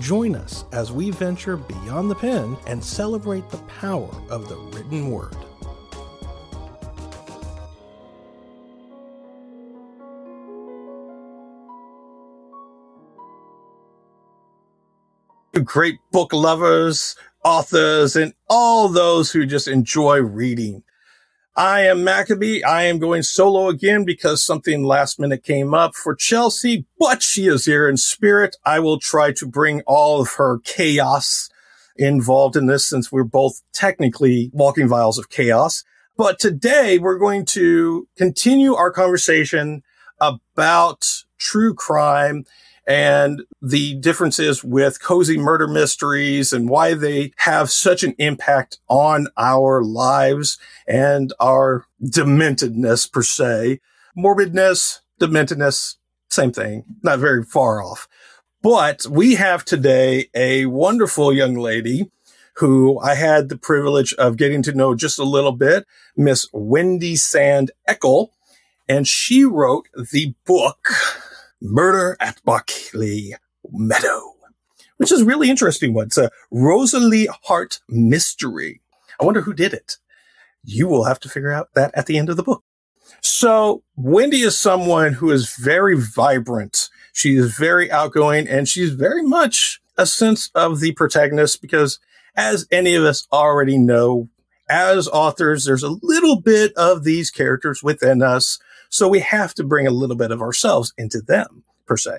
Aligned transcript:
join 0.00 0.34
us 0.36 0.64
as 0.72 0.92
we 0.92 1.10
venture 1.10 1.56
beyond 1.56 2.10
the 2.10 2.14
pen 2.14 2.56
and 2.66 2.82
celebrate 2.82 3.48
the 3.50 3.58
power 3.58 4.10
of 4.30 4.48
the 4.48 4.56
written 4.56 5.10
word. 5.10 5.36
Great 15.64 15.98
book 16.12 16.32
lovers, 16.32 17.16
authors, 17.44 18.16
and 18.16 18.34
all 18.48 18.88
those 18.88 19.32
who 19.32 19.46
just 19.46 19.68
enjoy 19.68 20.18
reading. 20.20 20.82
I 21.58 21.86
am 21.86 22.04
Maccabee. 22.04 22.62
I 22.62 22.82
am 22.82 22.98
going 22.98 23.22
solo 23.22 23.68
again 23.70 24.04
because 24.04 24.44
something 24.44 24.84
last 24.84 25.18
minute 25.18 25.42
came 25.42 25.72
up 25.72 25.94
for 25.94 26.14
Chelsea, 26.14 26.84
but 26.98 27.22
she 27.22 27.46
is 27.46 27.64
here 27.64 27.88
in 27.88 27.96
spirit. 27.96 28.56
I 28.66 28.78
will 28.80 29.00
try 29.00 29.32
to 29.32 29.46
bring 29.46 29.80
all 29.86 30.20
of 30.20 30.32
her 30.34 30.58
chaos 30.64 31.48
involved 31.96 32.56
in 32.56 32.66
this 32.66 32.86
since 32.86 33.10
we're 33.10 33.24
both 33.24 33.62
technically 33.72 34.50
walking 34.52 34.86
vials 34.86 35.18
of 35.18 35.30
chaos. 35.30 35.82
But 36.18 36.38
today 36.38 36.98
we're 36.98 37.18
going 37.18 37.46
to 37.46 38.06
continue 38.18 38.74
our 38.74 38.90
conversation 38.90 39.82
about 40.20 41.06
true 41.38 41.72
crime 41.72 42.44
and 42.86 43.42
the 43.60 43.94
differences 43.94 44.62
with 44.62 45.02
cozy 45.02 45.36
murder 45.36 45.66
mysteries 45.66 46.52
and 46.52 46.68
why 46.68 46.94
they 46.94 47.32
have 47.38 47.70
such 47.70 48.04
an 48.04 48.14
impact 48.18 48.78
on 48.88 49.26
our 49.36 49.82
lives 49.82 50.58
and 50.86 51.32
our 51.40 51.84
dementedness 52.02 53.10
per 53.10 53.22
se. 53.22 53.80
Morbidness, 54.16 55.00
dementedness, 55.20 55.96
same 56.30 56.52
thing, 56.52 56.84
not 57.02 57.18
very 57.18 57.42
far 57.42 57.82
off. 57.82 58.08
But 58.62 59.06
we 59.06 59.34
have 59.34 59.64
today 59.64 60.28
a 60.34 60.66
wonderful 60.66 61.32
young 61.32 61.54
lady 61.54 62.10
who 62.56 62.98
I 63.00 63.14
had 63.14 63.48
the 63.48 63.58
privilege 63.58 64.14
of 64.14 64.36
getting 64.36 64.62
to 64.62 64.72
know 64.72 64.94
just 64.94 65.18
a 65.18 65.24
little 65.24 65.52
bit, 65.52 65.86
Miss 66.16 66.48
Wendy 66.52 67.16
Sand 67.16 67.70
Eckel. 67.88 68.28
And 68.88 69.06
she 69.06 69.44
wrote 69.44 69.88
the 69.94 70.34
book 70.46 70.88
Murder 71.60 72.16
at 72.20 72.42
Barclay 72.44 73.32
Meadow, 73.70 74.34
which 74.96 75.12
is 75.12 75.22
really 75.22 75.50
interesting 75.50 75.94
one. 75.94 76.06
It's 76.06 76.18
a 76.18 76.30
Rosalie 76.50 77.28
Hart 77.44 77.80
mystery. 77.88 78.80
I 79.20 79.24
wonder 79.24 79.42
who 79.42 79.54
did 79.54 79.72
it. 79.72 79.96
You 80.64 80.88
will 80.88 81.04
have 81.04 81.20
to 81.20 81.28
figure 81.28 81.52
out 81.52 81.68
that 81.74 81.92
at 81.94 82.06
the 82.06 82.18
end 82.18 82.28
of 82.28 82.36
the 82.36 82.42
book. 82.42 82.62
So 83.22 83.82
Wendy 83.96 84.40
is 84.40 84.58
someone 84.58 85.14
who 85.14 85.30
is 85.30 85.54
very 85.56 85.96
vibrant. 85.96 86.88
She 87.12 87.36
is 87.36 87.56
very 87.56 87.90
outgoing 87.90 88.48
and 88.48 88.68
she's 88.68 88.92
very 88.92 89.22
much 89.22 89.80
a 89.96 90.06
sense 90.06 90.50
of 90.54 90.80
the 90.80 90.92
protagonist 90.92 91.62
because 91.62 91.98
as 92.36 92.66
any 92.70 92.94
of 92.94 93.04
us 93.04 93.26
already 93.32 93.78
know, 93.78 94.28
as 94.68 95.08
authors, 95.08 95.64
there's 95.64 95.82
a 95.82 95.96
little 96.02 96.40
bit 96.40 96.72
of 96.74 97.04
these 97.04 97.30
characters 97.30 97.82
within 97.82 98.22
us 98.22 98.58
so 98.96 99.08
we 99.08 99.20
have 99.20 99.52
to 99.54 99.64
bring 99.64 99.86
a 99.86 99.90
little 99.90 100.16
bit 100.16 100.30
of 100.30 100.40
ourselves 100.40 100.94
into 100.96 101.20
them, 101.20 101.64
per 101.84 101.98
se. 101.98 102.18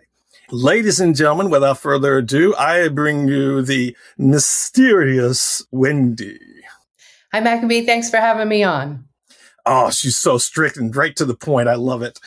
Ladies 0.52 1.00
and 1.00 1.16
gentlemen, 1.16 1.50
without 1.50 1.80
further 1.80 2.20
ado, 2.20 2.56
I 2.56 2.88
bring 2.90 3.28
you 3.28 3.64
the 3.64 3.98
mysterious 4.18 5.66
Wendy. 5.72 6.40
Hi, 7.34 7.40
Maccabee. 7.40 7.86
Thanks 7.86 8.12
for 8.12 8.18
having 8.18 8.48
me 8.48 8.64
on. 8.64 9.06
Oh, 9.66 9.90
she's 9.90 10.18
so 10.18 10.38
strict 10.38 10.78
and 10.78 10.96
right 10.96 11.16
to 11.16 11.26
the 11.26 11.36
point. 11.36 11.68
I 11.68 11.76
love 11.76 12.04
it. 12.04 12.20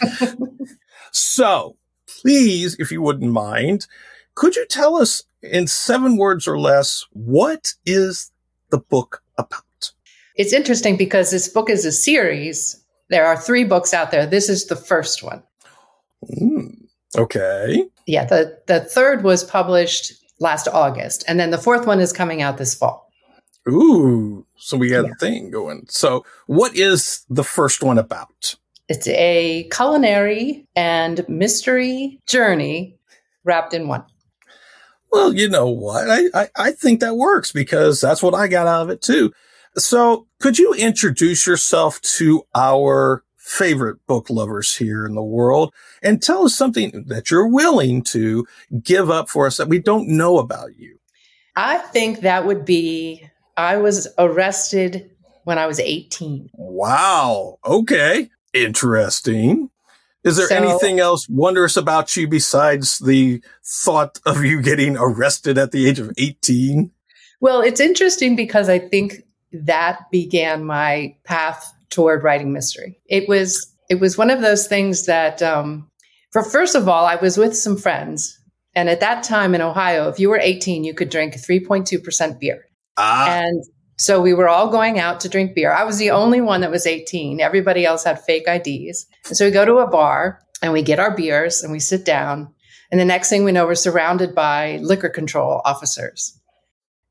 so, 1.12 1.76
please, 2.06 2.76
if 2.78 2.90
you 2.90 3.00
wouldn't 3.00 3.32
mind, 3.32 3.86
could 4.34 4.56
you 4.56 4.66
tell 4.66 4.96
us 4.96 5.22
in 5.42 5.68
seven 5.68 6.16
words 6.16 6.48
or 6.48 6.58
less 6.58 7.06
what 7.12 7.74
is 7.86 8.32
the 8.70 8.78
book 8.78 9.22
about? 9.38 9.92
It's 10.34 10.52
interesting 10.52 10.96
because 10.96 11.30
this 11.30 11.48
book 11.48 11.70
is 11.70 11.84
a 11.84 11.92
series 11.92 12.79
there 13.10 13.26
are 13.26 13.36
three 13.36 13.64
books 13.64 13.92
out 13.92 14.10
there. 14.10 14.24
This 14.24 14.48
is 14.48 14.66
the 14.66 14.76
first 14.76 15.22
one. 15.22 15.42
Mm, 16.40 16.86
okay. 17.16 17.84
Yeah, 18.06 18.24
the, 18.24 18.58
the 18.66 18.80
third 18.80 19.22
was 19.22 19.44
published 19.44 20.12
last 20.38 20.68
August, 20.68 21.24
and 21.28 21.38
then 21.38 21.50
the 21.50 21.58
fourth 21.58 21.86
one 21.86 22.00
is 22.00 22.12
coming 22.12 22.40
out 22.40 22.56
this 22.56 22.74
fall. 22.74 23.10
Ooh, 23.68 24.46
so 24.56 24.76
we 24.76 24.88
got 24.88 25.04
yeah. 25.04 25.12
a 25.12 25.14
thing 25.16 25.50
going. 25.50 25.86
So, 25.88 26.24
what 26.46 26.74
is 26.74 27.24
the 27.28 27.44
first 27.44 27.82
one 27.82 27.98
about? 27.98 28.54
It's 28.88 29.06
a 29.06 29.68
culinary 29.70 30.66
and 30.74 31.24
mystery 31.28 32.18
journey 32.26 32.96
wrapped 33.44 33.74
in 33.74 33.86
one. 33.86 34.04
Well, 35.12 35.34
you 35.34 35.48
know 35.48 35.68
what? 35.68 36.08
I, 36.08 36.24
I, 36.34 36.48
I 36.56 36.70
think 36.72 37.00
that 37.00 37.16
works 37.16 37.52
because 37.52 38.00
that's 38.00 38.22
what 38.22 38.34
I 38.34 38.48
got 38.48 38.66
out 38.66 38.82
of 38.82 38.90
it 38.90 39.02
too. 39.02 39.32
So 39.76 40.26
could 40.40 40.58
you 40.58 40.74
introduce 40.74 41.46
yourself 41.46 42.00
to 42.02 42.42
our 42.54 43.24
favorite 43.36 44.04
book 44.06 44.30
lovers 44.30 44.76
here 44.76 45.04
in 45.06 45.14
the 45.14 45.22
world 45.22 45.74
and 46.02 46.22
tell 46.22 46.44
us 46.44 46.54
something 46.54 47.04
that 47.08 47.30
you're 47.30 47.48
willing 47.48 48.02
to 48.02 48.46
give 48.82 49.10
up 49.10 49.28
for 49.28 49.46
us 49.46 49.56
that 49.56 49.68
we 49.68 49.78
don't 49.78 50.08
know 50.08 50.38
about 50.38 50.76
you? 50.76 50.98
I 51.56 51.78
think 51.78 52.20
that 52.20 52.46
would 52.46 52.64
be 52.64 53.28
I 53.56 53.76
was 53.76 54.08
arrested 54.18 55.10
when 55.44 55.58
I 55.58 55.66
was 55.66 55.80
18. 55.80 56.50
Wow. 56.54 57.58
Okay. 57.64 58.30
Interesting. 58.54 59.70
Is 60.22 60.36
there 60.36 60.48
so, 60.48 60.56
anything 60.56 61.00
else 61.00 61.28
wondrous 61.28 61.76
about 61.76 62.16
you 62.16 62.28
besides 62.28 62.98
the 62.98 63.42
thought 63.64 64.20
of 64.26 64.44
you 64.44 64.60
getting 64.60 64.96
arrested 64.96 65.56
at 65.56 65.72
the 65.72 65.88
age 65.88 65.98
of 65.98 66.12
18? 66.18 66.90
Well, 67.40 67.62
it's 67.62 67.80
interesting 67.80 68.36
because 68.36 68.68
I 68.68 68.78
think 68.78 69.24
that 69.52 70.10
began 70.10 70.64
my 70.64 71.16
path 71.24 71.72
toward 71.90 72.22
writing 72.22 72.52
mystery. 72.52 73.00
It 73.06 73.28
was 73.28 73.66
it 73.88 74.00
was 74.00 74.16
one 74.16 74.30
of 74.30 74.40
those 74.40 74.66
things 74.66 75.06
that 75.06 75.42
um, 75.42 75.88
for 76.30 76.42
first 76.42 76.74
of 76.74 76.88
all, 76.88 77.06
I 77.06 77.16
was 77.16 77.36
with 77.36 77.56
some 77.56 77.76
friends, 77.76 78.38
and 78.74 78.88
at 78.88 79.00
that 79.00 79.24
time 79.24 79.54
in 79.54 79.60
Ohio, 79.60 80.08
if 80.08 80.20
you 80.20 80.30
were 80.30 80.38
18, 80.38 80.84
you 80.84 80.94
could 80.94 81.10
drink 81.10 81.34
3.2% 81.34 82.38
beer. 82.38 82.64
Ah. 82.96 83.40
And 83.40 83.64
so 83.98 84.20
we 84.20 84.32
were 84.32 84.48
all 84.48 84.70
going 84.70 84.98
out 84.98 85.20
to 85.20 85.28
drink 85.28 85.54
beer. 85.54 85.72
I 85.72 85.84
was 85.84 85.98
the 85.98 86.10
only 86.10 86.40
one 86.40 86.60
that 86.60 86.70
was 86.70 86.86
18. 86.86 87.40
Everybody 87.40 87.84
else 87.84 88.04
had 88.04 88.22
fake 88.22 88.44
IDs. 88.46 89.06
And 89.26 89.36
so 89.36 89.44
we 89.44 89.50
go 89.50 89.64
to 89.64 89.78
a 89.78 89.90
bar 89.90 90.40
and 90.62 90.72
we 90.72 90.82
get 90.82 91.00
our 91.00 91.14
beers 91.14 91.62
and 91.62 91.72
we 91.72 91.80
sit 91.80 92.04
down. 92.04 92.52
And 92.90 92.98
the 92.98 93.04
next 93.04 93.28
thing 93.28 93.44
we 93.44 93.52
know, 93.52 93.66
we're 93.66 93.74
surrounded 93.74 94.34
by 94.34 94.78
liquor 94.78 95.10
control 95.10 95.60
officers 95.64 96.39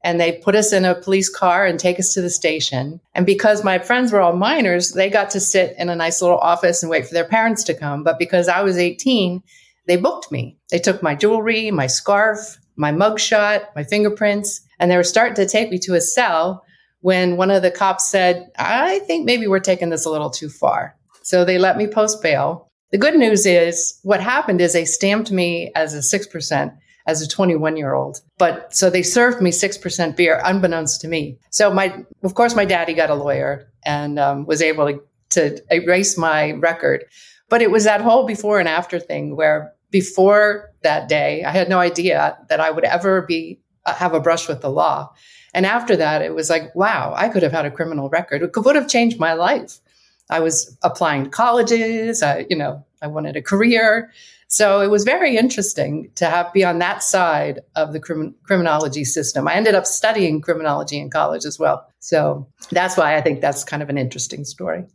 and 0.04 0.20
they 0.20 0.34
put 0.34 0.56
us 0.56 0.72
in 0.72 0.86
a 0.86 0.96
police 0.96 1.30
car 1.30 1.66
and 1.66 1.80
take 1.80 2.00
us 2.00 2.14
to 2.14 2.22
the 2.22 2.30
station. 2.30 3.00
And 3.14 3.26
because 3.26 3.64
my 3.64 3.80
friends 3.80 4.12
were 4.12 4.22
all 4.22 4.36
minors, 4.36 4.94
they 4.94 5.10
got 5.10 5.30
to 5.32 5.40
sit 5.40 5.76
in 5.78 5.90
a 5.90 5.96
nice 5.96 6.22
little 6.22 6.38
office 6.38 6.82
and 6.82 6.90
wait 6.90 7.08
for 7.08 7.14
their 7.14 7.26
parents 7.26 7.64
to 7.66 7.74
come. 7.74 8.04
But 8.04 8.20
because 8.20 8.48
I 8.48 8.62
was 8.62 8.78
18, 8.78 9.44
they 9.88 9.98
booked 9.98 10.32
me. 10.32 10.58
They 10.72 10.80
took 10.80 11.04
my 11.04 11.16
jewelry, 11.16 11.72
my 11.72 11.88
scarf, 11.88 12.58
my 12.76 12.92
mugshot, 12.92 13.66
my 13.76 13.84
fingerprints, 13.84 14.62
and 14.80 14.90
they 14.90 14.96
were 14.96 15.04
starting 15.04 15.36
to 15.36 15.46
take 15.46 15.70
me 15.70 15.80
to 15.80 15.96
a 15.96 16.02
cell 16.02 16.64
when 17.02 17.38
one 17.38 17.52
of 17.52 17.62
the 17.62 17.72
cops 17.72 18.10
said, 18.10 18.50
I 18.58 19.00
think 19.00 19.26
maybe 19.26 19.48
we're 19.48 19.60
taking 19.60 19.90
this 19.90 20.06
a 20.06 20.10
little 20.10 20.30
too 20.30 20.50
far. 20.50 20.96
So 21.24 21.44
they 21.44 21.58
let 21.58 21.78
me 21.78 21.88
post 21.88 22.22
bail. 22.22 22.68
The 22.92 22.98
good 22.98 23.16
news 23.16 23.46
is 23.46 24.00
what 24.04 24.22
happened 24.22 24.62
is 24.62 24.74
they 24.74 24.86
stamped 24.86 25.32
me 25.32 25.72
as 25.76 25.94
a 25.94 26.18
6% 26.18 26.76
as 27.10 27.24
a 27.24 27.28
21 27.28 27.76
year 27.76 27.94
old. 27.96 28.22
But 28.38 28.76
so 28.76 28.90
they 28.90 29.02
served 29.02 29.42
me 29.42 29.50
6% 29.50 30.16
beer 30.16 30.40
unbeknownst 30.46 31.02
to 31.02 31.08
me. 31.08 31.40
So 31.50 31.74
my, 31.74 32.06
of 32.24 32.36
course, 32.36 32.56
my 32.56 32.66
daddy 32.66 32.94
got 32.94 33.10
a 33.10 33.16
lawyer 33.16 33.72
and 33.84 34.20
um, 34.20 34.46
was 34.46 34.62
able 34.62 34.86
to, 34.88 35.02
to 35.32 35.62
erase 35.74 36.18
my 36.18 36.52
record. 36.52 37.06
But 37.50 37.64
it 37.64 37.72
was 37.72 37.84
that 37.86 38.02
whole 38.02 38.28
before 38.28 38.60
and 38.60 38.70
after 38.70 39.00
thing 39.00 39.36
where 39.36 39.74
before 39.90 40.72
that 40.84 41.10
day, 41.10 41.44
I 41.44 41.50
had 41.50 41.68
no 41.68 41.80
idea 41.80 42.38
that 42.50 42.60
I 42.60 42.70
would 42.70 42.84
ever 42.86 43.24
be 43.24 43.60
uh, 43.88 43.96
have 43.96 44.14
a 44.14 44.20
brush 44.20 44.48
with 44.48 44.62
the 44.62 44.70
law. 44.70 45.12
And 45.56 45.66
after 45.66 45.96
that, 45.96 46.22
it 46.22 46.36
was 46.36 46.48
like, 46.48 46.76
wow, 46.76 47.14
I 47.18 47.30
could 47.30 47.42
have 47.42 47.52
had 47.52 47.66
a 47.66 47.72
criminal 47.72 48.08
record. 48.10 48.44
It 48.44 48.56
would 48.56 48.76
have 48.76 48.88
changed 48.88 49.20
my 49.20 49.34
life. 49.34 49.80
I 50.30 50.42
was 50.42 50.78
applying 50.84 51.24
to 51.24 51.30
colleges. 51.32 52.22
I, 52.22 52.46
you 52.52 52.56
know, 52.56 52.86
I 53.02 53.08
wanted 53.08 53.36
a 53.36 53.42
career. 53.42 54.12
So 54.52 54.82
it 54.82 54.90
was 54.90 55.04
very 55.04 55.38
interesting 55.38 56.10
to 56.16 56.26
have 56.26 56.52
be 56.54 56.66
on 56.66 56.80
that 56.80 57.04
side 57.04 57.60
of 57.76 57.94
the 57.94 58.00
crim- 58.00 58.34
criminology 58.44 59.06
system. 59.06 59.48
I 59.48 59.54
ended 59.54 59.76
up 59.76 59.86
studying 59.86 60.42
criminology 60.42 60.98
in 60.98 61.12
college 61.12 61.46
as 61.46 61.60
well. 61.60 61.88
So 62.00 62.48
that's 62.72 62.98
why 62.98 63.16
I 63.16 63.22
think 63.22 63.42
that's 63.42 63.64
kind 63.64 63.84
of 63.84 63.90
an 63.90 63.98
interesting 64.00 64.44
story. 64.46 64.86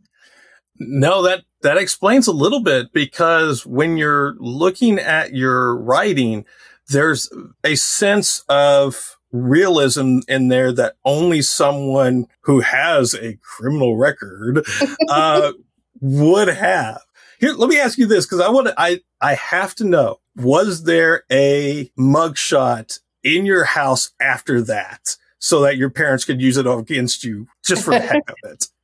No, 0.77 1.21
that 1.23 1.45
that 1.61 1.77
explains 1.77 2.27
a 2.27 2.33
little 2.33 2.59
bit 2.59 2.91
because 2.91 3.65
when 3.65 3.95
you're 3.95 4.35
looking 4.39 4.99
at 4.99 5.33
your 5.33 5.77
writing, 5.77 6.43
there's 6.89 7.29
a 7.63 7.75
sense 7.75 8.43
of 8.49 9.15
realism 9.31 10.19
in 10.27 10.49
there 10.49 10.73
that 10.73 10.95
only 11.05 11.41
someone 11.41 12.27
who 12.41 12.59
has 12.59 13.13
a 13.13 13.37
criminal 13.37 13.95
record 13.95 14.65
uh, 15.09 15.53
would 16.01 16.49
have. 16.49 16.99
Here, 17.45 17.53
let 17.53 17.69
me 17.69 17.79
ask 17.79 17.99
you 17.99 18.07
this 18.07 18.25
because 18.25 18.41
I 18.41 18.49
want 18.49 18.67
to. 18.67 18.73
I 18.75 19.01
I 19.21 19.35
have 19.35 19.75
to 19.75 19.83
know: 19.83 20.19
was 20.35 20.85
there 20.85 21.25
a 21.31 21.91
mugshot 21.97 22.99
in 23.23 23.45
your 23.45 23.65
house 23.65 24.09
after 24.19 24.61
that, 24.63 25.15
so 25.37 25.61
that 25.61 25.77
your 25.77 25.91
parents 25.91 26.25
could 26.25 26.41
use 26.41 26.57
it 26.57 26.65
against 26.65 27.23
you 27.23 27.47
just 27.63 27.85
for 27.85 27.91
the 27.91 27.99
heck 27.99 28.27
of 28.29 28.35
it? 28.45 28.65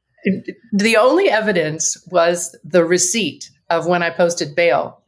The 0.72 0.98
only 0.98 1.32
evidence 1.32 1.98
was 2.12 2.56
the 2.64 2.86
receipt 2.86 3.50
of 3.72 3.88
when 3.88 4.04
I 4.04 4.12
posted 4.12 4.54
bail. 4.54 5.02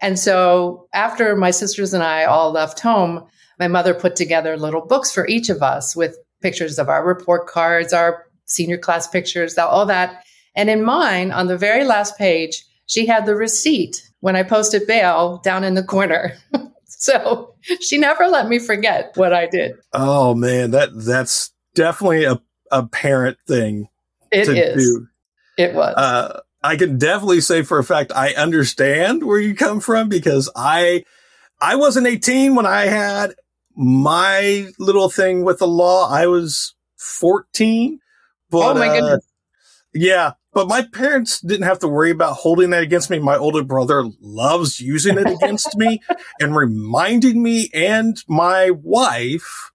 And 0.00 0.18
so 0.18 0.88
after 0.92 1.36
my 1.36 1.52
sisters 1.52 1.94
and 1.94 2.02
I 2.02 2.24
all 2.24 2.50
left 2.50 2.80
home, 2.80 3.24
my 3.60 3.68
mother 3.68 3.94
put 3.94 4.16
together 4.16 4.56
little 4.56 4.84
books 4.84 5.12
for 5.12 5.28
each 5.28 5.50
of 5.50 5.62
us 5.62 5.94
with 5.94 6.18
pictures 6.42 6.80
of 6.80 6.88
our 6.88 7.06
report 7.06 7.46
cards, 7.46 7.92
our 7.92 8.26
senior 8.46 8.76
class 8.76 9.06
pictures, 9.06 9.56
all 9.56 9.86
that. 9.86 10.24
And 10.56 10.68
in 10.68 10.82
mine, 10.82 11.30
on 11.30 11.46
the 11.46 11.56
very 11.56 11.84
last 11.84 12.18
page, 12.18 12.64
she 12.90 13.06
had 13.06 13.24
the 13.24 13.36
receipt 13.36 14.10
when 14.18 14.34
I 14.34 14.42
posted 14.42 14.84
bail 14.84 15.40
down 15.44 15.62
in 15.62 15.74
the 15.74 15.84
corner. 15.84 16.36
so 16.84 17.54
she 17.80 17.98
never 17.98 18.26
let 18.26 18.48
me 18.48 18.58
forget 18.58 19.12
what 19.14 19.32
I 19.32 19.46
did. 19.46 19.76
Oh 19.92 20.34
man, 20.34 20.72
that 20.72 20.90
that's 20.92 21.52
definitely 21.76 22.24
a, 22.24 22.40
a 22.72 22.84
parent 22.86 23.38
thing. 23.46 23.88
It 24.32 24.48
is. 24.48 24.84
Do. 24.84 25.06
It 25.56 25.74
was. 25.74 25.94
Uh, 25.96 26.40
I 26.64 26.76
can 26.76 26.98
definitely 26.98 27.42
say 27.42 27.62
for 27.62 27.78
a 27.78 27.84
fact 27.84 28.10
I 28.12 28.32
understand 28.34 29.24
where 29.24 29.38
you 29.38 29.54
come 29.54 29.78
from 29.78 30.08
because 30.08 30.50
I 30.56 31.04
I 31.60 31.76
wasn't 31.76 32.08
18 32.08 32.56
when 32.56 32.66
I 32.66 32.86
had 32.86 33.34
my 33.76 34.66
little 34.80 35.08
thing 35.08 35.44
with 35.44 35.60
the 35.60 35.68
law, 35.68 36.10
I 36.10 36.26
was 36.26 36.74
14. 36.98 38.00
But, 38.50 38.58
oh 38.58 38.74
my 38.74 38.88
goodness. 38.88 39.12
Uh, 39.12 39.18
yeah. 39.94 40.32
But 40.52 40.66
my 40.66 40.82
parents 40.82 41.40
didn't 41.40 41.66
have 41.66 41.78
to 41.80 41.88
worry 41.88 42.10
about 42.10 42.34
holding 42.34 42.70
that 42.70 42.82
against 42.82 43.08
me. 43.08 43.18
My 43.20 43.36
older 43.36 43.62
brother 43.62 44.04
loves 44.20 44.80
using 44.80 45.16
it 45.16 45.26
against 45.28 45.76
me 45.76 46.00
and 46.40 46.56
reminding 46.56 47.42
me 47.42 47.70
and 47.72 48.16
my 48.26 48.70
wife 48.70 49.70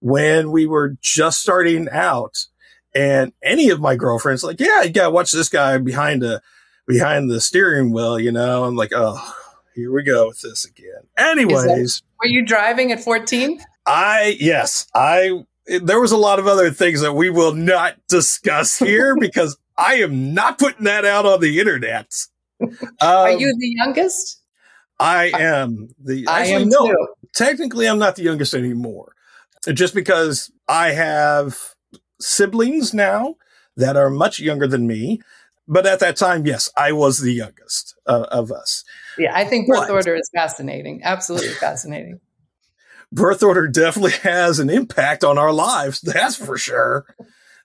when 0.00 0.52
we 0.52 0.66
were 0.66 0.96
just 1.00 1.40
starting 1.40 1.88
out. 1.90 2.46
And 2.94 3.32
any 3.42 3.70
of 3.70 3.80
my 3.80 3.96
girlfriends 3.96 4.44
like, 4.44 4.60
yeah, 4.60 4.82
you 4.82 4.90
gotta 4.90 5.10
watch 5.10 5.32
this 5.32 5.48
guy 5.48 5.78
behind 5.78 6.22
the, 6.22 6.42
behind 6.86 7.30
the 7.30 7.40
steering 7.40 7.92
wheel, 7.92 8.18
you 8.18 8.32
know, 8.32 8.64
I'm 8.64 8.76
like, 8.76 8.92
oh, 8.94 9.34
here 9.74 9.92
we 9.92 10.02
go 10.02 10.28
with 10.28 10.40
this 10.40 10.64
again. 10.64 11.02
Anyways, 11.16 12.02
were 12.18 12.28
you 12.28 12.44
driving 12.44 12.92
at 12.92 13.02
14? 13.02 13.60
I 13.86 14.36
yes, 14.38 14.86
I 14.94 15.44
there 15.82 16.00
was 16.00 16.12
a 16.12 16.16
lot 16.16 16.38
of 16.38 16.46
other 16.46 16.70
things 16.70 17.00
that 17.00 17.14
we 17.14 17.30
will 17.30 17.54
not 17.54 17.94
discuss 18.08 18.78
here 18.78 19.16
because 19.20 19.56
I 19.80 19.94
am 19.94 20.34
not 20.34 20.58
putting 20.58 20.84
that 20.84 21.04
out 21.04 21.26
on 21.26 21.40
the 21.40 21.58
internet. 21.58 22.12
Um, 22.62 22.76
Are 23.00 23.30
you 23.30 23.56
the 23.58 23.74
youngest? 23.76 24.42
I 24.98 25.32
am 25.34 25.88
the. 25.98 26.26
I 26.28 26.44
am 26.48 26.68
no, 26.68 26.86
too. 26.86 27.08
Technically, 27.34 27.88
I'm 27.88 27.98
not 27.98 28.16
the 28.16 28.22
youngest 28.22 28.52
anymore. 28.52 29.14
Just 29.72 29.94
because 29.94 30.50
I 30.68 30.90
have 30.90 31.74
siblings 32.20 32.92
now 32.92 33.36
that 33.76 33.96
are 33.96 34.10
much 34.10 34.38
younger 34.38 34.66
than 34.66 34.86
me. 34.86 35.22
But 35.66 35.86
at 35.86 36.00
that 36.00 36.16
time, 36.16 36.46
yes, 36.46 36.68
I 36.76 36.92
was 36.92 37.20
the 37.20 37.32
youngest 37.32 37.94
uh, 38.06 38.26
of 38.30 38.52
us. 38.52 38.84
Yeah, 39.16 39.32
I 39.34 39.44
think 39.44 39.68
birth 39.68 39.86
but, 39.86 39.90
order 39.90 40.14
is 40.14 40.28
fascinating. 40.34 41.00
Absolutely 41.04 41.48
fascinating. 41.54 42.20
Birth 43.12 43.42
order 43.42 43.66
definitely 43.66 44.12
has 44.22 44.60
an 44.60 44.70
impact 44.70 45.24
on 45.24 45.36
our 45.36 45.52
lives. 45.52 46.00
That's 46.00 46.36
for 46.36 46.56
sure. 46.56 47.06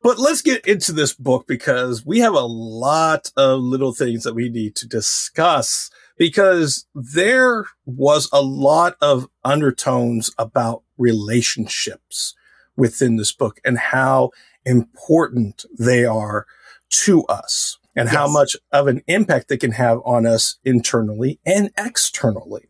But 0.05 0.19
let's 0.19 0.43
get 0.43 0.67
into 0.67 0.91
this 0.91 1.13
book 1.13 1.47
because 1.47 2.05
we 2.05 2.19
have 2.19 2.35
a 2.35 2.41
lot 2.41 3.31
of 3.35 3.61
little 3.61 3.91
things 3.91 4.23
that 4.23 4.35
we 4.35 4.49
need 4.49 4.75
to 4.75 4.87
discuss 4.87 5.89
because 6.15 6.85
there 6.93 7.65
was 7.87 8.29
a 8.31 8.39
lot 8.39 8.97
of 9.01 9.27
undertones 9.43 10.29
about 10.37 10.83
relationships 10.99 12.35
within 12.77 13.15
this 13.15 13.31
book 13.31 13.59
and 13.65 13.79
how 13.79 14.29
important 14.63 15.65
they 15.75 16.05
are 16.05 16.45
to 16.91 17.23
us 17.23 17.79
and 17.95 18.05
yes. 18.05 18.15
how 18.15 18.27
much 18.27 18.55
of 18.71 18.85
an 18.85 19.01
impact 19.07 19.47
they 19.47 19.57
can 19.57 19.71
have 19.71 20.01
on 20.05 20.27
us 20.27 20.57
internally 20.63 21.39
and 21.47 21.71
externally. 21.75 22.67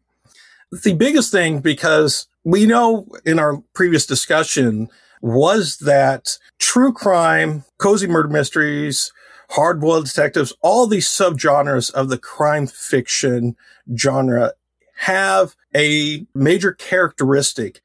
The 0.71 0.93
biggest 0.93 1.33
thing, 1.33 1.59
because 1.59 2.29
we 2.45 2.65
know 2.65 3.09
in 3.25 3.39
our 3.39 3.57
previous 3.73 4.05
discussion, 4.05 4.87
was 5.21 5.77
that 5.77 6.37
true 6.59 6.93
crime, 6.93 7.63
cozy 7.77 8.07
murder 8.07 8.29
mysteries, 8.29 9.11
hard 9.51 9.79
boiled 9.79 10.05
detectives, 10.05 10.53
all 10.61 10.87
these 10.87 11.07
subgenres 11.07 11.91
of 11.93 12.09
the 12.09 12.17
crime 12.17 12.67
fiction 12.67 13.55
genre 13.97 14.53
have 14.97 15.55
a 15.75 16.25
major 16.33 16.73
characteristic 16.73 17.81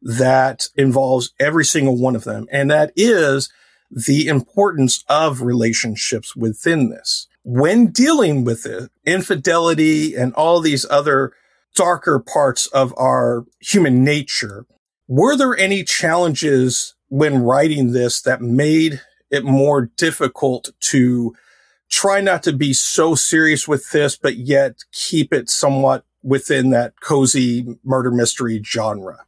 that 0.00 0.68
involves 0.76 1.32
every 1.40 1.64
single 1.64 1.98
one 1.98 2.14
of 2.14 2.24
them. 2.24 2.46
And 2.52 2.70
that 2.70 2.92
is 2.94 3.50
the 3.90 4.28
importance 4.28 5.04
of 5.08 5.42
relationships 5.42 6.36
within 6.36 6.90
this. 6.90 7.26
When 7.42 7.88
dealing 7.88 8.44
with 8.44 8.66
it, 8.66 8.90
infidelity 9.04 10.14
and 10.14 10.32
all 10.34 10.60
these 10.60 10.86
other 10.90 11.32
darker 11.74 12.18
parts 12.18 12.66
of 12.68 12.94
our 12.96 13.44
human 13.60 14.04
nature, 14.04 14.66
were 15.08 15.36
there 15.36 15.56
any 15.56 15.84
challenges 15.84 16.94
when 17.08 17.42
writing 17.42 17.92
this 17.92 18.22
that 18.22 18.40
made 18.40 19.00
it 19.30 19.44
more 19.44 19.90
difficult 19.96 20.70
to 20.80 21.34
try 21.90 22.20
not 22.20 22.42
to 22.42 22.52
be 22.52 22.72
so 22.72 23.14
serious 23.14 23.68
with 23.68 23.90
this, 23.90 24.16
but 24.16 24.36
yet 24.36 24.78
keep 24.92 25.32
it 25.32 25.48
somewhat 25.48 26.04
within 26.22 26.70
that 26.70 27.00
cozy 27.00 27.78
murder 27.84 28.10
mystery 28.10 28.62
genre? 28.64 29.18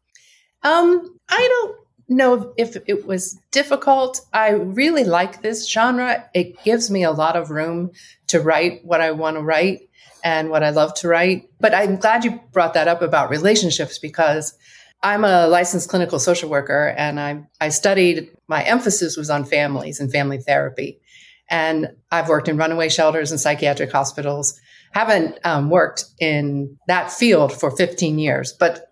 Um, 0.63 1.19
I 1.29 1.49
don't 1.49 1.77
know 2.09 2.53
if 2.57 2.77
it 2.87 3.07
was 3.07 3.39
difficult. 3.51 4.21
I 4.33 4.51
really 4.51 5.05
like 5.05 5.43
this 5.43 5.69
genre. 5.69 6.29
It 6.35 6.63
gives 6.65 6.91
me 6.91 7.05
a 7.05 7.11
lot 7.11 7.37
of 7.37 7.51
room 7.51 7.93
to 8.29 8.41
write 8.41 8.85
what 8.85 9.01
I 9.01 9.11
want 9.13 9.37
to 9.37 9.43
write 9.43 9.89
and 10.25 10.51
what 10.51 10.65
I 10.65 10.71
love 10.71 10.95
to 10.95 11.09
write. 11.09 11.49
But 11.61 11.75
I'm 11.75 11.97
glad 11.97 12.25
you 12.25 12.41
brought 12.53 12.75
that 12.75 12.89
up 12.89 13.03
about 13.03 13.31
relationships 13.31 13.99
because 13.99 14.57
I'm 15.03 15.25
a 15.25 15.47
licensed 15.47 15.89
clinical 15.89 16.19
social 16.19 16.49
worker 16.49 16.95
and 16.97 17.21
I, 17.21 17.45
I 17.61 17.69
studied, 17.69 18.31
my 18.49 18.63
emphasis 18.63 19.17
was 19.17 19.31
on 19.31 19.45
families 19.45 20.01
and 20.01 20.11
family 20.11 20.39
therapy. 20.39 21.01
And 21.49 21.91
I've 22.11 22.29
worked 22.29 22.49
in 22.49 22.57
runaway 22.57 22.89
shelters 22.89 23.31
and 23.31 23.41
psychiatric 23.41 23.93
hospitals. 23.93 24.59
Haven't 24.93 25.39
um, 25.45 25.71
worked 25.71 26.07
in 26.19 26.79
that 26.89 27.13
field 27.13 27.53
for 27.53 27.71
15 27.71 28.19
years, 28.19 28.53
but 28.53 28.87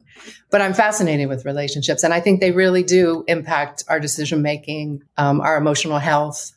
but 0.51 0.63
I'm 0.63 0.73
fascinated 0.73 1.29
with 1.29 1.45
relationships, 1.45 2.05
and 2.05 2.15
I 2.15 2.21
think 2.21 2.41
they 2.41 2.53
really 2.53 2.83
do 2.85 3.25
impact 3.27 3.83
our 3.89 3.99
decision 3.99 4.41
making, 4.41 5.03
um, 5.17 5.41
our 5.41 5.57
emotional 5.57 5.99
health, 5.99 6.53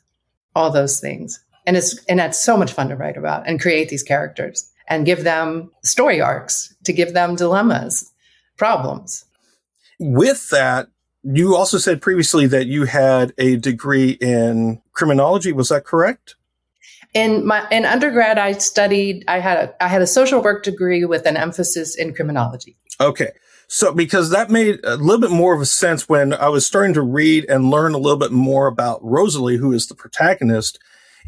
all 0.56 0.70
those 0.70 1.00
things. 1.00 1.44
And 1.66 1.76
it's 1.76 2.04
and 2.06 2.20
that's 2.20 2.42
so 2.42 2.58
much 2.58 2.74
fun 2.74 2.90
to 2.90 2.96
write 2.96 3.18
about 3.18 3.48
and 3.48 3.60
create 3.60 3.90
these 3.90 4.04
characters 4.04 4.72
and 4.88 5.06
give 5.06 5.24
them 5.24 5.72
story 5.84 6.22
arcs 6.22 6.76
to 6.84 6.94
give 6.94 7.14
them 7.14 7.36
dilemmas, 7.36 8.14
problems. 8.56 9.26
With 10.00 10.50
that, 10.50 10.90
you 11.24 11.56
also 11.56 11.78
said 11.78 12.02
previously 12.02 12.48
that 12.48 12.68
you 12.68 12.86
had 12.86 13.34
a 13.38 13.58
degree 13.58 14.12
in 14.12 14.82
criminology. 14.94 15.52
Was 15.52 15.70
that 15.70 15.84
correct? 15.84 16.36
In 17.14 17.46
my 17.46 17.68
in 17.72 17.86
undergrad, 17.86 18.38
I 18.38 18.54
studied. 18.54 19.24
I 19.28 19.40
had 19.40 19.58
a 19.58 19.84
I 19.84 19.88
had 19.88 20.02
a 20.02 20.08
social 20.08 20.42
work 20.42 20.64
degree 20.64 21.06
with 21.06 21.26
an 21.26 21.38
emphasis 21.38 21.98
in 21.98 22.14
criminology. 22.14 22.78
Okay, 23.00 23.32
so 23.68 23.94
because 23.94 24.30
that 24.30 24.50
made 24.50 24.80
a 24.84 24.98
little 24.98 25.22
bit 25.22 25.32
more 25.32 25.56
of 25.56 25.62
a 25.62 25.66
sense 25.66 26.08
when 26.08 26.34
I 26.34 26.50
was 26.50 26.66
starting 26.66 26.94
to 26.94 27.02
read 27.02 27.46
and 27.50 27.70
learn 27.70 27.94
a 27.94 27.98
little 27.98 28.20
bit 28.20 28.32
more 28.32 28.68
about 28.68 29.04
Rosalie, 29.04 29.58
who 29.58 29.72
is 29.72 29.88
the 29.88 29.96
protagonist. 29.96 30.80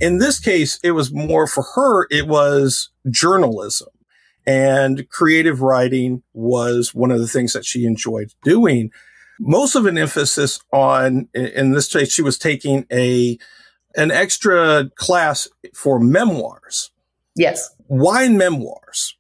In 0.02 0.18
this 0.18 0.40
case, 0.40 0.80
it 0.84 0.92
was 0.92 1.14
more 1.14 1.48
for 1.48 1.64
her. 1.76 2.08
It 2.10 2.28
was 2.28 2.90
journalism 3.10 3.90
and 4.50 5.08
creative 5.10 5.62
writing 5.62 6.24
was 6.34 6.96
one 6.96 7.12
of 7.12 7.20
the 7.20 7.28
things 7.28 7.54
that 7.54 7.66
she 7.66 7.86
enjoyed 7.86 8.34
doing 8.44 8.92
most 9.40 9.76
of 9.76 9.86
an 9.86 9.98
emphasis 9.98 10.60
on, 10.72 11.30
in 11.34 11.72
this 11.72 11.92
case, 11.92 12.12
she 12.12 12.22
was 12.22 12.38
taking 12.38 12.86
a, 12.92 13.38
an 13.96 14.12
extra 14.12 14.90
class 14.96 15.48
for 15.74 16.00
memoirs. 16.00 16.92
Yes. 17.36 17.74
Why 17.88 18.28
memoirs? 18.28 19.16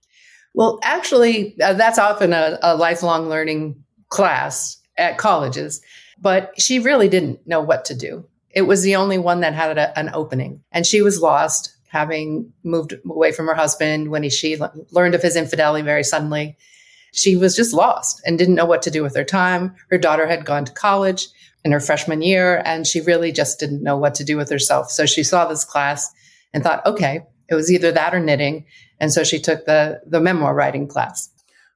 Well, 0.54 0.80
actually, 0.84 1.60
uh, 1.62 1.74
that's 1.74 1.98
often 1.98 2.34
a, 2.34 2.60
a 2.62 2.76
lifelong 2.76 3.30
learning 3.30 3.82
class 4.10 4.78
at 4.98 5.18
colleges, 5.18 5.82
but 6.20 6.52
she 6.60 6.80
really 6.80 7.08
didn't 7.08 7.48
know 7.48 7.62
what 7.62 7.86
to 7.86 7.96
do. 7.96 8.26
It 8.52 8.64
was 8.64 8.82
the 8.82 8.96
only 8.96 9.18
one 9.18 9.40
that 9.42 9.54
had 9.54 9.78
a, 9.78 9.98
an 9.98 10.10
opening, 10.14 10.62
and 10.72 10.86
she 10.86 11.02
was 11.02 11.22
lost, 11.22 11.74
having 11.90 12.52
moved 12.64 12.94
away 13.10 13.32
from 13.32 13.48
her 13.48 13.56
husband 13.56 14.10
when 14.10 14.24
he, 14.24 14.30
she 14.30 14.58
learned 14.92 15.16
of 15.16 15.22
his 15.22 15.36
infidelity 15.36 15.84
very 15.84 16.04
suddenly 16.04 16.58
she 17.12 17.36
was 17.36 17.56
just 17.56 17.74
lost 17.74 18.22
and 18.26 18.38
didn't 18.38 18.56
know 18.56 18.66
what 18.66 18.82
to 18.84 18.92
do 18.92 19.04
with 19.04 19.16
her 19.16 19.24
time. 19.24 19.76
Her 19.90 19.98
daughter 19.98 20.28
had 20.28 20.46
gone 20.46 20.66
to 20.66 20.72
college 20.72 21.28
in 21.64 21.72
her 21.72 21.80
freshman 21.80 22.22
year, 22.22 22.62
and 22.66 22.88
she 22.88 23.02
really 23.02 23.32
just 23.32 23.60
didn't 23.60 23.84
know 23.84 23.98
what 23.98 24.16
to 24.16 24.24
do 24.24 24.38
with 24.38 24.50
herself. 24.50 24.92
So 24.92 25.06
she 25.06 25.24
saw 25.24 25.46
this 25.46 25.66
class 25.66 26.12
and 26.54 26.64
thought, 26.64 26.86
okay, 26.86 27.22
it 27.50 27.56
was 27.56 27.72
either 27.72 27.92
that 27.92 28.14
or 28.14 28.20
knitting. 28.20 28.66
And 29.00 29.12
so 29.12 29.24
she 29.24 29.40
took 29.40 29.66
the, 29.66 30.02
the 30.06 30.22
memoir 30.22 30.54
writing 30.54 30.88
class. 30.88 31.30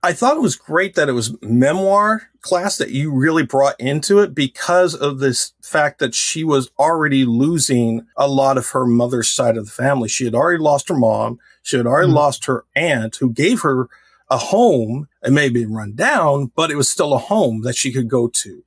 I 0.06 0.12
thought 0.12 0.36
it 0.36 0.42
was 0.42 0.58
great 0.58 0.96
that 0.96 1.08
it 1.08 1.14
was 1.14 1.42
memoir 1.42 2.30
class 2.42 2.78
that 2.78 2.90
you 2.90 3.10
really 3.10 3.44
brought 3.44 3.80
into 3.80 4.20
it 4.20 4.36
because 4.36 4.94
of 4.94 5.20
this 5.20 5.54
fact 5.62 6.00
that 6.00 6.14
she 6.14 6.44
was 6.44 6.70
already 6.78 7.24
losing 7.24 8.06
a 8.18 8.28
lot 8.28 8.58
of 8.58 8.68
her 8.72 8.86
mother's 8.86 9.30
side 9.30 9.56
of 9.56 9.66
the 9.66 9.72
family. 9.72 10.10
She 10.10 10.26
had 10.26 10.36
already 10.36 10.62
lost 10.62 10.90
her 10.90 10.98
mom. 10.98 11.40
She 11.62 11.78
had 11.78 11.88
already 11.88 12.08
mm-hmm. 12.08 12.18
lost 12.18 12.46
her 12.46 12.66
aunt 12.76 13.16
who 13.16 13.32
gave 13.32 13.62
her 13.62 13.88
a 14.30 14.38
home. 14.38 15.08
It 15.24 15.32
may 15.32 15.46
have 15.46 15.54
been 15.54 15.74
run 15.74 15.94
down, 15.94 16.52
but 16.54 16.70
it 16.70 16.76
was 16.76 16.90
still 16.90 17.14
a 17.14 17.18
home 17.18 17.62
that 17.62 17.78
she 17.78 17.94
could 17.94 18.10
go 18.10 18.28
to. 18.28 18.64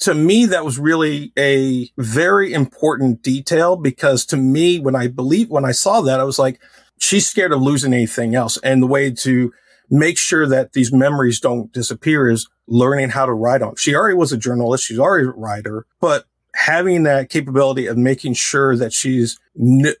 To 0.00 0.14
me, 0.14 0.46
that 0.46 0.64
was 0.64 0.78
really 0.78 1.32
a 1.36 1.90
very 1.98 2.54
important 2.54 3.20
detail 3.20 3.76
because 3.76 4.24
to 4.26 4.38
me, 4.38 4.78
when 4.78 4.96
I 4.96 5.08
believe, 5.08 5.50
when 5.50 5.66
I 5.66 5.72
saw 5.72 6.00
that, 6.00 6.18
I 6.18 6.24
was 6.24 6.38
like, 6.38 6.62
she's 6.98 7.28
scared 7.28 7.52
of 7.52 7.60
losing 7.60 7.92
anything 7.92 8.34
else. 8.34 8.56
And 8.58 8.82
the 8.82 8.86
way 8.86 9.10
to 9.10 9.52
make 9.90 10.18
sure 10.18 10.46
that 10.46 10.72
these 10.72 10.92
memories 10.92 11.40
don't 11.40 11.72
disappear 11.72 12.28
is 12.28 12.48
learning 12.66 13.10
how 13.10 13.26
to 13.26 13.32
write 13.32 13.62
on. 13.62 13.76
She 13.76 13.94
already 13.94 14.16
was 14.16 14.32
a 14.32 14.36
journalist. 14.36 14.84
She's 14.84 14.98
already 14.98 15.26
a 15.26 15.30
writer, 15.30 15.86
but 16.00 16.26
having 16.54 17.04
that 17.04 17.30
capability 17.30 17.86
of 17.86 17.96
making 17.96 18.34
sure 18.34 18.76
that 18.76 18.92
she's 18.92 19.38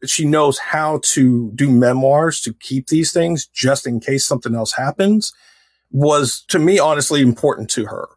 she 0.04 0.24
knows 0.24 0.58
how 0.58 1.00
to 1.04 1.52
do 1.54 1.70
memoirs 1.70 2.40
to 2.40 2.52
keep 2.54 2.88
these 2.88 3.12
things 3.12 3.46
just 3.46 3.86
in 3.86 4.00
case 4.00 4.26
something 4.26 4.54
else 4.54 4.72
happens 4.72 5.32
was 5.90 6.44
to 6.48 6.58
me 6.58 6.78
honestly 6.78 7.20
important 7.20 7.70
to 7.70 7.86
her 7.86 8.08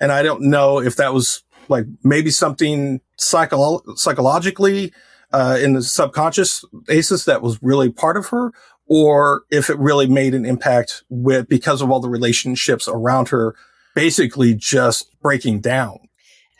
and 0.00 0.12
i 0.12 0.22
don't 0.22 0.42
know 0.42 0.80
if 0.80 0.96
that 0.96 1.12
was 1.12 1.42
like 1.68 1.86
maybe 2.04 2.30
something 2.30 3.00
psycho- 3.16 3.82
psychologically 3.96 4.92
uh, 5.32 5.58
in 5.60 5.74
the 5.74 5.82
subconscious 5.82 6.64
basis 6.86 7.24
that 7.24 7.42
was 7.42 7.62
really 7.62 7.90
part 7.90 8.16
of 8.16 8.28
her 8.28 8.52
or 8.88 9.42
if 9.50 9.70
it 9.70 9.78
really 9.78 10.06
made 10.06 10.34
an 10.34 10.44
impact 10.44 11.02
with 11.08 11.48
because 11.48 11.80
of 11.82 11.90
all 11.90 12.00
the 12.00 12.08
relationships 12.08 12.88
around 12.88 13.28
her 13.28 13.54
basically 13.94 14.54
just 14.54 15.10
breaking 15.20 15.60
down 15.60 15.98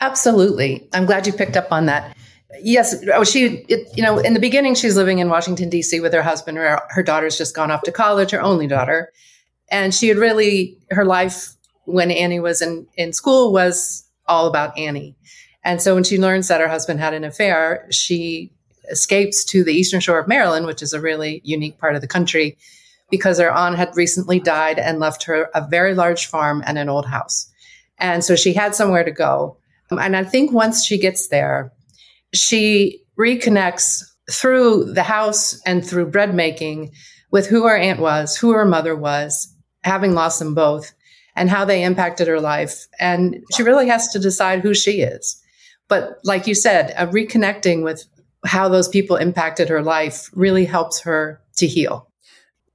Absolutely. 0.01 0.87
I'm 0.93 1.05
glad 1.05 1.27
you 1.27 1.33
picked 1.33 1.57
up 1.57 1.71
on 1.71 1.85
that. 1.87 2.15
Yes, 2.61 2.95
oh, 3.13 3.23
she, 3.23 3.65
it, 3.67 3.87
you 3.95 4.01
know, 4.01 4.17
in 4.17 4.33
the 4.33 4.39
beginning, 4.39 4.73
she's 4.75 4.95
living 4.95 5.19
in 5.19 5.29
Washington, 5.29 5.69
D.C. 5.69 5.99
with 5.99 6.13
her 6.13 6.21
husband. 6.21 6.57
Her, 6.57 6.81
her 6.89 7.03
daughter's 7.03 7.37
just 7.37 7.55
gone 7.55 7.69
off 7.69 7.83
to 7.83 7.91
college, 7.91 8.31
her 8.31 8.41
only 8.41 8.65
daughter. 8.65 9.11
And 9.69 9.93
she 9.93 10.07
had 10.07 10.17
really, 10.17 10.77
her 10.89 11.05
life 11.05 11.49
when 11.85 12.11
Annie 12.11 12.39
was 12.39 12.61
in, 12.61 12.87
in 12.97 13.13
school 13.13 13.53
was 13.53 14.03
all 14.25 14.47
about 14.47 14.77
Annie. 14.77 15.15
And 15.63 15.81
so 15.81 15.93
when 15.93 16.03
she 16.03 16.17
learns 16.17 16.47
that 16.47 16.61
her 16.61 16.67
husband 16.67 16.99
had 16.99 17.13
an 17.13 17.23
affair, 17.23 17.85
she 17.91 18.51
escapes 18.89 19.43
to 19.45 19.63
the 19.63 19.73
eastern 19.73 19.99
shore 19.99 20.19
of 20.19 20.27
Maryland, 20.27 20.65
which 20.65 20.81
is 20.81 20.93
a 20.93 21.01
really 21.01 21.41
unique 21.43 21.77
part 21.77 21.95
of 21.95 22.01
the 22.01 22.07
country, 22.07 22.57
because 23.09 23.39
her 23.39 23.51
aunt 23.51 23.77
had 23.77 23.95
recently 23.95 24.39
died 24.39 24.77
and 24.79 24.99
left 24.99 25.23
her 25.23 25.49
a 25.55 25.67
very 25.67 25.95
large 25.95 26.27
farm 26.27 26.63
and 26.65 26.77
an 26.77 26.89
old 26.89 27.05
house. 27.05 27.51
And 27.97 28.23
so 28.23 28.35
she 28.35 28.53
had 28.53 28.75
somewhere 28.75 29.03
to 29.03 29.11
go. 29.11 29.57
And 29.89 30.15
I 30.15 30.23
think 30.23 30.51
once 30.51 30.85
she 30.85 30.97
gets 30.97 31.27
there, 31.29 31.73
she 32.33 33.01
reconnects 33.17 34.03
through 34.31 34.93
the 34.93 35.03
house 35.03 35.59
and 35.65 35.85
through 35.85 36.11
bread 36.11 36.35
making 36.35 36.91
with 37.31 37.47
who 37.47 37.65
her 37.65 37.75
aunt 37.75 37.99
was, 37.99 38.37
who 38.37 38.51
her 38.51 38.65
mother 38.65 38.95
was, 38.95 39.51
having 39.83 40.13
lost 40.13 40.39
them 40.39 40.53
both, 40.53 40.93
and 41.35 41.49
how 41.49 41.65
they 41.65 41.83
impacted 41.83 42.27
her 42.27 42.39
life. 42.39 42.85
And 42.99 43.43
she 43.55 43.63
really 43.63 43.87
has 43.87 44.07
to 44.09 44.19
decide 44.19 44.61
who 44.61 44.73
she 44.73 45.01
is. 45.01 45.41
But 45.87 46.19
like 46.23 46.45
you 46.45 46.53
said, 46.53 46.95
reconnecting 47.11 47.83
with 47.83 48.05
how 48.45 48.69
those 48.69 48.87
people 48.87 49.15
impacted 49.15 49.69
her 49.69 49.81
life 49.81 50.29
really 50.33 50.65
helps 50.65 51.01
her 51.01 51.41
to 51.57 51.67
heal. 51.67 52.07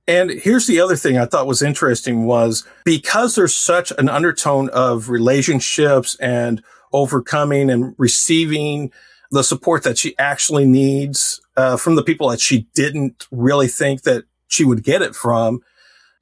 And 0.06 0.30
here's 0.30 0.66
the 0.66 0.80
other 0.80 0.96
thing 0.96 1.16
I 1.16 1.24
thought 1.24 1.46
was 1.46 1.62
interesting 1.62 2.26
was 2.26 2.66
because 2.84 3.34
there's 3.34 3.56
such 3.56 3.90
an 3.96 4.08
undertone 4.08 4.68
of 4.70 5.08
relationships 5.08 6.16
and 6.20 6.62
overcoming 6.92 7.70
and 7.70 7.94
receiving 7.96 8.92
the 9.30 9.42
support 9.42 9.82
that 9.84 9.96
she 9.96 10.16
actually 10.18 10.66
needs 10.66 11.40
uh, 11.56 11.76
from 11.76 11.96
the 11.96 12.02
people 12.02 12.28
that 12.28 12.40
she 12.40 12.68
didn't 12.74 13.26
really 13.30 13.66
think 13.66 14.02
that 14.02 14.24
she 14.48 14.64
would 14.64 14.82
get 14.82 15.00
it 15.00 15.14
from 15.14 15.60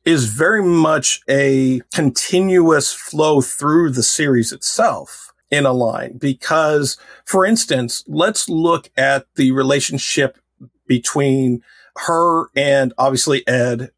is 0.05 0.27
very 0.27 0.63
much 0.63 1.21
a 1.29 1.81
continuous 1.93 2.93
flow 2.93 3.41
through 3.41 3.91
the 3.91 4.03
series 4.03 4.53
itself 4.53 5.32
in 5.53 5.67
a 5.67 5.73
line. 5.73 6.17
Because, 6.17 6.97
for 7.25 7.47
instance, 7.47 8.03
let's 8.09 8.49
look 8.49 8.91
at 8.97 9.27
the 9.37 9.53
relationship 9.53 10.39
between 10.89 11.63
her 11.97 12.47
and 12.57 12.93
obviously 12.99 13.47
Ed 13.47 13.91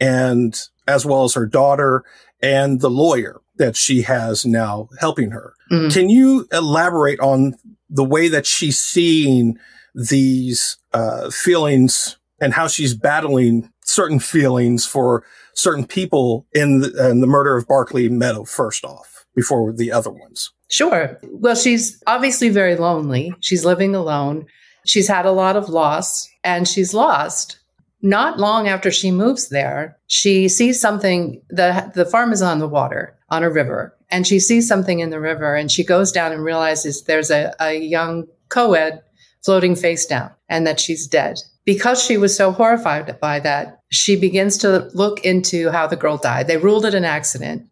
and 0.00 0.58
as 0.88 1.04
well 1.04 1.24
as 1.24 1.34
her 1.34 1.46
daughter 1.46 2.04
and 2.40 2.80
the 2.80 2.90
lawyer 2.90 3.40
that 3.56 3.76
she 3.76 4.02
has 4.02 4.46
now 4.46 4.88
helping 4.98 5.32
her. 5.32 5.54
Mm-hmm. 5.70 5.88
Can 5.90 6.08
you 6.08 6.46
elaborate 6.52 7.20
on 7.20 7.54
the 7.90 8.04
way 8.04 8.28
that 8.28 8.46
she's 8.46 8.78
seeing 8.78 9.58
these 9.94 10.78
uh, 10.92 11.30
feelings 11.30 12.16
and 12.40 12.54
how 12.54 12.66
she's 12.66 12.94
battling 12.94 13.70
certain 13.84 14.18
feelings 14.18 14.86
for 14.86 15.24
certain 15.54 15.86
people 15.86 16.46
in 16.52 16.80
the, 16.80 17.10
in 17.10 17.20
the 17.20 17.26
murder 17.26 17.56
of 17.56 17.68
Barclay 17.68 18.08
Meadow, 18.08 18.44
first 18.44 18.84
off, 18.84 19.26
before 19.34 19.72
the 19.72 19.92
other 19.92 20.10
ones? 20.10 20.50
Sure. 20.72 21.18
Well, 21.30 21.54
she's 21.54 22.02
obviously 22.06 22.48
very 22.48 22.76
lonely. 22.76 23.32
She's 23.40 23.64
living 23.64 23.94
alone. 23.94 24.46
She's 24.86 25.06
had 25.06 25.26
a 25.26 25.30
lot 25.30 25.54
of 25.54 25.68
loss 25.68 26.28
and 26.42 26.66
she's 26.66 26.92
lost 26.92 27.58
not 28.02 28.38
long 28.38 28.68
after 28.68 28.90
she 28.90 29.10
moves 29.10 29.48
there, 29.48 29.96
she 30.08 30.48
sees 30.48 30.80
something. 30.80 31.40
The, 31.48 31.90
the 31.94 32.04
farm 32.04 32.32
is 32.32 32.42
on 32.42 32.58
the 32.58 32.68
water, 32.68 33.16
on 33.30 33.44
a 33.44 33.50
river, 33.50 33.96
and 34.10 34.26
she 34.26 34.40
sees 34.40 34.66
something 34.66 34.98
in 34.98 35.10
the 35.10 35.20
river 35.20 35.54
and 35.54 35.70
she 35.70 35.84
goes 35.84 36.10
down 36.10 36.32
and 36.32 36.44
realizes 36.44 37.04
there's 37.04 37.30
a, 37.30 37.54
a 37.60 37.78
young 37.78 38.26
co 38.48 38.74
ed 38.74 39.02
floating 39.44 39.76
face 39.76 40.04
down 40.04 40.30
and 40.48 40.66
that 40.66 40.80
she's 40.80 41.06
dead. 41.06 41.38
Because 41.64 42.02
she 42.02 42.16
was 42.16 42.36
so 42.36 42.50
horrified 42.50 43.20
by 43.20 43.38
that, 43.40 43.78
she 43.90 44.18
begins 44.18 44.58
to 44.58 44.90
look 44.94 45.24
into 45.24 45.70
how 45.70 45.86
the 45.86 45.96
girl 45.96 46.16
died. 46.16 46.48
They 46.48 46.56
ruled 46.56 46.84
it 46.84 46.94
an 46.94 47.04
accident. 47.04 47.68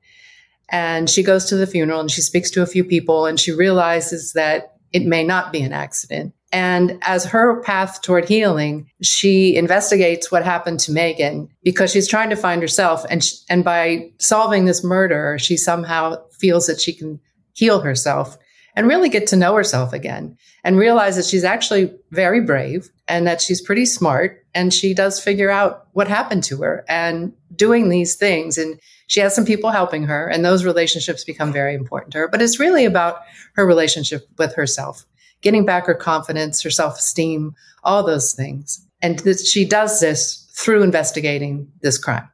And 0.71 1.11
she 1.11 1.23
goes 1.23 1.47
to 1.47 1.57
the 1.57 1.67
funeral 1.67 2.01
and 2.01 2.11
she 2.11 2.21
speaks 2.21 2.51
to 2.53 2.63
a 2.63 2.67
few 2.67 2.85
people 2.85 3.27
and 3.27 3.39
she 3.39 3.53
realizes 3.53 4.33
that 4.35 4.77
it 4.93 5.05
may 5.05 5.25
not 5.25 5.53
be 5.53 5.63
an 5.63 5.73
accident. 5.73 6.35
And 6.53 6.99
as 7.03 7.25
her 7.27 7.63
path 7.63 8.03
toward 8.03 8.29
healing, 8.29 8.91
she 9.03 9.55
investigates 9.55 10.33
what 10.33 10.45
happened 10.45 10.81
to 10.81 10.93
Megan 10.93 11.49
because 11.63 11.93
she's 11.93 12.09
trying 12.09 12.31
to 12.31 12.37
find 12.37 12.61
herself. 12.61 13.05
And, 13.09 13.23
she, 13.23 13.37
and 13.49 13.63
by 13.63 14.11
solving 14.19 14.65
this 14.65 14.83
murder, 14.83 15.39
she 15.39 15.57
somehow 15.57 16.17
feels 16.33 16.67
that 16.67 16.81
she 16.81 16.93
can 16.93 17.21
heal 17.53 17.81
herself 17.81 18.37
and 18.77 18.87
really 18.87 19.09
get 19.09 19.27
to 19.29 19.37
know 19.37 19.55
herself 19.55 19.93
again 19.93 20.37
and 20.65 20.79
realize 20.79 21.17
that 21.17 21.25
she's 21.25 21.45
actually 21.45 21.93
very 22.11 22.41
brave 22.41 22.89
and 23.09 23.27
that 23.27 23.41
she's 23.41 23.61
pretty 23.61 23.85
smart 23.85 24.45
and 24.55 24.73
she 24.73 24.95
does 24.95 25.23
figure 25.23 25.51
out 25.51 25.87
what 25.93 26.09
happened 26.09 26.45
to 26.45 26.63
her 26.63 26.85
and 26.89 27.33
doing 27.55 27.89
these 27.89 28.17
things. 28.17 28.57
And 28.57 28.79
she 29.07 29.21
has 29.21 29.35
some 29.35 29.45
people 29.45 29.71
helping 29.71 30.05
her 30.05 30.29
and 30.29 30.45
those 30.45 30.65
relationships 30.65 31.25
become 31.25 31.53
very 31.53 31.75
important 31.75 32.13
to 32.13 32.19
her. 32.19 32.29
But 32.29 32.43
it's 32.43 32.61
really 32.61 32.85
about 32.85 33.21
her 33.55 33.67
relationship 33.67 34.27
with 34.39 34.55
herself, 34.55 35.05
getting 35.43 35.67
back 35.67 35.87
her 35.87 35.95
confidence, 35.95 36.63
her 36.63 36.71
self 36.71 36.99
esteem, 36.99 37.55
all 37.83 38.03
those 38.03 38.33
things. 38.33 38.87
And 39.03 39.19
th- 39.19 39.41
she 39.41 39.65
does 39.65 40.01
this 40.01 40.49
through 40.55 40.83
investigating 40.83 41.71
this 41.83 41.99
crime. 41.99 42.30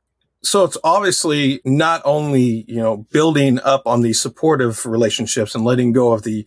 So 0.47 0.65
it's 0.65 0.79
obviously 0.85 1.61
not 1.65 2.03
only, 2.05 2.65
you 2.69 2.77
know, 2.77 2.99
building 3.11 3.59
up 3.61 3.83
on 3.87 4.03
these 4.03 4.21
supportive 4.21 4.87
relationships 4.87 5.55
and 5.55 5.65
letting 5.65 5.93
go 5.93 6.13
of 6.13 6.23
the, 6.23 6.47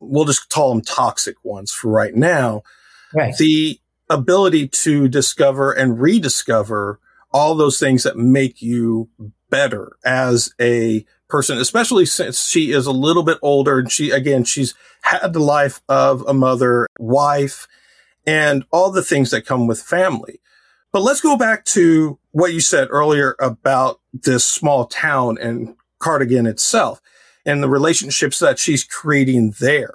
we'll 0.00 0.24
just 0.24 0.48
call 0.48 0.70
them 0.70 0.82
toxic 0.82 1.36
ones 1.44 1.70
for 1.70 1.90
right 1.90 2.14
now. 2.14 2.62
Right. 3.12 3.36
The 3.36 3.78
ability 4.08 4.68
to 4.68 5.08
discover 5.08 5.72
and 5.72 6.00
rediscover 6.00 7.00
all 7.32 7.54
those 7.54 7.78
things 7.78 8.04
that 8.04 8.16
make 8.16 8.62
you 8.62 9.08
better 9.50 9.96
as 10.04 10.54
a 10.60 11.04
person, 11.28 11.58
especially 11.58 12.06
since 12.06 12.48
she 12.48 12.72
is 12.72 12.86
a 12.86 12.92
little 12.92 13.24
bit 13.24 13.38
older 13.42 13.78
and 13.78 13.92
she, 13.92 14.10
again, 14.10 14.44
she's 14.44 14.74
had 15.02 15.32
the 15.32 15.40
life 15.40 15.82
of 15.88 16.22
a 16.26 16.32
mother, 16.32 16.86
wife, 16.98 17.68
and 18.26 18.64
all 18.70 18.90
the 18.90 19.02
things 19.02 19.30
that 19.30 19.44
come 19.46 19.66
with 19.66 19.82
family. 19.82 20.40
But 20.92 21.02
let's 21.02 21.20
go 21.20 21.36
back 21.36 21.64
to 21.66 22.18
what 22.34 22.52
you 22.52 22.60
said 22.60 22.88
earlier 22.90 23.36
about 23.38 24.00
this 24.12 24.44
small 24.44 24.86
town 24.86 25.38
and 25.40 25.76
Cardigan 26.00 26.46
itself 26.48 27.00
and 27.46 27.62
the 27.62 27.68
relationships 27.68 28.40
that 28.40 28.58
she's 28.58 28.82
creating 28.82 29.54
there. 29.60 29.94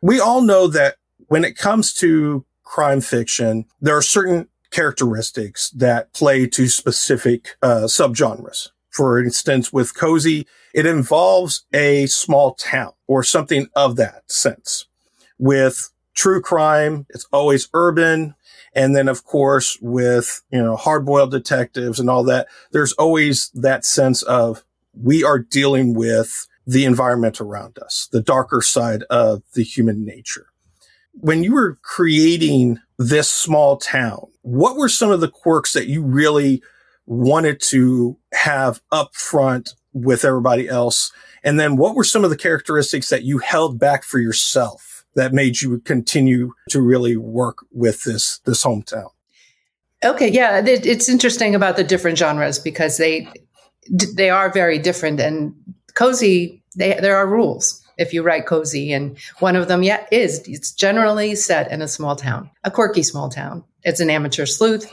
We 0.00 0.20
all 0.20 0.40
know 0.40 0.68
that 0.68 0.96
when 1.26 1.44
it 1.44 1.56
comes 1.56 1.92
to 1.94 2.46
crime 2.62 3.00
fiction, 3.00 3.64
there 3.80 3.96
are 3.96 4.02
certain 4.02 4.48
characteristics 4.70 5.70
that 5.70 6.12
play 6.12 6.46
to 6.46 6.68
specific 6.68 7.56
uh, 7.60 7.86
subgenres. 7.86 8.68
For 8.90 9.18
instance, 9.18 9.72
with 9.72 9.96
Cozy, 9.96 10.46
it 10.72 10.86
involves 10.86 11.64
a 11.74 12.06
small 12.06 12.54
town 12.54 12.92
or 13.08 13.24
something 13.24 13.66
of 13.74 13.96
that 13.96 14.30
sense. 14.30 14.86
With 15.40 15.90
true 16.14 16.40
crime, 16.40 17.06
it's 17.10 17.26
always 17.32 17.68
urban, 17.74 18.36
and 18.74 18.94
then, 18.94 19.08
of 19.08 19.24
course, 19.24 19.76
with, 19.80 20.42
you 20.50 20.62
know, 20.62 20.76
hard 20.76 21.04
boiled 21.04 21.30
detectives 21.30 21.98
and 21.98 22.08
all 22.08 22.24
that, 22.24 22.46
there's 22.72 22.92
always 22.94 23.50
that 23.54 23.84
sense 23.84 24.22
of 24.22 24.64
we 24.94 25.24
are 25.24 25.38
dealing 25.38 25.94
with 25.94 26.46
the 26.66 26.84
environment 26.84 27.40
around 27.40 27.78
us, 27.78 28.08
the 28.12 28.20
darker 28.22 28.62
side 28.62 29.02
of 29.10 29.42
the 29.54 29.64
human 29.64 30.04
nature. 30.04 30.46
When 31.12 31.42
you 31.42 31.52
were 31.52 31.78
creating 31.82 32.78
this 32.98 33.30
small 33.30 33.76
town, 33.76 34.28
what 34.42 34.76
were 34.76 34.88
some 34.88 35.10
of 35.10 35.20
the 35.20 35.30
quirks 35.30 35.72
that 35.72 35.88
you 35.88 36.02
really 36.02 36.62
wanted 37.06 37.60
to 37.60 38.16
have 38.32 38.80
up 38.92 39.14
front 39.14 39.74
with 39.92 40.24
everybody 40.24 40.68
else? 40.68 41.10
And 41.42 41.58
then 41.58 41.76
what 41.76 41.96
were 41.96 42.04
some 42.04 42.22
of 42.22 42.30
the 42.30 42.36
characteristics 42.36 43.08
that 43.08 43.24
you 43.24 43.38
held 43.38 43.80
back 43.80 44.04
for 44.04 44.20
yourself? 44.20 44.89
That 45.14 45.32
made 45.32 45.60
you 45.60 45.78
continue 45.80 46.52
to 46.70 46.80
really 46.80 47.16
work 47.16 47.64
with 47.72 48.04
this 48.04 48.40
this 48.44 48.64
hometown? 48.64 49.10
Okay, 50.02 50.30
yeah, 50.30 50.62
it's 50.64 51.08
interesting 51.08 51.54
about 51.54 51.76
the 51.76 51.84
different 51.84 52.16
genres 52.16 52.58
because 52.58 52.96
they 52.96 53.28
they 54.14 54.30
are 54.30 54.50
very 54.50 54.78
different. 54.78 55.20
And 55.20 55.54
cozy, 55.94 56.62
they, 56.76 56.94
there 56.94 57.16
are 57.16 57.26
rules 57.26 57.80
if 57.98 58.14
you 58.14 58.22
write 58.22 58.46
cozy, 58.46 58.92
and 58.92 59.18
one 59.40 59.56
of 59.56 59.68
them, 59.68 59.82
yeah, 59.82 60.06
is 60.10 60.40
it's 60.48 60.72
generally 60.72 61.34
set 61.34 61.70
in 61.70 61.82
a 61.82 61.88
small 61.88 62.16
town, 62.16 62.50
a 62.64 62.70
quirky 62.70 63.02
small 63.02 63.28
town. 63.28 63.62
It's 63.82 64.00
an 64.00 64.08
amateur 64.08 64.46
sleuth. 64.46 64.90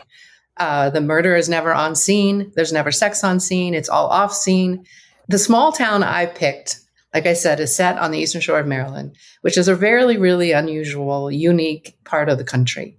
Uh, 0.58 0.90
the 0.90 1.02
murder 1.02 1.36
is 1.36 1.48
never 1.48 1.74
on 1.74 1.96
scene. 1.96 2.52
There's 2.56 2.74
never 2.74 2.92
sex 2.92 3.24
on 3.24 3.40
scene. 3.40 3.74
It's 3.74 3.88
all 3.88 4.08
off 4.08 4.34
scene. 4.34 4.86
The 5.30 5.38
small 5.38 5.72
town 5.72 6.04
I 6.04 6.26
picked 6.26 6.80
like 7.18 7.26
I 7.26 7.34
said, 7.34 7.60
is 7.60 7.76
set 7.76 7.98
on 7.98 8.12
the 8.12 8.20
eastern 8.20 8.42
shore 8.42 8.60
of 8.60 8.68
Maryland, 8.68 9.16
which 9.42 9.58
is 9.58 9.68
a 9.68 9.74
very, 9.74 10.18
really 10.18 10.52
unusual, 10.52 11.32
unique 11.32 11.98
part 12.04 12.30
of 12.30 12.38
the 12.38 12.44
country. 12.44 12.96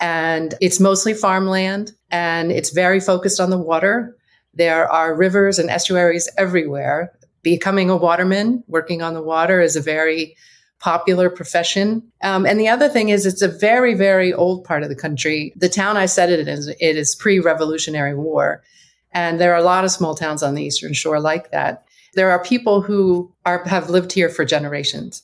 And 0.00 0.52
it's 0.60 0.80
mostly 0.80 1.14
farmland 1.14 1.92
and 2.10 2.50
it's 2.50 2.70
very 2.70 2.98
focused 2.98 3.38
on 3.38 3.50
the 3.50 3.58
water. 3.58 4.16
There 4.52 4.90
are 4.90 5.14
rivers 5.14 5.60
and 5.60 5.70
estuaries 5.70 6.28
everywhere. 6.36 7.12
Becoming 7.44 7.88
a 7.88 7.96
waterman, 7.96 8.64
working 8.66 9.00
on 9.00 9.14
the 9.14 9.22
water, 9.22 9.60
is 9.60 9.76
a 9.76 9.80
very 9.80 10.34
popular 10.80 11.30
profession. 11.30 12.02
Um, 12.20 12.44
and 12.44 12.58
the 12.58 12.66
other 12.66 12.88
thing 12.88 13.10
is, 13.10 13.26
it's 13.26 13.42
a 13.42 13.58
very, 13.68 13.94
very 13.94 14.32
old 14.32 14.64
part 14.64 14.82
of 14.82 14.88
the 14.88 14.96
country. 14.96 15.52
The 15.54 15.68
town 15.68 15.96
I 15.96 16.06
said 16.06 16.30
it 16.30 16.48
is, 16.48 16.66
it 16.66 16.96
is 16.96 17.14
pre-Revolutionary 17.14 18.16
War, 18.16 18.64
and 19.12 19.40
there 19.40 19.52
are 19.54 19.62
a 19.62 19.62
lot 19.62 19.84
of 19.84 19.92
small 19.92 20.16
towns 20.16 20.42
on 20.42 20.56
the 20.56 20.64
Eastern 20.64 20.94
Shore 20.94 21.20
like 21.20 21.52
that. 21.52 21.86
There 22.14 22.30
are 22.30 22.42
people 22.42 22.82
who 22.82 23.32
are, 23.46 23.64
have 23.66 23.90
lived 23.90 24.12
here 24.12 24.28
for 24.28 24.44
generations. 24.44 25.22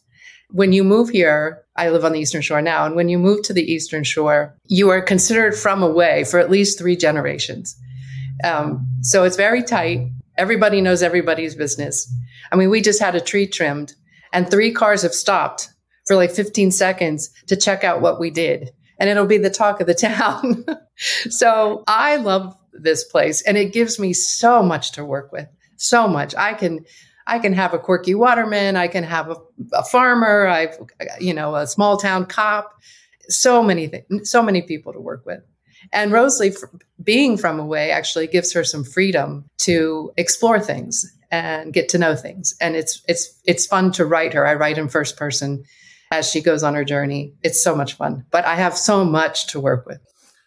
When 0.51 0.73
you 0.73 0.83
move 0.83 1.11
here, 1.11 1.63
I 1.77 1.91
live 1.91 2.05
on 2.05 2.13
the 2.13 2.21
Eastern 2.21 2.41
Shore 2.41 2.63
now, 2.63 2.87
and 2.87 2.97
when 2.97 3.11
you 3.11 3.19
move 3.19 3.43
to 3.43 3.53
the 3.53 3.71
Eastern 3.71 4.05
Shore, 4.05 4.57
you 4.67 4.89
are 4.89 5.03
considered 5.03 5.55
from 5.55 5.83
away 5.83 6.25
for 6.25 6.41
at 6.41 6.51
least 6.51 6.79
three 6.79 6.97
generations. 6.97 7.79
Um, 8.43 8.87
so 9.03 9.25
it's 9.25 9.37
very 9.37 9.63
tight. 9.63 10.11
Everybody 10.39 10.81
knows 10.81 11.03
everybody's 11.03 11.55
business. 11.55 12.11
I 12.51 12.57
mean, 12.57 12.71
we 12.71 12.81
just 12.81 13.01
had 13.01 13.15
a 13.15 13.21
tree 13.21 13.47
trimmed, 13.47 13.95
and 14.33 14.51
three 14.51 14.73
cars 14.73 15.03
have 15.03 15.13
stopped 15.13 15.69
for 16.07 16.17
like 16.17 16.31
15 16.31 16.71
seconds 16.71 17.31
to 17.49 17.57
check 17.57 17.85
out 17.85 18.01
what 18.01 18.19
we 18.19 18.31
did. 18.31 18.71
And 18.99 19.11
it'll 19.11 19.27
be 19.27 19.39
the 19.39 19.51
talk 19.51 19.81
of 19.81 19.87
the 19.87 19.95
town. 19.95 20.65
so 20.97 21.85
I 21.87 22.17
love 22.17 22.57
this 22.73 23.05
place, 23.05 23.43
and 23.43 23.59
it 23.59 23.75
gives 23.75 23.99
me 23.99 24.15
so 24.15 24.63
much 24.63 24.93
to 24.93 25.05
work 25.05 25.31
with 25.31 25.49
so 25.79 26.07
much. 26.07 26.35
I 26.35 26.55
can 26.55 26.85
I 27.27 27.39
can 27.39 27.53
have 27.53 27.75
a 27.75 27.79
quirky 27.79 28.15
waterman, 28.15 28.77
I 28.77 28.89
can 28.89 29.05
have 29.05 29.31
a, 29.31 29.37
a 29.75 29.85
farmer, 29.85 30.47
I've 30.47 30.77
you 31.21 31.35
know 31.35 31.55
a 31.55 31.67
small 31.67 31.97
town 31.97 32.27
cop, 32.27 32.73
so 33.29 33.63
many 33.63 33.87
things, 33.87 34.31
so 34.31 34.43
many 34.43 34.63
people 34.63 34.93
to 34.93 35.01
work 35.01 35.25
with. 35.25 35.41
And 35.93 36.13
Rosalie, 36.13 36.55
being 37.03 37.37
from 37.37 37.61
away, 37.61 37.91
actually 37.91 38.27
gives 38.27 38.53
her 38.53 38.65
some 38.65 38.85
freedom 38.85 39.45
to 39.59 40.13
explore 40.17 40.61
things 40.61 41.07
and 41.31 41.73
get 41.73 41.89
to 41.91 41.99
know 41.99 42.17
things. 42.17 42.55
And 42.61 42.77
it's 42.77 43.03
it's 43.09 43.41
it's 43.45 43.67
fun 43.67 43.93
to 43.93 44.05
write 44.05 44.35
her. 44.35 44.47
I 44.47 44.55
write 44.55 44.79
in 44.79 44.89
first 44.89 45.17
person 45.17 45.65
as 46.11 46.29
she 46.31 46.41
goes 46.41 46.63
on 46.63 46.75
her 46.75 46.85
journey. 46.85 47.35
It's 47.43 47.63
so 47.63 47.75
much 47.77 47.95
fun. 47.95 48.25
But 48.31 48.45
I 48.45 48.57
have 48.57 48.77
so 48.77 49.05
much 49.05 49.47
to 49.49 49.61
work 49.61 49.87
with. 49.87 50.01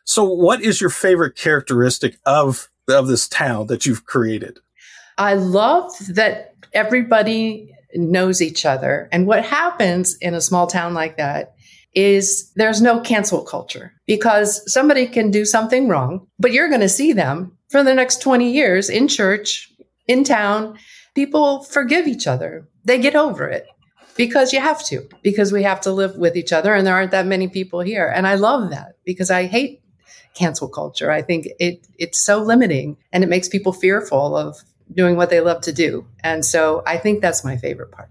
So, 0.04 0.24
what 0.24 0.62
is 0.62 0.82
your 0.82 0.90
favorite 0.90 1.36
characteristic 1.36 2.18
of 2.26 2.70
of 2.88 3.08
this 3.08 3.28
town 3.28 3.68
that 3.68 3.86
you've 3.86 4.06
created? 4.06 4.60
I 5.22 5.36
love 5.36 5.92
that 6.10 6.56
everybody 6.74 7.76
knows 7.94 8.42
each 8.42 8.66
other. 8.66 9.08
And 9.12 9.28
what 9.28 9.46
happens 9.46 10.16
in 10.16 10.34
a 10.34 10.42
small 10.42 10.66
town 10.66 10.96
like 10.96 11.18
that 11.18 11.54
is 11.94 12.52
there's 12.56 12.82
no 12.82 13.00
cancel 13.02 13.44
culture 13.44 13.94
because 14.08 14.64
somebody 14.72 15.06
can 15.06 15.30
do 15.30 15.46
something 15.46 15.88
wrong, 15.88 16.26
but 16.40 16.54
you're 16.54 16.70
going 16.70 16.82
to 16.82 16.90
see 16.90 17.14
them 17.14 17.56
for 17.70 17.84
the 17.84 17.94
next 17.94 18.24
20 18.24 18.52
years 18.52 18.90
in 18.90 19.08
church, 19.08 19.72
in 20.08 20.24
town. 20.24 20.76
People 21.14 21.66
forgive 21.66 22.08
each 22.08 22.26
other. 22.26 22.68
They 22.84 22.98
get 22.98 23.16
over 23.16 23.48
it 23.48 23.68
because 24.18 24.52
you 24.52 24.60
have 24.60 24.84
to, 24.86 25.08
because 25.22 25.52
we 25.52 25.62
have 25.62 25.82
to 25.82 25.92
live 25.92 26.16
with 26.16 26.36
each 26.36 26.52
other 26.52 26.74
and 26.74 26.88
there 26.88 26.96
aren't 26.96 27.12
that 27.12 27.28
many 27.28 27.48
people 27.48 27.82
here. 27.82 28.08
And 28.08 28.26
I 28.26 28.36
love 28.36 28.72
that 28.72 28.96
because 29.06 29.30
I 29.30 29.46
hate 29.46 29.84
cancel 30.34 30.68
culture. 30.68 31.12
I 31.12 31.22
think 31.22 31.48
it 31.60 31.86
it's 32.00 32.20
so 32.20 32.42
limiting 32.42 32.98
and 33.12 33.24
it 33.24 33.30
makes 33.30 33.50
people 33.50 33.72
fearful 33.72 34.36
of 34.36 34.58
doing 34.94 35.16
what 35.16 35.30
they 35.30 35.42
love 35.42 35.62
to 35.62 35.74
do. 35.74 36.06
And 36.24 36.46
so 36.46 36.84
I 36.86 36.98
think 36.98 37.22
that's 37.22 37.44
my 37.44 37.58
favorite 37.58 37.92
part. 37.92 38.10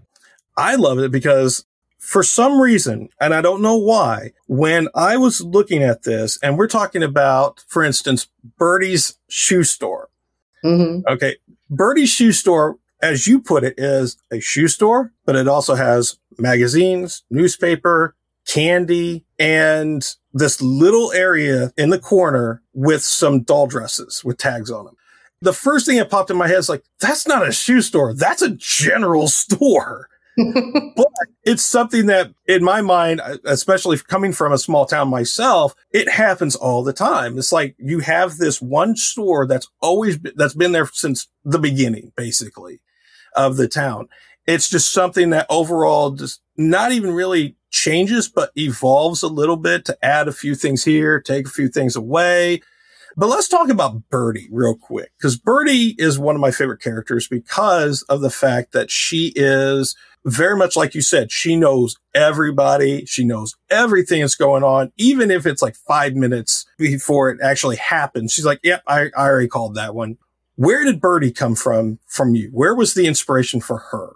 I 0.57 0.75
love 0.75 0.99
it 0.99 1.11
because 1.11 1.65
for 1.99 2.23
some 2.23 2.59
reason, 2.59 3.09
and 3.19 3.33
I 3.33 3.41
don't 3.41 3.61
know 3.61 3.77
why, 3.77 4.31
when 4.47 4.87
I 4.95 5.17
was 5.17 5.41
looking 5.41 5.83
at 5.83 6.03
this 6.03 6.37
and 6.41 6.57
we're 6.57 6.67
talking 6.67 7.03
about, 7.03 7.63
for 7.67 7.83
instance, 7.83 8.27
Birdie's 8.57 9.17
shoe 9.29 9.63
store. 9.63 10.09
Mm-hmm. 10.63 11.07
Okay. 11.07 11.37
Birdie's 11.69 12.09
shoe 12.09 12.31
store, 12.31 12.77
as 13.01 13.27
you 13.27 13.39
put 13.39 13.63
it, 13.63 13.75
is 13.77 14.17
a 14.31 14.39
shoe 14.39 14.67
store, 14.67 15.13
but 15.25 15.35
it 15.35 15.47
also 15.47 15.75
has 15.75 16.17
magazines, 16.37 17.23
newspaper, 17.29 18.15
candy, 18.47 19.23
and 19.37 20.15
this 20.33 20.61
little 20.61 21.11
area 21.13 21.71
in 21.77 21.91
the 21.91 21.99
corner 21.99 22.61
with 22.73 23.03
some 23.03 23.43
doll 23.43 23.67
dresses 23.67 24.23
with 24.23 24.37
tags 24.37 24.71
on 24.71 24.85
them 24.85 24.95
the 25.41 25.53
first 25.53 25.85
thing 25.85 25.97
that 25.97 26.09
popped 26.09 26.29
in 26.29 26.37
my 26.37 26.47
head 26.47 26.59
is 26.59 26.69
like, 26.69 26.83
that's 26.99 27.27
not 27.27 27.47
a 27.47 27.51
shoe 27.51 27.81
store. 27.81 28.13
That's 28.13 28.41
a 28.41 28.51
general 28.51 29.27
store. 29.27 30.07
but 30.37 31.07
it's 31.43 31.63
something 31.63 32.05
that 32.05 32.33
in 32.47 32.63
my 32.63 32.81
mind, 32.81 33.21
especially 33.43 33.97
coming 33.97 34.31
from 34.31 34.53
a 34.53 34.57
small 34.57 34.85
town 34.85 35.09
myself, 35.09 35.75
it 35.91 36.07
happens 36.07 36.55
all 36.55 36.83
the 36.83 36.93
time. 36.93 37.37
It's 37.37 37.51
like 37.51 37.75
you 37.77 37.99
have 37.99 38.37
this 38.37 38.61
one 38.61 38.95
store 38.95 39.45
that's 39.45 39.67
always, 39.81 40.17
been, 40.17 40.33
that's 40.35 40.53
been 40.53 40.71
there 40.71 40.87
since 40.93 41.27
the 41.43 41.59
beginning, 41.59 42.13
basically 42.15 42.79
of 43.35 43.57
the 43.57 43.67
town. 43.67 44.07
It's 44.47 44.69
just 44.69 44.91
something 44.91 45.31
that 45.31 45.47
overall 45.49 46.11
just 46.11 46.41
not 46.57 46.91
even 46.91 47.11
really 47.11 47.55
changes, 47.69 48.27
but 48.27 48.51
evolves 48.55 49.23
a 49.23 49.27
little 49.27 49.57
bit 49.57 49.85
to 49.85 50.05
add 50.05 50.27
a 50.27 50.33
few 50.33 50.55
things 50.55 50.83
here, 50.83 51.19
take 51.19 51.47
a 51.47 51.51
few 51.51 51.67
things 51.67 51.95
away. 51.95 52.61
But 53.17 53.27
let's 53.27 53.47
talk 53.47 53.69
about 53.69 54.09
Birdie 54.09 54.47
real 54.51 54.75
quick, 54.75 55.11
because 55.17 55.37
Birdie 55.37 55.95
is 55.97 56.17
one 56.17 56.35
of 56.35 56.41
my 56.41 56.51
favorite 56.51 56.81
characters 56.81 57.27
because 57.27 58.03
of 58.03 58.21
the 58.21 58.29
fact 58.29 58.71
that 58.71 58.89
she 58.89 59.33
is 59.35 59.95
very 60.23 60.55
much 60.55 60.75
like 60.77 60.93
you 60.93 61.01
said, 61.01 61.31
she 61.31 61.55
knows 61.55 61.97
everybody. 62.13 63.05
She 63.05 63.23
knows 63.23 63.55
everything 63.69 64.21
that's 64.21 64.35
going 64.35 64.63
on, 64.63 64.91
even 64.97 65.31
if 65.31 65.45
it's 65.45 65.61
like 65.61 65.75
five 65.75 66.13
minutes 66.13 66.65
before 66.77 67.31
it 67.31 67.39
actually 67.41 67.77
happens. 67.77 68.31
She's 68.31 68.45
like, 68.45 68.59
yep, 68.63 68.83
I, 68.87 69.09
I 69.17 69.27
already 69.27 69.47
called 69.47 69.75
that 69.75 69.95
one. 69.95 70.17
Where 70.55 70.83
did 70.83 71.01
Birdie 71.01 71.31
come 71.31 71.55
from 71.55 71.99
from 72.05 72.35
you? 72.35 72.49
Where 72.53 72.75
was 72.75 72.93
the 72.93 73.07
inspiration 73.07 73.61
for 73.61 73.79
her? 73.91 74.13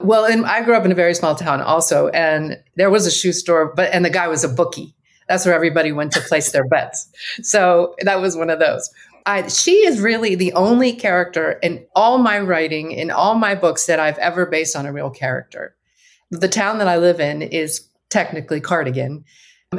Well, 0.00 0.24
and 0.24 0.46
I 0.46 0.62
grew 0.62 0.74
up 0.74 0.84
in 0.84 0.92
a 0.92 0.96
very 0.96 1.14
small 1.14 1.34
town 1.34 1.60
also, 1.60 2.08
and 2.08 2.58
there 2.74 2.90
was 2.90 3.06
a 3.06 3.10
shoe 3.10 3.32
store, 3.32 3.72
but 3.74 3.92
and 3.92 4.04
the 4.04 4.10
guy 4.10 4.28
was 4.28 4.42
a 4.42 4.48
bookie. 4.48 4.94
That's 5.30 5.46
where 5.46 5.54
everybody 5.54 5.92
went 5.92 6.10
to 6.14 6.20
place 6.20 6.50
their 6.50 6.66
bets. 6.66 7.08
So 7.42 7.94
that 8.00 8.20
was 8.20 8.36
one 8.36 8.50
of 8.50 8.58
those. 8.58 8.90
I, 9.26 9.46
she 9.46 9.86
is 9.86 10.00
really 10.00 10.34
the 10.34 10.52
only 10.54 10.92
character 10.92 11.52
in 11.62 11.86
all 11.94 12.18
my 12.18 12.40
writing, 12.40 12.90
in 12.90 13.12
all 13.12 13.36
my 13.36 13.54
books 13.54 13.86
that 13.86 14.00
I've 14.00 14.18
ever 14.18 14.44
based 14.44 14.74
on 14.74 14.86
a 14.86 14.92
real 14.92 15.08
character. 15.08 15.76
The 16.32 16.48
town 16.48 16.78
that 16.78 16.88
I 16.88 16.96
live 16.96 17.20
in 17.20 17.42
is 17.42 17.88
technically 18.08 18.60
Cardigan, 18.60 19.24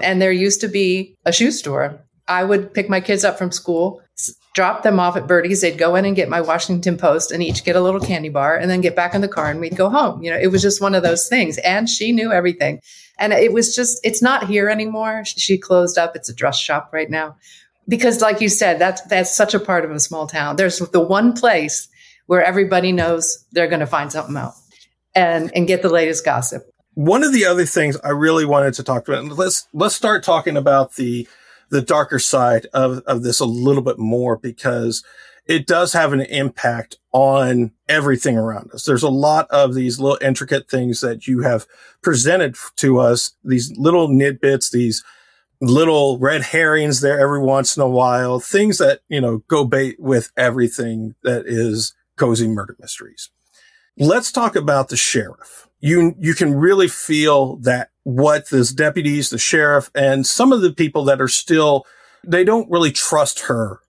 and 0.02 0.22
there 0.22 0.32
used 0.32 0.62
to 0.62 0.70
be 0.70 1.18
a 1.26 1.34
shoe 1.34 1.52
store. 1.52 2.00
I 2.30 2.46
would 2.46 2.74
pick 2.74 2.90
my 2.90 3.02
kids 3.02 3.26
up 3.26 3.38
from 3.38 3.52
school, 3.52 4.02
drop 4.54 4.84
them 4.84 5.00
off 5.00 5.16
at 5.16 5.28
Birdie's. 5.28 5.62
They'd 5.62 5.78
go 5.78 5.96
in 5.96 6.06
and 6.06 6.16
get 6.16 6.30
my 6.30 6.42
Washington 6.42 6.98
Post 6.98 7.32
and 7.32 7.42
each 7.42 7.64
get 7.64 7.76
a 7.76 7.82
little 7.82 8.02
candy 8.02 8.30
bar 8.30 8.58
and 8.58 8.70
then 8.70 8.82
get 8.82 8.96
back 8.96 9.16
in 9.16 9.22
the 9.22 9.28
car 9.28 9.50
and 9.50 9.60
we'd 9.60 9.78
go 9.78 9.90
home. 9.90 10.22
You 10.22 10.32
know, 10.32 10.38
it 10.38 10.48
was 10.48 10.62
just 10.62 10.82
one 10.82 10.94
of 10.94 11.04
those 11.04 11.28
things. 11.28 11.58
And 11.60 11.88
she 11.88 12.12
knew 12.12 12.32
everything. 12.32 12.82
And 13.18 13.34
it 13.34 13.54
was 13.54 13.76
just, 13.76 14.00
it's 14.04 14.22
not 14.22 14.48
here 14.48 14.68
anymore. 14.68 15.24
She 15.26 15.58
closed 15.58 15.98
up. 15.98 16.16
It's 16.16 16.30
a 16.30 16.34
dress 16.34 16.58
shop 16.58 16.90
right 16.92 17.10
now 17.10 17.38
because 17.88 18.22
like 18.22 18.42
you 18.42 18.50
said 18.50 18.80
that's 18.80 19.02
that's 19.04 19.36
such 19.36 19.54
a 19.54 19.60
part 19.60 19.86
of 19.86 19.92
a 19.92 20.00
small 20.00 20.28
town 20.28 20.56
there's 20.56 20.80
the 20.80 21.00
one 21.00 21.34
place 21.34 21.88
where 22.28 22.44
everybody 22.44 22.92
knows 22.92 23.46
they're 23.52 23.68
going 23.68 23.80
to 23.80 23.88
find 23.88 24.12
something 24.12 24.38
out 24.38 24.54
and 25.16 25.52
and 25.56 25.68
get 25.68 25.82
the 25.82 25.90
latest 25.90 26.24
gossip 26.24 26.64
one 26.94 27.24
of 27.24 27.34
the 27.34 27.46
other 27.46 27.66
things 27.66 27.98
i 28.04 28.10
really 28.10 28.46
wanted 28.46 28.74
to 28.74 28.84
talk 28.84 29.08
about 29.08 29.26
let's 29.26 29.68
let's 29.74 29.96
start 29.96 30.24
talking 30.24 30.58
about 30.58 30.96
the 30.96 31.28
the 31.72 31.82
darker 31.82 32.20
side 32.20 32.68
of 32.74 33.00
of 33.08 33.24
this 33.24 33.40
a 33.40 33.46
little 33.46 33.82
bit 33.82 33.98
more 33.98 34.38
because 34.38 35.04
it 35.48 35.66
does 35.66 35.94
have 35.94 36.14
an 36.14 36.22
impact 36.22 36.98
on 37.12 37.72
everything 37.90 38.38
around 38.38 38.72
us. 38.72 38.86
There's 38.86 39.04
a 39.04 39.10
lot 39.10 39.48
of 39.50 39.74
these 39.74 40.00
little 40.00 40.20
intricate 40.22 40.70
things 40.70 41.02
that 41.02 41.28
you 41.28 41.42
have 41.42 41.66
presented 42.04 42.56
to 42.78 43.00
us, 43.00 43.34
these 43.44 43.76
little 43.76 44.08
nitbits, 44.08 44.72
these 44.72 45.04
little 45.60 46.20
red 46.20 46.42
herrings 46.42 47.02
there 47.02 47.20
every 47.20 47.40
once 47.40 47.76
in 47.76 47.84
a 47.84 47.90
while, 47.90 48.40
things 48.40 48.78
that, 48.78 49.02
you 49.10 49.20
know, 49.20 49.40
go 49.48 49.66
bait 49.66 50.00
with 50.00 50.32
everything 50.38 51.16
that 51.24 51.46
is 51.46 51.94
cozy 52.18 52.48
murder 52.48 52.76
mysteries. 52.80 53.30
Let's 53.98 54.32
talk 54.32 54.56
about 54.56 54.90
the 54.90 54.98
sheriff. 54.98 55.68
You, 55.82 56.16
you 56.18 56.34
can 56.34 56.54
really 56.54 56.88
feel 56.88 57.58
that 57.58 57.90
what 58.04 58.50
this 58.50 58.72
deputies, 58.72 59.30
the 59.30 59.38
sheriff 59.38 59.90
and 59.94 60.26
some 60.26 60.52
of 60.52 60.62
the 60.62 60.72
people 60.72 61.04
that 61.06 61.22
are 61.22 61.28
still, 61.28 61.86
they 62.26 62.44
don't 62.44 62.70
really 62.72 62.92
trust 62.92 63.42
her 63.42 63.80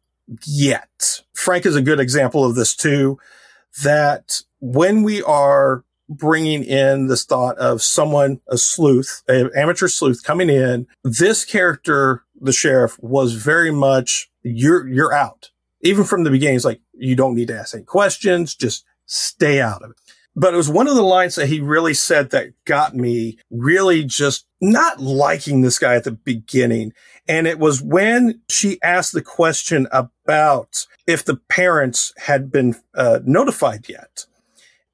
yet. 0.46 1.20
Frank 1.34 1.66
is 1.66 1.76
a 1.76 1.82
good 1.82 2.00
example 2.00 2.44
of 2.44 2.54
this 2.54 2.74
too, 2.74 3.18
that 3.82 4.40
when 4.60 5.02
we 5.02 5.22
are 5.22 5.84
bringing 6.08 6.64
in 6.64 7.06
this 7.06 7.24
thought 7.24 7.56
of 7.58 7.82
someone, 7.82 8.40
a 8.48 8.58
sleuth, 8.58 9.22
an 9.28 9.50
amateur 9.56 9.88
sleuth 9.88 10.22
coming 10.22 10.50
in. 10.50 10.86
This 11.04 11.44
character, 11.44 12.24
the 12.40 12.52
sheriff, 12.52 12.98
was 13.00 13.34
very 13.34 13.72
much 13.72 14.30
you're 14.42 14.86
you're 14.88 15.12
out. 15.12 15.50
Even 15.80 16.04
from 16.04 16.24
the 16.24 16.30
beginning, 16.30 16.56
it's 16.56 16.64
like 16.64 16.80
you 16.94 17.16
don't 17.16 17.34
need 17.34 17.48
to 17.48 17.58
ask 17.58 17.74
any 17.74 17.84
questions, 17.84 18.54
just 18.54 18.84
stay 19.06 19.60
out 19.60 19.82
of 19.82 19.90
it. 19.90 19.96
But 20.34 20.54
it 20.54 20.56
was 20.56 20.68
one 20.68 20.88
of 20.88 20.94
the 20.94 21.02
lines 21.02 21.34
that 21.34 21.48
he 21.48 21.60
really 21.60 21.94
said 21.94 22.30
that 22.30 22.52
got 22.64 22.94
me 22.94 23.38
really 23.50 24.02
just 24.04 24.46
not 24.60 25.00
liking 25.00 25.60
this 25.60 25.78
guy 25.78 25.94
at 25.94 26.04
the 26.04 26.12
beginning. 26.12 26.92
And 27.28 27.46
it 27.46 27.58
was 27.58 27.82
when 27.82 28.40
she 28.48 28.80
asked 28.82 29.12
the 29.12 29.22
question 29.22 29.86
about 29.92 30.86
if 31.06 31.24
the 31.24 31.36
parents 31.36 32.12
had 32.16 32.50
been 32.50 32.76
uh, 32.94 33.20
notified 33.24 33.88
yet. 33.88 34.26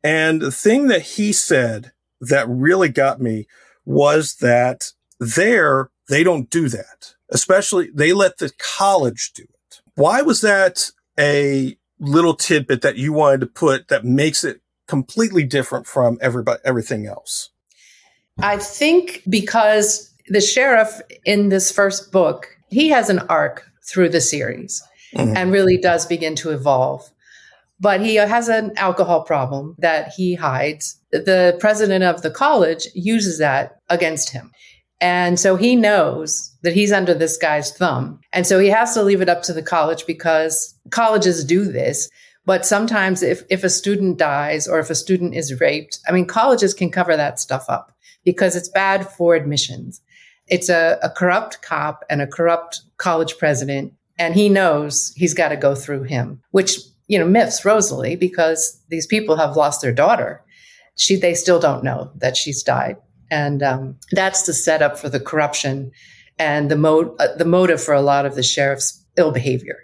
And 0.02 0.40
the 0.40 0.50
thing 0.50 0.88
that 0.88 1.02
he 1.02 1.32
said 1.32 1.92
that 2.20 2.48
really 2.48 2.88
got 2.88 3.20
me 3.20 3.46
was 3.84 4.36
that 4.36 4.92
there, 5.20 5.90
they 6.08 6.24
don't 6.24 6.50
do 6.50 6.68
that. 6.68 7.14
Especially, 7.30 7.90
they 7.94 8.12
let 8.12 8.38
the 8.38 8.50
college 8.58 9.32
do 9.34 9.42
it. 9.42 9.80
Why 9.94 10.22
was 10.22 10.40
that 10.40 10.90
a 11.18 11.76
little 11.98 12.34
tidbit 12.34 12.82
that 12.82 12.96
you 12.96 13.12
wanted 13.12 13.40
to 13.40 13.46
put 13.46 13.88
that 13.88 14.04
makes 14.04 14.44
it 14.44 14.60
completely 14.88 15.44
different 15.44 15.86
from 15.86 16.18
everybody, 16.20 16.60
everything 16.64 17.06
else? 17.06 17.50
I 18.40 18.56
think 18.56 19.22
because 19.28 20.12
the 20.28 20.40
sheriff 20.40 21.00
in 21.24 21.48
this 21.48 21.70
first 21.70 22.12
book, 22.12 22.48
he 22.68 22.88
has 22.88 23.10
an 23.10 23.20
arc 23.28 23.64
through 23.88 24.08
the 24.08 24.20
series 24.20 24.82
mm-hmm. 25.14 25.36
and 25.36 25.52
really 25.52 25.78
does 25.78 26.06
begin 26.06 26.34
to 26.36 26.50
evolve 26.50 27.10
but 27.80 28.00
he 28.00 28.16
has 28.16 28.48
an 28.48 28.72
alcohol 28.76 29.22
problem 29.22 29.74
that 29.78 30.12
he 30.16 30.34
hides. 30.34 30.98
The 31.10 31.56
president 31.60 32.04
of 32.04 32.22
the 32.22 32.30
college 32.30 32.88
uses 32.94 33.38
that 33.38 33.80
against 33.88 34.30
him. 34.30 34.50
And 35.00 35.38
so 35.38 35.54
he 35.54 35.76
knows 35.76 36.52
that 36.62 36.74
he's 36.74 36.90
under 36.90 37.14
this 37.14 37.36
guy's 37.36 37.70
thumb. 37.70 38.18
And 38.32 38.46
so 38.46 38.58
he 38.58 38.68
has 38.68 38.94
to 38.94 39.02
leave 39.02 39.20
it 39.20 39.28
up 39.28 39.42
to 39.44 39.52
the 39.52 39.62
college 39.62 40.06
because 40.06 40.74
colleges 40.90 41.44
do 41.44 41.64
this. 41.64 42.10
But 42.48 42.64
sometimes 42.64 43.22
if, 43.22 43.42
if 43.50 43.62
a 43.62 43.68
student 43.68 44.16
dies 44.16 44.66
or 44.66 44.78
if 44.78 44.88
a 44.88 44.94
student 44.94 45.34
is 45.34 45.60
raped, 45.60 45.98
I 46.08 46.12
mean, 46.12 46.24
colleges 46.24 46.72
can 46.72 46.90
cover 46.90 47.14
that 47.14 47.38
stuff 47.38 47.66
up 47.68 47.92
because 48.24 48.56
it's 48.56 48.70
bad 48.70 49.06
for 49.06 49.34
admissions. 49.34 50.00
It's 50.46 50.70
a, 50.70 50.98
a 51.02 51.10
corrupt 51.10 51.60
cop 51.60 52.06
and 52.08 52.22
a 52.22 52.26
corrupt 52.26 52.80
college 52.96 53.36
president. 53.36 53.92
And 54.18 54.34
he 54.34 54.48
knows 54.48 55.12
he's 55.14 55.34
got 55.34 55.50
to 55.50 55.56
go 55.56 55.74
through 55.74 56.04
him, 56.04 56.40
which 56.52 56.78
you 57.06 57.18
know, 57.18 57.26
myths 57.26 57.66
Rosalie 57.66 58.16
because 58.16 58.82
these 58.88 59.06
people 59.06 59.36
have 59.36 59.54
lost 59.54 59.82
their 59.82 59.92
daughter. 59.92 60.42
She, 60.96 61.16
they 61.16 61.34
still 61.34 61.60
don't 61.60 61.84
know 61.84 62.10
that 62.14 62.34
she's 62.34 62.62
died. 62.62 62.96
And 63.30 63.62
um, 63.62 63.98
that's 64.12 64.46
the 64.46 64.54
setup 64.54 64.98
for 64.98 65.10
the 65.10 65.20
corruption 65.20 65.90
and 66.38 66.70
the, 66.70 66.76
mo- 66.76 67.14
uh, 67.18 67.36
the 67.36 67.44
motive 67.44 67.82
for 67.82 67.92
a 67.92 68.00
lot 68.00 68.24
of 68.24 68.36
the 68.36 68.42
sheriff's 68.42 69.04
ill 69.18 69.32
behavior. 69.32 69.80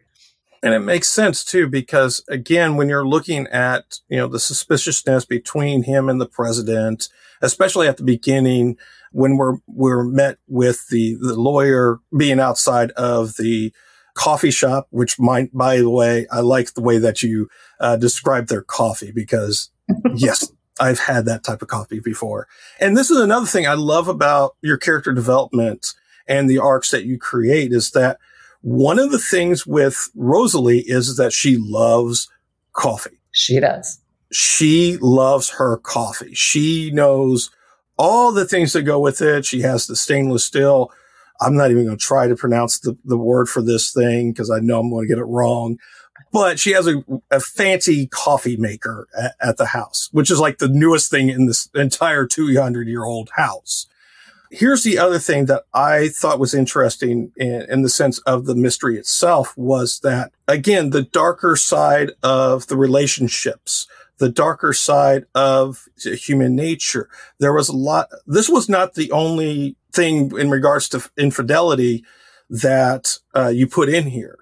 And 0.65 0.73
it 0.73 0.81
makes 0.81 1.09
sense 1.09 1.45
too, 1.45 1.69
because 1.69 2.25
again, 2.27 2.77
when 2.77 2.89
you're 2.89 3.07
looking 3.07 3.47
at, 3.49 3.99
you 4.09 4.17
know, 4.17 4.27
the 4.27 4.41
suspiciousness 4.41 5.27
between 5.27 5.83
him 5.83 6.09
and 6.09 6.19
the 6.19 6.27
president, 6.27 7.11
especially 7.43 7.87
at 7.87 7.99
the 7.99 8.03
beginning, 8.03 8.79
when 9.13 9.37
we're, 9.37 9.59
we're 9.67 10.05
met 10.05 10.39
with 10.49 10.89
the, 10.89 11.19
the 11.21 11.39
lawyer 11.39 12.01
being 12.17 12.41
outside 12.41 12.93
of 12.93 13.37
the 13.37 13.75
coffee 14.15 14.51
shop, 14.51 14.87
which 14.89 15.19
might, 15.19 15.53
by 15.53 15.77
the 15.77 15.91
way, 15.91 16.27
I 16.33 16.41
like 16.41 16.73
the 16.73 16.81
way 16.81 16.97
that 16.97 17.23
you 17.23 17.51
uh, 17.79 17.97
describe 17.97 18.47
their 18.47 18.63
coffee 18.63 19.13
because 19.13 19.71
yes, 20.15 20.51
I've 20.81 20.99
had 20.99 21.27
that 21.27 21.45
type 21.45 21.61
of 21.61 21.69
coffee 21.69 22.01
before. 22.01 22.49
And 22.81 22.97
this 22.97 23.11
is 23.11 23.19
another 23.19 23.47
thing 23.47 23.67
I 23.67 23.75
love 23.75 24.09
about 24.09 24.57
your 24.63 24.79
character 24.79 25.13
development 25.13 25.93
and 26.27 26.49
the 26.49 26.59
arcs 26.59 26.91
that 26.91 27.05
you 27.05 27.19
create 27.19 27.71
is 27.71 27.91
that 27.91 28.19
one 28.65 28.99
of 28.99 29.11
the 29.11 29.19
things 29.19 29.67
with 29.67 30.11
Rosalie 30.15 30.85
is 30.87 31.17
that 31.17 31.33
she 31.33 31.57
loves 31.59 32.29
coffee. 32.73 33.21
She 33.31 33.61
does. 33.61 34.01
She 34.33 34.97
loves 35.01 35.51
her 35.51 35.77
coffee. 35.79 36.35
She 36.35 36.91
knows 36.91 37.51
all 37.97 38.33
the 38.33 38.47
things 38.47 38.73
that 38.73 38.83
go 38.83 38.99
with 38.99 39.21
it. 39.21 39.45
She 39.45 39.61
has 39.61 39.87
the 39.87 39.95
stainless 39.95 40.45
steel 40.45 40.91
I'm 41.41 41.57
not 41.57 41.71
even 41.71 41.85
going 41.85 41.97
to 41.97 42.03
try 42.03 42.27
to 42.27 42.37
pronounce 42.37 42.79
the, 42.79 42.97
the 43.05 43.19
word 43.19 43.49
for 43.49 43.63
this 43.63 43.93
thing 43.93 44.33
because 44.33 44.51
I 44.51 44.61
know 44.61 44.81
I'm 44.81 44.91
going 44.91 45.07
to 45.07 45.15
get 45.15 45.21
it 45.21 45.25
wrong. 45.25 45.79
But 46.33 46.59
she 46.59 46.73
has 46.73 46.87
a, 46.87 47.05
a 47.31 47.41
fancy 47.41 48.07
coffee 48.07 48.57
maker 48.57 49.07
at, 49.19 49.35
at, 49.41 49.57
the 49.57 49.67
house, 49.67 50.09
which 50.13 50.31
is 50.31 50.41
like 50.41 50.59
the 50.59 50.69
newest 50.69 51.11
thing 51.11 51.29
in 51.29 51.47
this 51.47 51.69
entire 51.75 52.27
200 52.27 52.89
year 52.89 53.05
old 53.05 53.31
house. 53.37 53.87
Here's 54.57 54.85
the 54.85 54.99
other 54.99 55.19
thing 55.19 55.47
that 55.47 55.65
I 55.75 56.09
thought 56.09 56.39
was 56.39 56.55
interesting 56.55 57.33
in, 57.37 57.63
in 57.69 57.83
the 57.83 57.89
sense 57.89 58.19
of 58.21 58.47
the 58.47 58.55
mystery 58.55 58.97
itself 58.97 59.57
was 59.57 59.99
that 60.01 60.33
again, 60.47 60.91
the 60.91 61.03
darker 61.03 61.57
side 61.57 62.13
of 62.23 62.69
the 62.69 62.77
relationships, 62.77 63.89
the 64.19 64.29
darker 64.29 64.73
side 64.73 65.27
of 65.35 65.89
human 66.05 66.55
nature. 66.55 67.09
There 67.41 67.53
was 67.53 67.69
a 67.69 67.77
lot. 67.77 68.09
This 68.29 68.49
was 68.49 68.69
not 68.69 68.95
the 68.95 69.11
only 69.11 69.77
thing 69.93 70.31
in 70.39 70.51
regards 70.51 70.89
to 70.91 71.11
infidelity 71.17 72.05
that 72.49 73.19
uh, 73.35 73.49
you 73.49 73.67
put 73.67 73.89
in 73.89 74.07
here. 74.07 74.39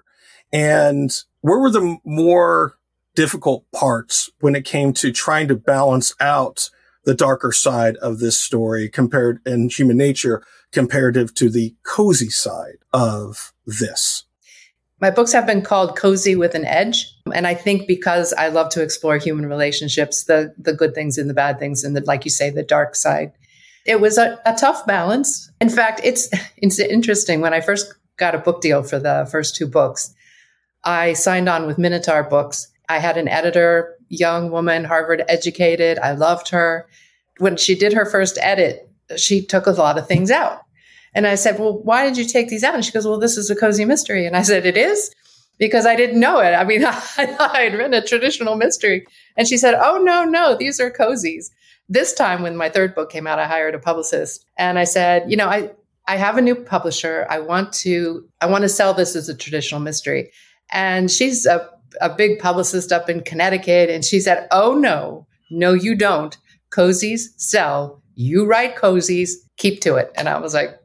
And 0.51 1.11
where 1.41 1.57
were 1.57 1.71
the 1.71 1.97
more 2.05 2.77
difficult 3.15 3.65
parts 3.71 4.29
when 4.41 4.55
it 4.55 4.65
came 4.65 4.93
to 4.93 5.11
trying 5.11 5.47
to 5.47 5.55
balance 5.55 6.13
out 6.19 6.69
the 7.05 7.13
darker 7.15 7.51
side 7.51 7.97
of 7.97 8.19
this 8.19 8.39
story 8.39 8.89
compared 8.89 9.39
in 9.45 9.69
human 9.69 9.97
nature 9.97 10.43
comparative 10.71 11.33
to 11.35 11.49
the 11.49 11.75
cozy 11.83 12.29
side 12.29 12.77
of 12.91 13.53
this. 13.65 14.25
My 15.03 15.11
books 15.11 15.33
have 15.33 15.45
been 15.45 15.61
called 15.61 15.97
Cozy 15.97 16.35
with 16.35 16.55
an 16.55 16.63
Edge. 16.63 17.13
And 17.33 17.45
I 17.45 17.55
think 17.55 17.87
because 17.87 18.31
I 18.33 18.47
love 18.47 18.69
to 18.69 18.81
explore 18.81 19.17
human 19.17 19.45
relationships, 19.45 20.23
the, 20.23 20.53
the 20.57 20.73
good 20.73 20.95
things 20.95 21.17
and 21.17 21.29
the 21.29 21.33
bad 21.33 21.59
things, 21.59 21.83
and 21.83 21.95
the, 21.95 22.01
like 22.05 22.23
you 22.23 22.31
say, 22.31 22.49
the 22.49 22.63
dark 22.63 22.95
side. 22.95 23.33
It 23.85 23.99
was 23.99 24.17
a, 24.17 24.39
a 24.45 24.55
tough 24.55 24.85
balance. 24.85 25.51
In 25.59 25.69
fact, 25.69 25.99
it's, 26.05 26.29
it's 26.57 26.79
interesting. 26.79 27.41
When 27.41 27.53
I 27.53 27.59
first 27.59 27.93
got 28.15 28.33
a 28.33 28.39
book 28.39 28.61
deal 28.61 28.81
for 28.81 28.97
the 28.97 29.27
first 29.29 29.55
two 29.57 29.67
books, 29.67 30.13
I 30.85 31.13
signed 31.13 31.49
on 31.49 31.67
with 31.67 31.77
Minotaur 31.77 32.23
Books. 32.23 32.71
I 32.87 32.99
had 32.99 33.17
an 33.17 33.27
editor, 33.27 33.97
young 34.13 34.51
woman, 34.51 34.83
Harvard 34.83 35.23
educated. 35.27 35.99
I 35.99 36.11
loved 36.11 36.49
her. 36.49 36.87
When 37.39 37.57
she 37.57 37.75
did 37.75 37.93
her 37.93 38.05
first 38.05 38.37
edit, 38.41 38.89
she 39.17 39.45
took 39.45 39.65
a 39.65 39.71
lot 39.71 39.97
of 39.97 40.07
things 40.07 40.31
out. 40.31 40.61
And 41.15 41.27
I 41.27 41.35
said, 41.35 41.59
Well, 41.59 41.79
why 41.83 42.05
did 42.05 42.17
you 42.17 42.25
take 42.25 42.49
these 42.49 42.63
out? 42.63 42.75
And 42.75 42.83
she 42.83 42.91
goes, 42.91 43.05
Well, 43.05 43.19
this 43.19 43.37
is 43.37 43.49
a 43.49 43.55
cozy 43.55 43.85
mystery. 43.85 44.25
And 44.25 44.35
I 44.35 44.41
said, 44.41 44.65
It 44.65 44.77
is? 44.77 45.13
Because 45.59 45.85
I 45.85 45.95
didn't 45.95 46.19
know 46.19 46.39
it. 46.39 46.53
I 46.53 46.63
mean, 46.63 46.83
I 46.85 46.91
thought 46.93 47.55
I'd 47.55 47.73
written 47.73 47.93
a 47.93 48.05
traditional 48.05 48.55
mystery. 48.55 49.05
And 49.37 49.47
she 49.47 49.57
said, 49.57 49.75
Oh, 49.75 49.97
no, 49.97 50.23
no, 50.23 50.55
these 50.57 50.79
are 50.79 50.91
cozies. 50.91 51.45
This 51.89 52.13
time, 52.13 52.41
when 52.41 52.55
my 52.55 52.69
third 52.69 52.95
book 52.95 53.11
came 53.11 53.27
out, 53.27 53.39
I 53.39 53.45
hired 53.45 53.75
a 53.75 53.79
publicist 53.79 54.45
and 54.57 54.79
I 54.79 54.85
said, 54.85 55.29
You 55.29 55.37
know, 55.37 55.47
I, 55.47 55.71
I 56.07 56.17
have 56.17 56.37
a 56.37 56.41
new 56.41 56.55
publisher. 56.55 57.27
I 57.29 57.39
want 57.39 57.73
to 57.73 58.27
I 58.41 58.47
want 58.47 58.63
to 58.63 58.69
sell 58.69 58.93
this 58.93 59.15
as 59.15 59.29
a 59.29 59.35
traditional 59.35 59.79
mystery. 59.79 60.31
And 60.71 61.11
she's 61.11 61.45
a, 61.45 61.69
a 62.01 62.13
big 62.13 62.39
publicist 62.39 62.91
up 62.91 63.09
in 63.09 63.21
Connecticut. 63.21 63.89
And 63.89 64.03
she 64.03 64.19
said, 64.19 64.47
Oh 64.51 64.73
no, 64.73 65.27
no, 65.49 65.73
you 65.73 65.95
don't. 65.95 66.37
Cozies 66.71 67.29
sell. 67.37 68.01
You 68.15 68.45
write 68.45 68.75
cozies, 68.75 69.31
keep 69.57 69.81
to 69.81 69.95
it. 69.95 70.11
And 70.15 70.29
I 70.29 70.39
was 70.39 70.53
like, 70.53 70.79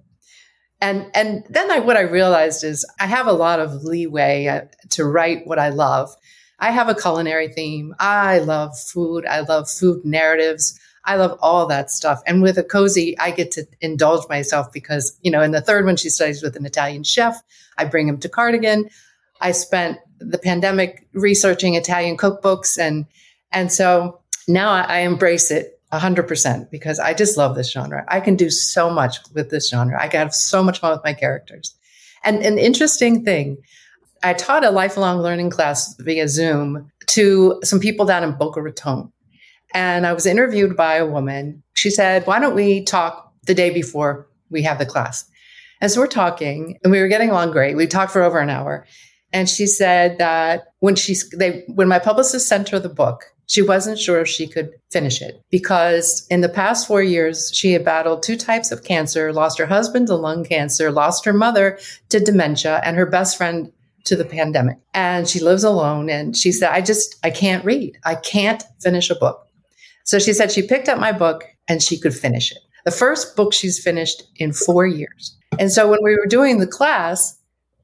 and 0.81 1.11
and 1.15 1.45
then 1.49 1.71
I, 1.71 1.81
what 1.81 1.97
I 1.97 2.03
realized 2.03 2.63
is 2.63 2.87
I 3.01 3.07
have 3.07 3.27
a 3.27 3.33
lot 3.33 3.59
of 3.61 3.83
leeway 3.83 4.47
uh, 4.47 4.63
to 4.91 5.05
write 5.05 5.47
what 5.47 5.59
I 5.59 5.71
love. 5.71 6.11
I 6.61 6.71
have 6.71 6.89
a 6.89 6.95
culinary 6.95 7.49
theme. 7.49 7.95
I 7.99 8.39
love 8.41 8.79
food. 8.79 9.27
I 9.27 9.41
love 9.41 9.71
food 9.71 10.05
narratives. 10.05 10.79
I 11.05 11.17
love 11.17 11.39
all 11.41 11.67
that 11.67 11.91
stuff. 11.91 12.21
And 12.27 12.43
with 12.43 12.59
a 12.59 12.65
cozy, 12.65 13.19
I 13.19 13.31
get 13.31 13.51
to 13.53 13.67
indulge 13.81 14.29
myself 14.29 14.73
because, 14.73 15.17
you 15.23 15.31
know, 15.31 15.41
in 15.41 15.53
the 15.53 15.61
third 15.61 15.87
one, 15.87 15.97
she 15.97 16.11
studies 16.11 16.43
with 16.43 16.57
an 16.57 16.67
Italian 16.67 17.03
chef. 17.03 17.41
I 17.79 17.85
bring 17.85 18.09
him 18.09 18.19
to 18.19 18.29
Cardigan. 18.29 18.91
I 19.41 19.53
spent 19.53 19.99
the 20.19 20.39
pandemic 20.39 21.07
researching 21.13 21.75
Italian 21.75 22.17
cookbooks. 22.17 22.79
And, 22.79 23.07
and 23.53 23.73
so 23.73 24.21
now 24.47 24.71
I, 24.71 24.81
I 24.83 24.99
embrace 25.01 25.51
it 25.51 25.81
100% 25.93 26.71
because 26.71 26.99
I 26.99 27.15
just 27.15 27.37
love 27.37 27.57
this 27.57 27.71
genre. 27.71 28.05
I 28.09 28.21
can 28.21 28.37
do 28.37 28.51
so 28.51 28.91
much 28.91 29.19
with 29.33 29.51
this 29.51 29.71
genre. 29.71 30.01
I 30.01 30.09
can 30.09 30.21
have 30.21 30.35
so 30.35 30.63
much 30.63 30.81
fun 30.81 30.93
with 30.93 31.05
my 31.05 31.15
characters. 31.15 31.75
And 32.25 32.43
an 32.43 32.59
interesting 32.59 33.25
thing, 33.25 33.59
I 34.23 34.35
taught 34.35 34.65
a 34.65 34.71
lifelong 34.71 35.19
learning 35.19 35.51
class 35.51 35.95
via 36.01 36.29
Zoom 36.29 36.91
to 37.09 37.61
some 37.65 37.81
people 37.81 38.05
down 38.05 38.25
in 38.25 38.33
Boca 38.33 38.61
Raton. 38.61 39.13
And 39.75 40.07
I 40.07 40.13
was 40.13 40.27
interviewed 40.27 40.77
by 40.77 40.97
a 40.97 41.07
woman. 41.07 41.63
She 41.75 41.91
said, 41.91 42.27
Why 42.27 42.41
don't 42.41 42.55
we 42.55 42.85
talk 42.85 43.33
the 43.45 43.55
day 43.55 43.71
before 43.71 44.29
we 44.51 44.63
have 44.63 44.79
the 44.79 44.87
class? 44.87 45.29
And 45.81 45.91
so 45.91 46.01
we're 46.01 46.09
talking 46.09 46.79
and 46.83 46.91
we 46.91 47.01
were 47.01 47.09
getting 47.09 47.31
along 47.31 47.53
great. 47.53 47.77
We 47.77 47.87
talked 47.87 48.13
for 48.13 48.23
over 48.23 48.39
an 48.39 48.51
hour. 48.51 48.87
And 49.33 49.49
she 49.49 49.67
said 49.67 50.19
that 50.19 50.73
when 50.81 50.97
she, 50.97 51.17
they, 51.37 51.65
when 51.69 51.89
my 51.89 51.99
publicist 51.99 52.49
sent 52.49 52.71
her 52.71 52.79
the 52.79 52.89
book, 52.89 53.25
she 53.47 53.63
wasn't 53.63 53.99
sure 53.99 54.21
if 54.21 54.29
she 54.29 54.47
could 54.47 54.75
finish 54.91 55.23
it 55.23 55.43
because 55.51 56.27
in 56.31 56.43
the 56.43 56.51
past 56.51 56.87
four 56.87 57.03
years, 57.03 57.51
she 57.55 57.73
had 57.73 57.85
battled 57.85 58.23
two 58.23 58.37
types 58.37 58.71
of 58.71 58.85
cancer, 58.85 59.33
lost 59.33 59.59
her 59.59 59.67
husband 59.67 60.07
to 60.09 60.17
lung 60.17 60.45
cancer, 60.45 60.91
lost 60.91 61.25
her 61.25 61.33
mother 61.33 61.79
to 62.11 62.21
dementia, 62.21 62.81
and 62.85 62.97
her 62.97 63.07
best 63.07 63.39
friend 63.39 63.73
to 64.05 64.17
the 64.17 64.25
pandemic. 64.25 64.77
And 64.93 65.27
she 65.27 65.41
lives 65.41 65.65
alone. 65.65 66.11
And 66.11 66.37
she 66.37 66.53
said, 66.53 66.73
I 66.73 66.83
just, 66.83 67.17
I 67.25 67.31
can't 67.31 67.65
read. 67.65 67.97
I 68.05 68.17
can't 68.17 68.63
finish 68.81 69.09
a 69.09 69.15
book. 69.15 69.47
So 70.05 70.19
she 70.19 70.33
said 70.33 70.53
she 70.53 70.67
picked 70.67 70.89
up 70.89 70.99
my 70.99 71.13
book 71.13 71.45
and 71.69 71.83
she 71.83 71.99
could 71.99 72.15
finish 72.15 72.53
it. 72.53 72.59
The 72.85 72.91
first 72.91 73.37
book 73.37 73.53
she's 73.53 73.83
finished 73.83 74.23
in 74.37 74.53
four 74.53 74.87
years. 74.87 75.37
And 75.59 75.73
so 75.73 75.89
when 75.89 76.01
we 76.03 76.15
were 76.17 76.27
doing 76.27 76.59
the 76.59 76.67
class, 76.67 77.38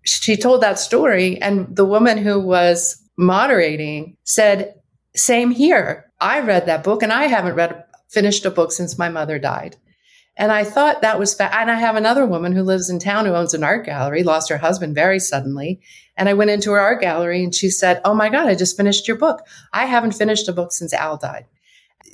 she 0.04 0.36
told 0.36 0.62
that 0.62 0.78
story. 0.78 1.40
And 1.40 1.74
the 1.74 1.84
woman 1.84 2.18
who 2.18 2.40
was 2.40 3.02
moderating 3.16 4.16
said, 4.24 4.74
same 5.16 5.50
here. 5.50 6.10
I 6.20 6.40
read 6.40 6.66
that 6.66 6.84
book 6.84 7.02
and 7.02 7.12
I 7.12 7.24
haven't 7.24 7.54
read 7.54 7.84
finished 8.08 8.44
a 8.44 8.50
book 8.50 8.72
since 8.72 8.98
my 8.98 9.08
mother 9.08 9.38
died. 9.38 9.76
And 10.36 10.50
I 10.50 10.64
thought 10.64 11.02
that 11.02 11.18
was 11.18 11.34
fa- 11.34 11.54
and 11.54 11.70
I 11.70 11.74
have 11.74 11.94
another 11.96 12.26
woman 12.26 12.52
who 12.52 12.62
lives 12.62 12.90
in 12.90 12.98
town 12.98 13.26
who 13.26 13.34
owns 13.34 13.54
an 13.54 13.62
art 13.62 13.86
gallery, 13.86 14.24
lost 14.24 14.48
her 14.48 14.58
husband 14.58 14.94
very 14.94 15.20
suddenly. 15.20 15.80
And 16.16 16.28
I 16.28 16.34
went 16.34 16.50
into 16.50 16.72
her 16.72 16.80
art 16.80 17.00
gallery 17.00 17.44
and 17.44 17.54
she 17.54 17.70
said, 17.70 18.00
"Oh 18.04 18.14
my 18.14 18.28
god, 18.28 18.48
I 18.48 18.54
just 18.54 18.76
finished 18.76 19.06
your 19.06 19.16
book. 19.16 19.46
I 19.72 19.86
haven't 19.86 20.12
finished 20.12 20.48
a 20.48 20.52
book 20.52 20.72
since 20.72 20.92
Al 20.92 21.16
died." 21.16 21.46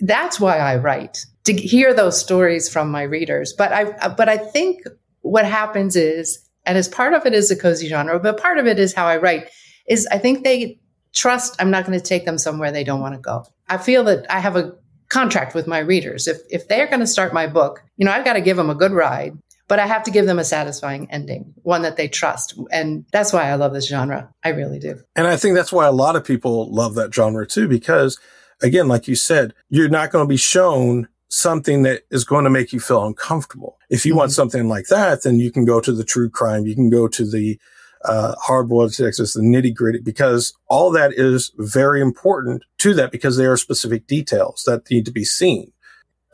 That's 0.03 0.39
why 0.39 0.59
I 0.59 0.77
write 0.77 1.25
to 1.45 1.55
hear 1.55 1.95
those 1.95 2.21
stories 2.21 2.69
from 2.69 2.91
my 2.91 3.03
readers. 3.03 3.55
But 3.57 3.73
I 3.73 4.09
but 4.09 4.29
I 4.29 4.37
think 4.37 4.83
what 5.23 5.47
happens 5.47 5.97
is 5.97 6.50
and 6.65 6.79
as 6.79 6.89
part 6.89 7.15
of 7.15 7.27
it 7.27 7.33
is 7.33 7.51
a 7.51 7.57
cozy 7.57 7.89
genre, 7.89 8.19
but 8.19 8.41
part 8.41 8.59
of 8.59 8.67
it 8.67 8.79
is 8.79 8.95
how 8.95 9.07
I 9.07 9.17
write 9.17 9.49
is 9.89 10.07
I 10.11 10.19
think 10.19 10.45
they 10.45 10.79
trust 11.13 11.57
I'm 11.59 11.71
not 11.71 11.87
going 11.87 11.99
to 11.99 12.05
take 12.05 12.25
them 12.25 12.39
somewhere 12.39 12.71
they 12.71 12.85
don't 12.85 13.01
want 13.01 13.15
to 13.15 13.21
go. 13.21 13.45
I 13.69 13.79
feel 13.79 14.05
that 14.05 14.27
I 14.31 14.41
have 14.41 14.57
a 14.57 14.75
contract 15.09 15.55
with 15.55 15.67
my 15.67 15.79
readers. 15.79 16.27
If 16.29 16.39
if 16.51 16.69
they're 16.69 16.87
going 16.87 17.01
to 17.01 17.07
start 17.07 17.35
my 17.35 17.47
book, 17.47 17.83
you 17.97 18.05
know, 18.05 18.13
I've 18.13 18.25
got 18.25 18.35
to 18.35 18.41
give 18.41 18.57
them 18.57 18.71
a 18.71 18.75
good 18.75 18.93
ride, 18.93 19.37
but 19.69 19.79
I 19.79 19.87
have 19.87 20.05
to 20.05 20.11
give 20.11 20.27
them 20.27 20.39
a 20.39 20.45
satisfying 20.45 21.11
ending, 21.11 21.55
one 21.63 21.83
that 21.83 21.97
they 21.97 22.09
trust. 22.09 22.59
And 22.71 23.05
that's 23.13 23.33
why 23.33 23.51
I 23.51 23.55
love 23.55 23.73
this 23.73 23.89
genre. 23.89 24.33
I 24.45 24.51
really 24.51 24.79
do. 24.79 25.01
And 25.17 25.27
I 25.27 25.37
think 25.37 25.55
that's 25.55 25.73
why 25.73 25.87
a 25.87 25.93
lot 25.93 26.17
of 26.17 26.25
people 26.25 26.73
love 26.73 26.95
that 26.95 27.15
genre 27.15 27.47
too 27.47 27.69
because 27.69 28.19
again, 28.63 28.89
like 28.89 29.09
you 29.09 29.15
said, 29.15 29.55
you're 29.69 29.89
not 29.89 30.11
going 30.11 30.25
to 30.25 30.29
be 30.29 30.37
shown 30.37 31.09
something 31.31 31.83
that 31.85 32.03
is 32.11 32.25
going 32.25 32.45
to 32.45 32.51
make 32.51 32.73
you 32.73 32.81
feel 32.81 33.07
uncomfortable. 33.07 33.79
If 33.89 34.05
you 34.05 34.13
mm-hmm. 34.13 34.19
want 34.19 34.33
something 34.33 34.69
like 34.69 34.87
that, 34.89 35.23
then 35.23 35.39
you 35.39 35.51
can 35.51 35.65
go 35.65 35.81
to 35.81 35.93
the 35.93 36.05
true 36.05 36.29
crime, 36.29 36.67
you 36.67 36.75
can 36.75 36.91
go 36.91 37.09
to 37.09 37.25
the 37.25 37.59
uh, 38.05 38.35
hard-boiled 38.43 38.91
detectives, 38.91 39.35
the 39.35 39.43
nitty 39.43 39.75
gritty, 39.75 40.01
because 40.01 40.55
all 40.69 40.91
that 40.91 41.13
is 41.15 41.53
very 41.57 42.01
important 42.01 42.65
to 42.79 42.95
that 42.95 43.13
because 43.13 43.37
there 43.37 43.53
are 43.53 43.57
specific 43.57 44.07
details 44.07 44.65
that 44.67 44.91
need 44.91 45.05
to 45.05 45.13
be 45.13 45.25
seen. 45.25 45.73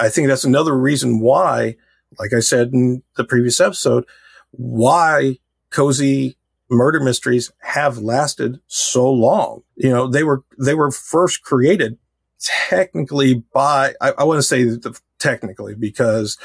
I 0.00 0.08
think 0.08 0.28
that's 0.28 0.44
another 0.44 0.76
reason 0.76 1.20
why, 1.20 1.76
like 2.18 2.32
I 2.32 2.40
said 2.40 2.72
in 2.72 3.02
the 3.16 3.24
previous 3.24 3.60
episode, 3.60 4.04
why 4.52 5.38
cozy 5.70 6.36
murder 6.70 7.00
mysteries 7.00 7.52
have 7.60 7.98
lasted 7.98 8.60
so 8.66 9.10
long. 9.10 9.62
You 9.74 9.90
know, 9.90 10.06
they 10.08 10.24
were, 10.24 10.42
they 10.58 10.74
were 10.74 10.90
first 10.90 11.42
created 11.42 11.98
technically 12.40 13.44
by, 13.52 13.94
I, 14.00 14.12
I 14.18 14.24
want 14.24 14.38
to 14.38 14.42
say 14.42 14.64
the, 14.64 14.98
technically 15.18 15.74
because 15.74 16.38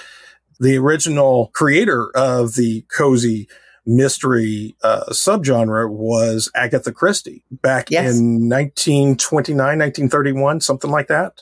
the 0.60 0.78
original 0.78 1.52
creator 1.54 2.12
of 2.16 2.56
the 2.56 2.86
cozy 2.96 3.48
mystery 3.86 4.76
uh, 4.84 5.06
subgenre 5.10 5.90
was 5.90 6.52
Agatha 6.56 6.92
Christie 6.92 7.44
back 7.50 7.90
yes. 7.90 8.16
in 8.16 8.50
1929, 8.50 9.58
1931, 9.58 10.62
something 10.62 10.92
like 10.92 11.08
that. 11.08 11.42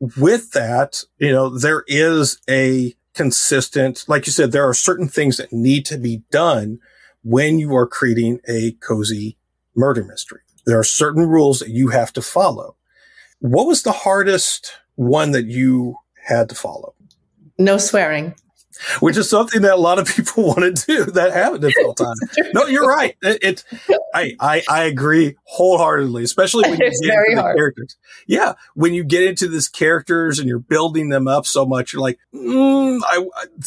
With 0.00 0.52
that, 0.52 1.02
you 1.18 1.32
know, 1.32 1.56
there 1.56 1.84
is 1.86 2.40
a 2.48 2.94
consistent, 3.14 4.04
like 4.06 4.26
you 4.26 4.32
said, 4.32 4.52
there 4.52 4.68
are 4.68 4.74
certain 4.74 5.08
things 5.08 5.36
that 5.38 5.52
need 5.52 5.84
to 5.86 5.98
be 5.98 6.22
done 6.30 6.78
when 7.22 7.58
you 7.58 7.74
are 7.74 7.86
creating 7.86 8.40
a 8.48 8.72
cozy 8.72 9.36
murder 9.74 10.04
mystery. 10.04 10.40
There 10.66 10.78
are 10.78 10.84
certain 10.84 11.26
rules 11.26 11.58
that 11.60 11.70
you 11.70 11.88
have 11.88 12.12
to 12.12 12.22
follow. 12.22 12.76
What 13.40 13.66
was 13.66 13.82
the 13.82 13.92
hardest 13.92 14.72
one 14.96 15.32
that 15.32 15.46
you 15.46 15.96
had 16.24 16.48
to 16.48 16.54
follow? 16.54 16.94
No 17.58 17.78
swearing 17.78 18.34
which 19.00 19.16
is 19.16 19.28
something 19.28 19.62
that 19.62 19.74
a 19.74 19.80
lot 19.80 19.98
of 19.98 20.06
people 20.06 20.44
want 20.46 20.76
to 20.76 20.86
do 20.86 21.04
that 21.12 21.32
have 21.32 21.54
a 21.54 21.58
difficult 21.58 21.96
time. 21.96 22.14
no, 22.54 22.66
you're 22.66 22.86
right. 22.86 23.16
It, 23.22 23.38
it 23.42 23.64
I, 24.14 24.34
I, 24.40 24.62
I 24.68 24.84
agree 24.84 25.36
wholeheartedly, 25.44 26.22
especially 26.22 26.68
when 26.68 26.80
you 26.80 26.86
it's 26.86 27.00
get 27.00 27.14
into 27.28 27.42
the 27.42 27.54
characters. 27.54 27.96
Yeah, 28.26 28.54
when 28.74 28.94
you 28.94 29.04
get 29.04 29.24
into 29.24 29.48
these 29.48 29.68
characters 29.68 30.38
and 30.38 30.48
you're 30.48 30.58
building 30.58 31.08
them 31.08 31.28
up 31.28 31.46
so 31.46 31.66
much, 31.66 31.92
you're 31.92 32.02
like, 32.02 32.18
mm, 32.34 33.00
I, 33.04 33.26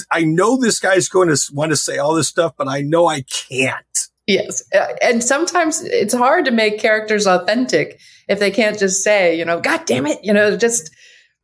I 0.10 0.24
know 0.24 0.58
this 0.58 0.80
guy's 0.80 1.08
going 1.08 1.30
to 1.30 1.38
want 1.54 1.72
to 1.72 1.76
say 1.78 1.98
all 1.98 2.14
this 2.14 2.28
stuff, 2.28 2.54
but 2.58 2.68
I 2.68 2.82
know 2.82 3.08
I 3.08 3.22
can't. 3.22 3.86
Yes, 4.34 4.64
uh, 4.74 4.88
and 5.02 5.24
sometimes 5.24 5.82
it's 5.84 6.14
hard 6.14 6.46
to 6.46 6.52
make 6.52 6.80
characters 6.80 7.28
authentic 7.28 8.00
if 8.28 8.40
they 8.40 8.52
can't 8.52 8.78
just 8.78 9.04
say, 9.04 9.38
you 9.38 9.46
know, 9.46 9.60
God 9.60 9.86
damn 9.86 10.08
it, 10.08 10.20
you 10.24 10.34
know, 10.34 10.58
just. 10.58 10.92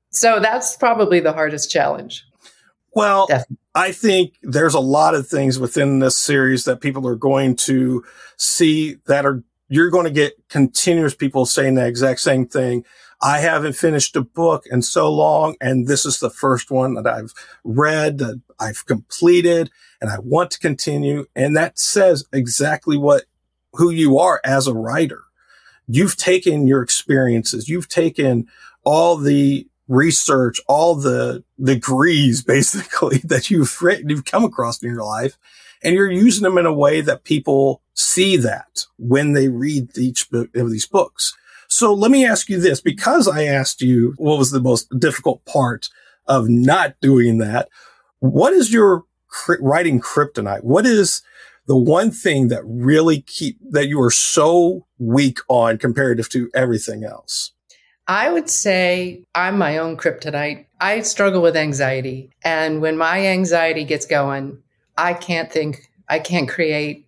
So 0.10 0.40
that's 0.40 0.78
probably 0.78 1.20
the 1.20 1.34
hardest 1.34 1.70
challenge. 1.70 2.24
Well, 2.94 3.28
Definitely. 3.28 3.58
I 3.76 3.92
think 3.92 4.34
there's 4.42 4.74
a 4.74 4.80
lot 4.80 5.14
of 5.14 5.28
things 5.28 5.60
within 5.60 6.00
this 6.00 6.18
series 6.18 6.64
that 6.64 6.82
people 6.82 7.08
are 7.08 7.16
going 7.16 7.56
to 7.58 8.04
see 8.38 8.96
that 9.06 9.26
are 9.26 9.44
you're 9.70 9.92
going 9.92 10.06
to 10.06 10.12
get 10.12 10.34
continuous 10.50 11.14
people 11.14 11.46
saying 11.46 11.76
the 11.76 11.86
exact 11.86 12.22
same 12.22 12.48
thing. 12.48 12.86
I 13.22 13.40
haven't 13.40 13.74
finished 13.74 14.16
a 14.16 14.22
book 14.22 14.66
in 14.70 14.82
so 14.82 15.12
long. 15.12 15.56
And 15.60 15.88
this 15.88 16.06
is 16.06 16.20
the 16.20 16.30
first 16.30 16.70
one 16.70 16.94
that 16.96 17.08
I've 17.08 17.34
read 17.64 18.20
that 18.20 18.42
I've 18.60 18.86
completed 18.86 19.72
and 20.02 20.12
I 20.12 20.20
want 20.20 20.52
to 20.52 20.60
continue. 20.60 21.26
And 21.36 21.58
that 21.58 21.80
says 21.80 22.26
exactly 22.32 22.98
what, 22.98 23.24
who 23.74 23.90
you 23.90 24.20
are 24.20 24.40
as 24.44 24.68
a 24.68 24.74
writer. 24.74 25.24
You've 25.88 26.18
taken 26.18 26.68
your 26.68 26.82
experiences. 26.82 27.70
You've 27.70 27.90
taken 27.90 28.48
all 28.84 29.18
the 29.18 29.68
research, 29.88 30.60
all 30.68 30.96
the 30.96 31.44
degrees 31.62 32.44
basically 32.46 33.20
that 33.20 33.50
you've 33.50 33.82
written, 33.82 34.10
you've 34.10 34.26
come 34.26 34.44
across 34.44 34.84
in 34.84 34.90
your 34.90 35.04
life 35.04 35.38
and 35.84 35.96
you're 35.96 36.12
using 36.12 36.44
them 36.44 36.58
in 36.58 36.66
a 36.66 36.74
way 36.74 37.02
that 37.02 37.24
people 37.24 37.82
see 37.94 38.38
that 38.38 38.86
when 38.98 39.34
they 39.34 39.48
read 39.48 39.98
each 39.98 40.28
of 40.32 40.52
these 40.54 40.88
books. 40.88 41.36
So 41.68 41.94
let 41.94 42.12
me 42.12 42.26
ask 42.26 42.50
you 42.50 42.60
this, 42.60 42.82
because 42.82 43.28
I 43.28 43.44
asked 43.44 43.82
you 43.82 44.14
what 44.18 44.38
was 44.38 44.52
the 44.52 44.62
most 44.62 44.88
difficult 45.00 45.44
part 45.46 45.90
of 46.26 46.50
not 46.50 46.96
doing 47.02 47.38
that. 47.40 47.70
What 48.20 48.54
is 48.54 48.74
your 48.74 49.04
cri- 49.28 49.58
writing 49.62 50.00
kryptonite? 50.00 50.64
What 50.64 50.86
is 50.86 51.22
the 51.68 51.78
one 51.78 52.12
thing 52.12 52.48
that 52.48 52.64
really 52.66 53.22
keep 53.22 53.58
that 53.70 53.88
you 53.88 54.02
are 54.02 54.12
so 54.12 54.86
weak 54.98 55.40
on 55.50 55.78
comparative 55.78 56.30
to 56.30 56.50
everything 56.56 57.04
else? 57.04 57.52
I 58.08 58.32
would 58.32 58.50
say 58.50 59.26
I'm 59.36 59.58
my 59.58 59.78
own 59.78 59.98
kryptonite. 59.98 60.66
I 60.80 61.02
struggle 61.02 61.42
with 61.42 61.58
anxiety. 61.58 62.32
And 62.44 62.82
when 62.82 62.98
my 62.98 63.28
anxiety 63.28 63.84
gets 63.84 64.06
going, 64.06 64.58
I 64.98 65.14
can't 65.14 65.52
think, 65.52 65.90
I 66.08 66.20
can't 66.20 66.48
create. 66.48 67.06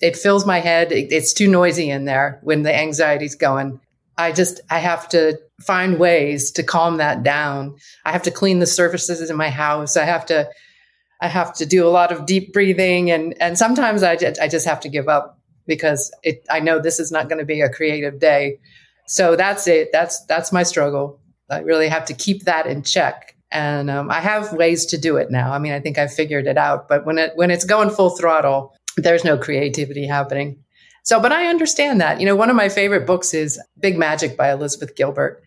It 0.00 0.16
fills 0.16 0.44
my 0.44 0.58
head. 0.58 0.90
It's 0.90 1.32
too 1.32 1.48
noisy 1.48 1.88
in 1.88 2.04
there 2.04 2.40
when 2.42 2.62
the 2.62 2.74
anxiety's 2.74 3.36
going. 3.36 3.80
I 4.20 4.32
just, 4.32 4.60
I 4.70 4.78
have 4.78 5.08
to 5.10 5.38
find 5.60 5.98
ways 5.98 6.50
to 6.52 6.62
calm 6.62 6.98
that 6.98 7.22
down. 7.22 7.76
I 8.04 8.12
have 8.12 8.22
to 8.22 8.30
clean 8.30 8.58
the 8.58 8.66
surfaces 8.66 9.30
in 9.30 9.36
my 9.36 9.50
house. 9.50 9.96
I 9.96 10.04
have 10.04 10.26
to, 10.26 10.48
I 11.20 11.28
have 11.28 11.52
to 11.54 11.66
do 11.66 11.86
a 11.86 11.90
lot 11.90 12.12
of 12.12 12.26
deep 12.26 12.52
breathing. 12.52 13.10
And, 13.10 13.34
and 13.40 13.58
sometimes 13.58 14.02
I 14.02 14.12
I 14.12 14.48
just 14.48 14.66
have 14.66 14.80
to 14.80 14.88
give 14.88 15.08
up 15.08 15.38
because 15.66 16.12
it, 16.22 16.44
I 16.50 16.60
know 16.60 16.78
this 16.78 17.00
is 17.00 17.12
not 17.12 17.28
going 17.28 17.38
to 17.38 17.44
be 17.44 17.60
a 17.60 17.68
creative 17.68 18.18
day. 18.18 18.58
So 19.06 19.36
that's 19.36 19.66
it. 19.66 19.90
That's, 19.92 20.24
that's 20.26 20.52
my 20.52 20.62
struggle. 20.62 21.20
I 21.48 21.60
really 21.60 21.88
have 21.88 22.04
to 22.06 22.14
keep 22.14 22.44
that 22.44 22.66
in 22.66 22.82
check. 22.82 23.36
And 23.50 23.90
um, 23.90 24.10
I 24.10 24.20
have 24.20 24.52
ways 24.52 24.86
to 24.86 24.98
do 24.98 25.16
it 25.16 25.30
now. 25.30 25.52
I 25.52 25.58
mean, 25.58 25.72
I 25.72 25.80
think 25.80 25.98
I've 25.98 26.12
figured 26.12 26.46
it 26.46 26.56
out. 26.56 26.86
But 26.88 27.04
when 27.04 27.18
it 27.18 27.32
when 27.34 27.50
it's 27.50 27.64
going 27.64 27.90
full 27.90 28.10
throttle, 28.10 28.76
there's 28.96 29.24
no 29.24 29.36
creativity 29.36 30.06
happening. 30.06 30.62
So, 31.10 31.18
but 31.18 31.32
I 31.32 31.46
understand 31.46 32.00
that. 32.00 32.20
You 32.20 32.26
know, 32.26 32.36
one 32.36 32.50
of 32.50 32.54
my 32.54 32.68
favorite 32.68 33.04
books 33.04 33.34
is 33.34 33.60
Big 33.80 33.98
Magic 33.98 34.36
by 34.36 34.52
Elizabeth 34.52 34.94
Gilbert, 34.94 35.42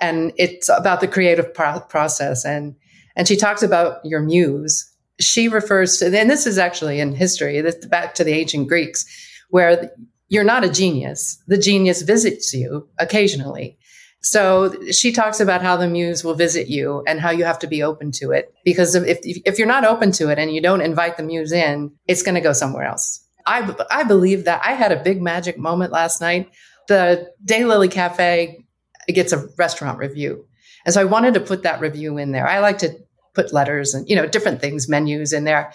and 0.00 0.32
it's 0.38 0.70
about 0.70 1.02
the 1.02 1.06
creative 1.06 1.52
pro- 1.52 1.80
process. 1.80 2.46
and 2.46 2.76
And 3.14 3.28
she 3.28 3.36
talks 3.36 3.62
about 3.62 3.98
your 4.06 4.22
muse. 4.22 4.90
She 5.20 5.48
refers 5.48 5.98
to, 5.98 6.06
and 6.18 6.30
this 6.30 6.46
is 6.46 6.56
actually 6.56 6.98
in 6.98 7.14
history, 7.14 7.60
this 7.60 7.84
back 7.84 8.14
to 8.14 8.24
the 8.24 8.32
ancient 8.32 8.68
Greeks, 8.68 9.04
where 9.50 9.90
you're 10.28 10.44
not 10.44 10.64
a 10.64 10.72
genius. 10.72 11.36
The 11.46 11.58
genius 11.58 12.00
visits 12.00 12.54
you 12.54 12.88
occasionally. 12.98 13.76
So 14.22 14.74
she 14.92 15.12
talks 15.12 15.40
about 15.40 15.60
how 15.60 15.76
the 15.76 15.88
muse 15.88 16.24
will 16.24 16.36
visit 16.36 16.68
you 16.68 17.04
and 17.06 17.20
how 17.20 17.32
you 17.32 17.44
have 17.44 17.58
to 17.58 17.66
be 17.66 17.82
open 17.82 18.12
to 18.12 18.30
it. 18.30 18.50
Because 18.64 18.94
if, 18.94 19.18
if 19.22 19.58
you're 19.58 19.68
not 19.68 19.84
open 19.84 20.10
to 20.12 20.30
it 20.30 20.38
and 20.38 20.54
you 20.54 20.62
don't 20.62 20.80
invite 20.80 21.18
the 21.18 21.22
muse 21.22 21.52
in, 21.52 21.92
it's 22.08 22.22
going 22.22 22.36
to 22.36 22.40
go 22.40 22.54
somewhere 22.54 22.84
else. 22.84 23.21
I, 23.46 23.74
I 23.90 24.04
believe 24.04 24.44
that 24.44 24.62
I 24.64 24.72
had 24.72 24.92
a 24.92 25.02
big 25.02 25.22
magic 25.22 25.58
moment 25.58 25.92
last 25.92 26.20
night. 26.20 26.50
The 26.88 27.30
Daylily 27.44 27.90
Cafe 27.90 28.64
gets 29.08 29.32
a 29.32 29.48
restaurant 29.56 29.98
review. 29.98 30.46
And 30.84 30.94
so 30.94 31.00
I 31.00 31.04
wanted 31.04 31.34
to 31.34 31.40
put 31.40 31.62
that 31.62 31.80
review 31.80 32.18
in 32.18 32.32
there. 32.32 32.48
I 32.48 32.58
like 32.60 32.78
to 32.78 32.96
put 33.34 33.52
letters 33.52 33.94
and, 33.94 34.08
you 34.08 34.16
know, 34.16 34.26
different 34.26 34.60
things, 34.60 34.88
menus 34.88 35.32
in 35.32 35.44
there. 35.44 35.72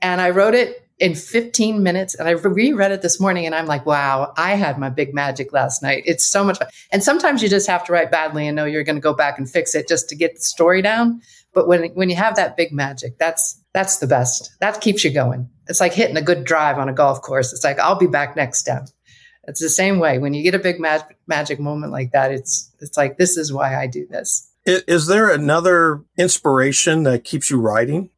And 0.00 0.20
I 0.20 0.30
wrote 0.30 0.54
it 0.54 0.88
in 0.98 1.14
15 1.14 1.82
minutes. 1.82 2.14
And 2.14 2.28
I 2.28 2.32
reread 2.32 2.90
it 2.90 3.02
this 3.02 3.20
morning 3.20 3.46
and 3.46 3.54
I'm 3.54 3.66
like, 3.66 3.86
wow, 3.86 4.32
I 4.36 4.54
had 4.54 4.78
my 4.78 4.90
big 4.90 5.14
magic 5.14 5.52
last 5.52 5.82
night. 5.82 6.04
It's 6.06 6.26
so 6.26 6.44
much 6.44 6.58
fun. 6.58 6.68
And 6.90 7.02
sometimes 7.02 7.42
you 7.42 7.48
just 7.48 7.68
have 7.68 7.84
to 7.84 7.92
write 7.92 8.10
badly 8.10 8.46
and 8.46 8.56
know 8.56 8.64
you're 8.64 8.84
going 8.84 8.96
to 8.96 9.02
go 9.02 9.14
back 9.14 9.38
and 9.38 9.48
fix 9.48 9.74
it 9.74 9.88
just 9.88 10.08
to 10.08 10.16
get 10.16 10.34
the 10.34 10.40
story 10.40 10.82
down. 10.82 11.20
But 11.52 11.68
when, 11.68 11.90
when 11.90 12.10
you 12.10 12.16
have 12.16 12.36
that 12.36 12.56
big 12.56 12.72
magic, 12.72 13.18
that's, 13.18 13.60
that's 13.78 13.98
the 13.98 14.08
best. 14.08 14.56
That 14.58 14.80
keeps 14.80 15.04
you 15.04 15.12
going. 15.12 15.48
It's 15.68 15.78
like 15.80 15.94
hitting 15.94 16.16
a 16.16 16.22
good 16.22 16.42
drive 16.44 16.78
on 16.78 16.88
a 16.88 16.92
golf 16.92 17.22
course. 17.22 17.52
It's 17.52 17.62
like, 17.62 17.78
I'll 17.78 17.94
be 17.94 18.08
back 18.08 18.34
next 18.34 18.58
step. 18.58 18.88
It's 19.44 19.60
the 19.60 19.68
same 19.68 20.00
way. 20.00 20.18
When 20.18 20.34
you 20.34 20.42
get 20.42 20.56
a 20.56 20.58
big 20.58 20.80
mag- 20.80 21.14
magic 21.28 21.60
moment 21.60 21.92
like 21.92 22.10
that, 22.10 22.32
it's, 22.32 22.72
it's 22.80 22.96
like, 22.96 23.18
this 23.18 23.36
is 23.36 23.52
why 23.52 23.80
I 23.80 23.86
do 23.86 24.04
this. 24.08 24.50
Is 24.66 25.06
there 25.06 25.30
another 25.30 26.02
inspiration 26.18 27.04
that 27.04 27.22
keeps 27.22 27.50
you 27.50 27.60
writing? 27.60 28.10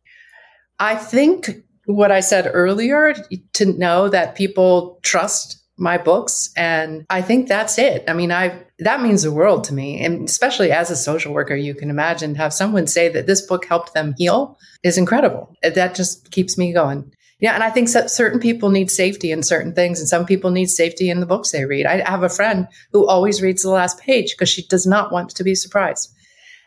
I 0.79 0.97
think 0.97 1.51
what 1.85 2.11
I 2.11 2.21
said 2.21 2.51
earlier 2.51 3.15
to 3.53 3.67
know 3.67 4.09
that 4.09 4.37
people 4.37 4.99
trust 5.03 5.63
my 5.77 5.99
books 5.99 6.51
and 6.57 7.05
I 7.11 7.21
think 7.21 7.49
that's 7.49 7.77
it. 7.77 8.05
I 8.09 8.15
mean, 8.15 8.33
I 8.33 8.65
that 8.81 9.03
means 9.03 9.23
the 9.23 9.33
world 9.33 9.65
to 9.65 9.75
me. 9.75 10.01
And 10.05 10.29
especially 10.29 10.73
as 10.73 10.91
a 10.91 10.97
social 10.97 11.33
worker, 11.33 11.55
you 11.55 11.75
can 11.75 11.91
imagine 11.91 12.35
to 12.35 12.41
have 12.41 12.53
someone 12.53 12.87
say 12.87 13.09
that 13.09 13.27
this 13.27 13.43
book 13.43 13.65
helped 13.67 13.95
them 13.95 14.15
heal 14.17 14.59
is 14.83 14.99
incredible. 14.99 15.55
That 15.63 15.95
just 15.95 16.31
keeps 16.31 16.59
me 16.59 16.73
going. 16.73 17.13
Yeah, 17.41 17.55
and 17.55 17.63
I 17.63 17.71
think 17.71 17.89
certain 17.89 18.39
people 18.39 18.69
need 18.69 18.91
safety 18.91 19.33
in 19.33 19.43
certain 19.43 19.75
things, 19.75 19.99
and 19.99 20.07
some 20.07 20.27
people 20.27 20.51
need 20.51 20.69
safety 20.69 21.09
in 21.09 21.21
the 21.21 21.27
books 21.27 21.51
they 21.51 21.65
read. 21.65 21.87
I 21.87 22.07
have 22.09 22.23
a 22.23 22.29
friend 22.29 22.69
who 22.93 23.07
always 23.07 23.41
reads 23.41 23.63
the 23.63 23.71
last 23.71 23.99
page 23.99 24.33
because 24.33 24.51
she 24.51 24.67
does 24.67 24.87
not 24.87 25.11
want 25.11 25.31
to 25.31 25.45
be 25.45 25.55
surprised. 25.55 26.15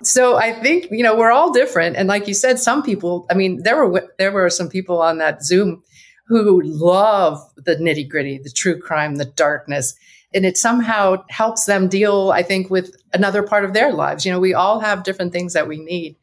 So 0.01 0.35
I 0.35 0.51
think, 0.51 0.87
you 0.89 1.03
know, 1.03 1.15
we're 1.15 1.31
all 1.31 1.53
different. 1.53 1.95
And 1.95 2.09
like 2.09 2.27
you 2.27 2.33
said, 2.33 2.59
some 2.59 2.81
people, 2.81 3.27
I 3.29 3.35
mean, 3.35 3.61
there 3.63 3.85
were, 3.85 4.13
there 4.17 4.31
were 4.31 4.49
some 4.49 4.67
people 4.67 4.99
on 5.01 5.19
that 5.19 5.43
Zoom 5.43 5.83
who 6.27 6.61
love 6.63 7.39
the 7.55 7.75
nitty 7.75 8.09
gritty, 8.09 8.39
the 8.39 8.49
true 8.49 8.79
crime, 8.79 9.15
the 9.15 9.25
darkness. 9.25 9.95
And 10.33 10.45
it 10.45 10.57
somehow 10.57 11.23
helps 11.29 11.65
them 11.65 11.87
deal, 11.87 12.31
I 12.33 12.43
think, 12.43 12.69
with 12.69 12.95
another 13.13 13.43
part 13.43 13.65
of 13.65 13.73
their 13.73 13.91
lives. 13.91 14.25
You 14.25 14.31
know, 14.31 14.39
we 14.39 14.53
all 14.53 14.79
have 14.79 15.03
different 15.03 15.31
things 15.33 15.53
that 15.53 15.67
we 15.67 15.77
need 15.77 16.15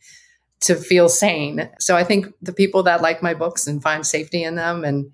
to 0.60 0.74
feel 0.74 1.08
sane. 1.08 1.68
So 1.78 1.96
I 1.96 2.04
think 2.04 2.26
the 2.42 2.52
people 2.52 2.82
that 2.84 3.02
like 3.02 3.22
my 3.22 3.34
books 3.34 3.66
and 3.66 3.82
find 3.82 4.06
safety 4.06 4.42
in 4.42 4.54
them 4.56 4.84
and 4.84 5.10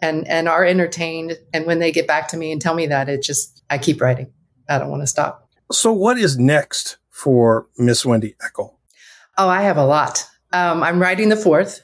and 0.00 0.26
and 0.28 0.48
are 0.48 0.64
entertained 0.64 1.38
and 1.52 1.66
when 1.66 1.80
they 1.80 1.92
get 1.92 2.06
back 2.06 2.28
to 2.28 2.36
me 2.36 2.52
and 2.52 2.60
tell 2.60 2.74
me 2.74 2.86
that 2.86 3.08
it 3.08 3.22
just 3.22 3.62
I 3.68 3.78
keep 3.78 4.00
writing. 4.00 4.32
I 4.68 4.78
don't 4.78 4.90
want 4.90 5.02
to 5.02 5.06
stop. 5.06 5.48
So 5.70 5.92
what 5.92 6.18
is 6.18 6.38
next 6.38 6.98
for 7.10 7.66
Miss 7.76 8.06
Wendy 8.06 8.34
Eckel? 8.42 8.74
Oh, 9.36 9.48
I 9.48 9.62
have 9.62 9.76
a 9.76 9.84
lot. 9.84 10.26
Um, 10.52 10.82
I'm 10.82 11.00
writing 11.00 11.28
the 11.28 11.36
fourth. 11.36 11.82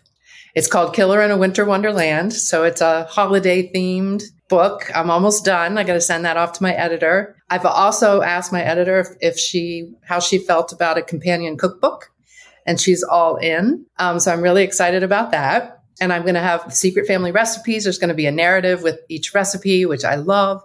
It's 0.54 0.68
called 0.68 0.94
Killer 0.94 1.20
in 1.20 1.30
a 1.30 1.36
Winter 1.36 1.64
Wonderland. 1.64 2.32
So 2.32 2.64
it's 2.64 2.80
a 2.80 3.04
holiday 3.04 3.70
themed 3.72 4.22
book. 4.48 4.90
I'm 4.94 5.10
almost 5.10 5.44
done. 5.44 5.78
I 5.78 5.84
got 5.84 5.94
to 5.94 6.00
send 6.00 6.24
that 6.24 6.36
off 6.36 6.52
to 6.54 6.62
my 6.62 6.72
editor. 6.74 7.36
I've 7.50 7.64
also 7.64 8.22
asked 8.22 8.52
my 8.52 8.62
editor 8.62 9.00
if, 9.00 9.08
if, 9.20 9.38
she, 9.38 9.90
how 10.02 10.20
she 10.20 10.38
felt 10.38 10.72
about 10.72 10.98
a 10.98 11.02
companion 11.02 11.56
cookbook 11.56 12.10
and 12.66 12.80
she's 12.80 13.02
all 13.02 13.36
in. 13.36 13.86
Um, 13.98 14.20
so 14.20 14.32
I'm 14.32 14.42
really 14.42 14.62
excited 14.62 15.02
about 15.02 15.30
that. 15.30 15.82
And 16.00 16.12
I'm 16.12 16.22
going 16.22 16.34
to 16.34 16.40
have 16.40 16.74
secret 16.74 17.06
family 17.06 17.30
recipes. 17.30 17.84
There's 17.84 17.98
going 17.98 18.08
to 18.08 18.14
be 18.14 18.26
a 18.26 18.32
narrative 18.32 18.82
with 18.82 19.00
each 19.08 19.32
recipe, 19.32 19.86
which 19.86 20.04
I 20.04 20.16
love. 20.16 20.62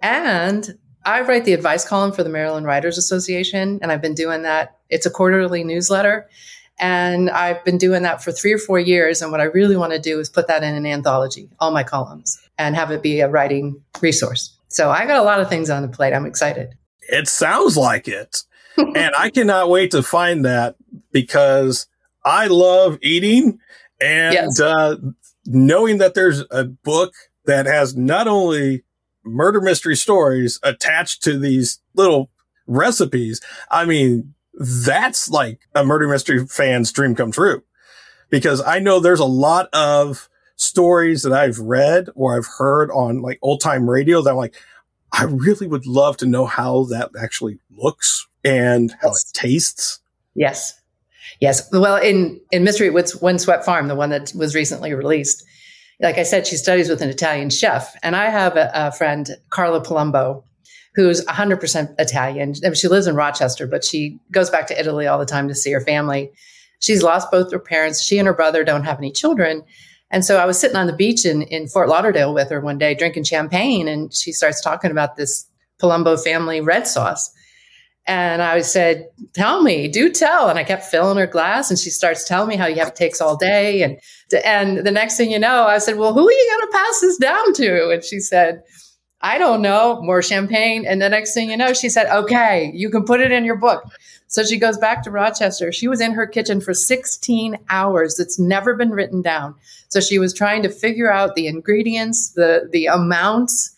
And 0.00 0.78
I 1.04 1.20
write 1.22 1.44
the 1.44 1.52
advice 1.52 1.86
column 1.86 2.12
for 2.12 2.22
the 2.22 2.30
Maryland 2.30 2.66
Writers 2.66 2.96
Association, 2.96 3.78
and 3.82 3.90
I've 3.90 4.00
been 4.00 4.14
doing 4.14 4.42
that. 4.42 4.78
It's 4.88 5.06
a 5.06 5.10
quarterly 5.10 5.64
newsletter. 5.64 6.28
And 6.82 7.30
I've 7.30 7.64
been 7.64 7.78
doing 7.78 8.02
that 8.02 8.24
for 8.24 8.32
three 8.32 8.52
or 8.52 8.58
four 8.58 8.80
years. 8.80 9.22
And 9.22 9.30
what 9.30 9.40
I 9.40 9.44
really 9.44 9.76
want 9.76 9.92
to 9.92 10.00
do 10.00 10.18
is 10.18 10.28
put 10.28 10.48
that 10.48 10.64
in 10.64 10.74
an 10.74 10.84
anthology, 10.84 11.48
all 11.60 11.70
my 11.70 11.84
columns, 11.84 12.40
and 12.58 12.74
have 12.74 12.90
it 12.90 13.02
be 13.02 13.20
a 13.20 13.28
writing 13.28 13.80
resource. 14.00 14.58
So 14.66 14.90
I 14.90 15.06
got 15.06 15.18
a 15.18 15.22
lot 15.22 15.40
of 15.40 15.48
things 15.48 15.70
on 15.70 15.82
the 15.82 15.88
plate. 15.88 16.12
I'm 16.12 16.26
excited. 16.26 16.74
It 17.02 17.28
sounds 17.28 17.76
like 17.76 18.08
it. 18.08 18.42
and 18.76 19.12
I 19.16 19.30
cannot 19.30 19.70
wait 19.70 19.92
to 19.92 20.02
find 20.02 20.44
that 20.44 20.74
because 21.12 21.86
I 22.24 22.48
love 22.48 22.98
eating 23.00 23.60
and 24.00 24.34
yes. 24.34 24.60
uh, 24.60 24.96
knowing 25.46 25.98
that 25.98 26.14
there's 26.14 26.42
a 26.50 26.64
book 26.64 27.12
that 27.44 27.66
has 27.66 27.96
not 27.96 28.26
only 28.26 28.82
murder 29.24 29.60
mystery 29.60 29.94
stories 29.94 30.58
attached 30.64 31.22
to 31.22 31.38
these 31.38 31.80
little 31.94 32.30
recipes. 32.66 33.40
I 33.70 33.84
mean, 33.84 34.34
that's 34.54 35.28
like 35.28 35.60
a 35.74 35.84
murder 35.84 36.08
mystery 36.08 36.46
fan's 36.46 36.92
dream 36.92 37.14
come 37.14 37.32
true 37.32 37.62
because 38.30 38.62
I 38.62 38.78
know 38.78 39.00
there's 39.00 39.20
a 39.20 39.24
lot 39.24 39.68
of 39.72 40.28
stories 40.56 41.22
that 41.22 41.32
I've 41.32 41.58
read 41.58 42.08
or 42.14 42.36
I've 42.36 42.46
heard 42.58 42.90
on 42.90 43.22
like 43.22 43.38
old 43.42 43.60
time 43.60 43.88
radio 43.88 44.22
that 44.22 44.30
I'm 44.30 44.36
like, 44.36 44.54
I 45.12 45.24
really 45.24 45.66
would 45.66 45.86
love 45.86 46.16
to 46.18 46.26
know 46.26 46.46
how 46.46 46.84
that 46.84 47.10
actually 47.20 47.58
looks 47.70 48.26
and 48.44 48.94
how 49.00 49.10
it 49.10 49.22
tastes. 49.34 50.00
Yes. 50.34 50.78
Yes. 51.40 51.68
Well, 51.72 51.96
in, 51.96 52.40
in 52.50 52.64
Mystery 52.64 52.90
Windswept 52.90 53.64
Farm, 53.64 53.88
the 53.88 53.94
one 53.94 54.10
that 54.10 54.32
was 54.34 54.54
recently 54.54 54.94
released, 54.94 55.44
like 56.00 56.18
I 56.18 56.22
said, 56.22 56.46
she 56.46 56.56
studies 56.56 56.88
with 56.88 57.02
an 57.02 57.10
Italian 57.10 57.50
chef. 57.50 57.94
And 58.02 58.16
I 58.16 58.30
have 58.30 58.56
a, 58.56 58.70
a 58.74 58.92
friend, 58.92 59.28
Carla 59.50 59.82
Palumbo, 59.82 60.42
who's 60.94 61.24
100% 61.24 61.94
Italian. 61.98 62.54
She 62.74 62.88
lives 62.88 63.06
in 63.06 63.14
Rochester, 63.14 63.66
but 63.66 63.84
she 63.84 64.18
goes 64.30 64.50
back 64.50 64.66
to 64.66 64.78
Italy 64.78 65.06
all 65.06 65.18
the 65.18 65.26
time 65.26 65.48
to 65.48 65.54
see 65.54 65.72
her 65.72 65.80
family. 65.80 66.30
She's 66.80 67.02
lost 67.02 67.30
both 67.30 67.52
her 67.52 67.58
parents. 67.58 68.02
She 68.02 68.18
and 68.18 68.26
her 68.26 68.34
brother 68.34 68.64
don't 68.64 68.84
have 68.84 68.98
any 68.98 69.10
children. 69.10 69.62
And 70.10 70.24
so 70.24 70.36
I 70.36 70.44
was 70.44 70.58
sitting 70.58 70.76
on 70.76 70.86
the 70.86 70.92
beach 70.92 71.24
in, 71.24 71.42
in 71.42 71.66
Fort 71.66 71.88
Lauderdale 71.88 72.34
with 72.34 72.50
her 72.50 72.60
one 72.60 72.76
day 72.76 72.94
drinking 72.94 73.24
champagne, 73.24 73.88
and 73.88 74.12
she 74.12 74.32
starts 74.32 74.60
talking 74.60 74.90
about 74.90 75.16
this 75.16 75.46
Palumbo 75.80 76.22
family 76.22 76.60
red 76.60 76.86
sauce. 76.86 77.30
And 78.06 78.42
I 78.42 78.60
said, 78.60 79.06
Tell 79.32 79.62
me, 79.62 79.88
do 79.88 80.10
tell. 80.10 80.48
And 80.48 80.58
I 80.58 80.64
kept 80.64 80.84
filling 80.84 81.16
her 81.16 81.26
glass, 81.26 81.70
and 81.70 81.78
she 81.78 81.88
starts 81.88 82.28
telling 82.28 82.48
me 82.48 82.56
how 82.56 82.66
you 82.66 82.76
have 82.76 82.94
takes 82.94 83.20
all 83.20 83.36
day. 83.36 83.82
And, 83.82 83.98
and 84.44 84.78
the 84.78 84.90
next 84.90 85.16
thing 85.16 85.30
you 85.30 85.38
know, 85.38 85.64
I 85.64 85.78
said, 85.78 85.96
Well, 85.96 86.12
who 86.12 86.28
are 86.28 86.32
you 86.32 86.50
going 86.50 86.70
to 86.70 86.78
pass 86.78 87.00
this 87.00 87.16
down 87.16 87.52
to? 87.54 87.90
And 87.90 88.04
she 88.04 88.20
said, 88.20 88.62
I 89.22 89.38
don't 89.38 89.62
know, 89.62 90.00
more 90.02 90.20
champagne. 90.22 90.84
And 90.86 91.00
the 91.00 91.08
next 91.08 91.32
thing 91.32 91.50
you 91.50 91.56
know, 91.56 91.72
she 91.72 91.88
said, 91.88 92.10
Okay, 92.10 92.70
you 92.74 92.90
can 92.90 93.04
put 93.04 93.20
it 93.20 93.32
in 93.32 93.44
your 93.44 93.56
book. 93.56 93.84
So 94.26 94.42
she 94.44 94.56
goes 94.56 94.78
back 94.78 95.02
to 95.02 95.10
Rochester. 95.10 95.72
She 95.72 95.88
was 95.88 96.00
in 96.00 96.12
her 96.12 96.26
kitchen 96.26 96.60
for 96.62 96.72
16 96.72 97.58
hours. 97.68 98.18
It's 98.18 98.38
never 98.38 98.74
been 98.74 98.90
written 98.90 99.20
down. 99.20 99.54
So 99.88 100.00
she 100.00 100.18
was 100.18 100.32
trying 100.32 100.62
to 100.62 100.70
figure 100.70 101.12
out 101.12 101.34
the 101.34 101.46
ingredients, 101.46 102.30
the 102.30 102.68
the 102.72 102.86
amounts, 102.86 103.76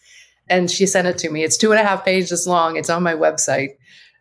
and 0.49 0.71
she 0.71 0.87
sent 0.87 1.09
it 1.09 1.19
to 1.19 1.31
me. 1.31 1.43
It's 1.43 1.57
two 1.57 1.73
and 1.73 1.81
a 1.81 1.85
half 1.85 2.05
pages 2.05 2.47
long. 2.47 2.77
It's 2.77 2.89
on 2.89 3.03
my 3.03 3.15
website. 3.15 3.71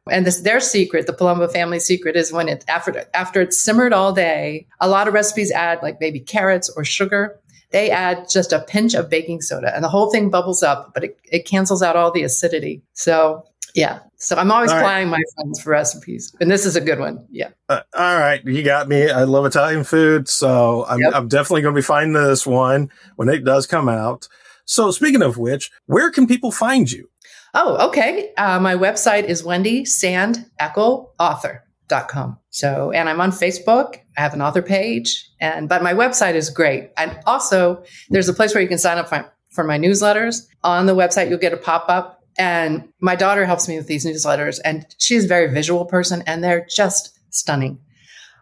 And 0.09 0.25
this, 0.25 0.41
their 0.41 0.59
secret, 0.59 1.07
the 1.07 1.13
Palumbo 1.13 1.49
family 1.51 1.79
secret, 1.79 2.15
is 2.15 2.33
when 2.33 2.49
it 2.49 2.65
after 2.67 3.05
after 3.13 3.41
it's 3.41 3.61
simmered 3.61 3.93
all 3.93 4.11
day. 4.11 4.65
A 4.81 4.89
lot 4.89 5.07
of 5.07 5.13
recipes 5.13 5.51
add 5.51 5.83
like 5.83 6.01
maybe 6.01 6.19
carrots 6.19 6.69
or 6.75 6.83
sugar. 6.83 7.39
They 7.73 7.91
add 7.91 8.29
just 8.29 8.53
a 8.53 8.59
pinch 8.59 8.93
of 8.93 9.09
baking 9.09 9.41
soda, 9.41 9.75
and 9.75 9.83
the 9.83 9.89
whole 9.89 10.09
thing 10.09 10.29
bubbles 10.29 10.63
up, 10.63 10.93
but 10.93 11.03
it, 11.03 11.17
it 11.29 11.45
cancels 11.45 11.81
out 11.81 11.97
all 11.97 12.11
the 12.11 12.23
acidity. 12.23 12.81
So 12.93 13.43
yeah. 13.73 13.99
So 14.17 14.37
I'm 14.37 14.51
always 14.51 14.71
all 14.71 14.79
right. 14.79 15.05
my 15.05 15.21
friends 15.35 15.61
for 15.61 15.71
recipes, 15.71 16.33
and 16.39 16.49
this 16.49 16.65
is 16.65 16.75
a 16.75 16.81
good 16.81 16.99
one. 16.99 17.25
Yeah. 17.29 17.49
Uh, 17.67 17.81
all 17.93 18.17
right, 18.17 18.43
you 18.45 18.63
got 18.63 18.87
me. 18.87 19.09
I 19.09 19.23
love 19.23 19.45
Italian 19.45 19.83
food, 19.83 20.29
so 20.29 20.85
I'm, 20.85 20.99
yep. 20.99 21.13
I'm 21.13 21.27
definitely 21.27 21.63
going 21.63 21.75
to 21.75 21.79
be 21.79 21.83
finding 21.83 22.13
this 22.13 22.45
one 22.47 22.89
when 23.17 23.27
it 23.27 23.43
does 23.43 23.67
come 23.67 23.89
out. 23.89 24.29
So 24.65 24.91
speaking 24.91 25.21
of 25.21 25.37
which, 25.37 25.71
where 25.87 26.09
can 26.09 26.25
people 26.27 26.51
find 26.51 26.89
you? 26.89 27.09
Oh, 27.53 27.87
okay. 27.89 28.31
Uh, 28.37 28.59
my 28.59 28.75
website 28.75 29.25
is 29.25 29.43
Wendy 29.43 29.83
Sand 29.85 30.49
Author.com. 30.59 32.39
So, 32.49 32.91
and 32.91 33.09
I'm 33.09 33.19
on 33.19 33.31
Facebook. 33.31 33.99
I 34.17 34.21
have 34.21 34.33
an 34.33 34.41
author 34.41 34.61
page, 34.61 35.29
and 35.39 35.67
but 35.67 35.83
my 35.83 35.93
website 35.93 36.35
is 36.35 36.49
great. 36.49 36.91
And 36.97 37.19
also, 37.25 37.83
there's 38.09 38.29
a 38.29 38.33
place 38.33 38.53
where 38.53 38.61
you 38.61 38.69
can 38.69 38.77
sign 38.77 38.97
up 38.97 39.09
for, 39.09 39.31
for 39.49 39.63
my 39.63 39.77
newsletters. 39.77 40.47
On 40.63 40.85
the 40.85 40.95
website, 40.95 41.29
you'll 41.29 41.39
get 41.39 41.53
a 41.53 41.57
pop 41.57 41.85
up 41.89 42.23
and 42.37 42.87
my 42.99 43.15
daughter 43.15 43.45
helps 43.45 43.67
me 43.67 43.77
with 43.77 43.87
these 43.87 44.05
newsletters, 44.05 44.59
and 44.63 44.85
she's 44.97 45.25
a 45.25 45.27
very 45.27 45.53
visual 45.53 45.85
person, 45.85 46.23
and 46.25 46.43
they're 46.43 46.65
just 46.69 47.17
stunning. 47.29 47.79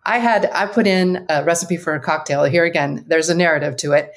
I 0.05 0.17
had 0.17 0.49
I 0.53 0.65
put 0.65 0.87
in 0.87 1.25
a 1.29 1.43
recipe 1.43 1.77
for 1.77 1.93
a 1.93 1.99
cocktail. 1.99 2.43
Here 2.45 2.65
again, 2.65 3.03
there's 3.07 3.29
a 3.29 3.35
narrative 3.35 3.75
to 3.77 3.93
it, 3.93 4.11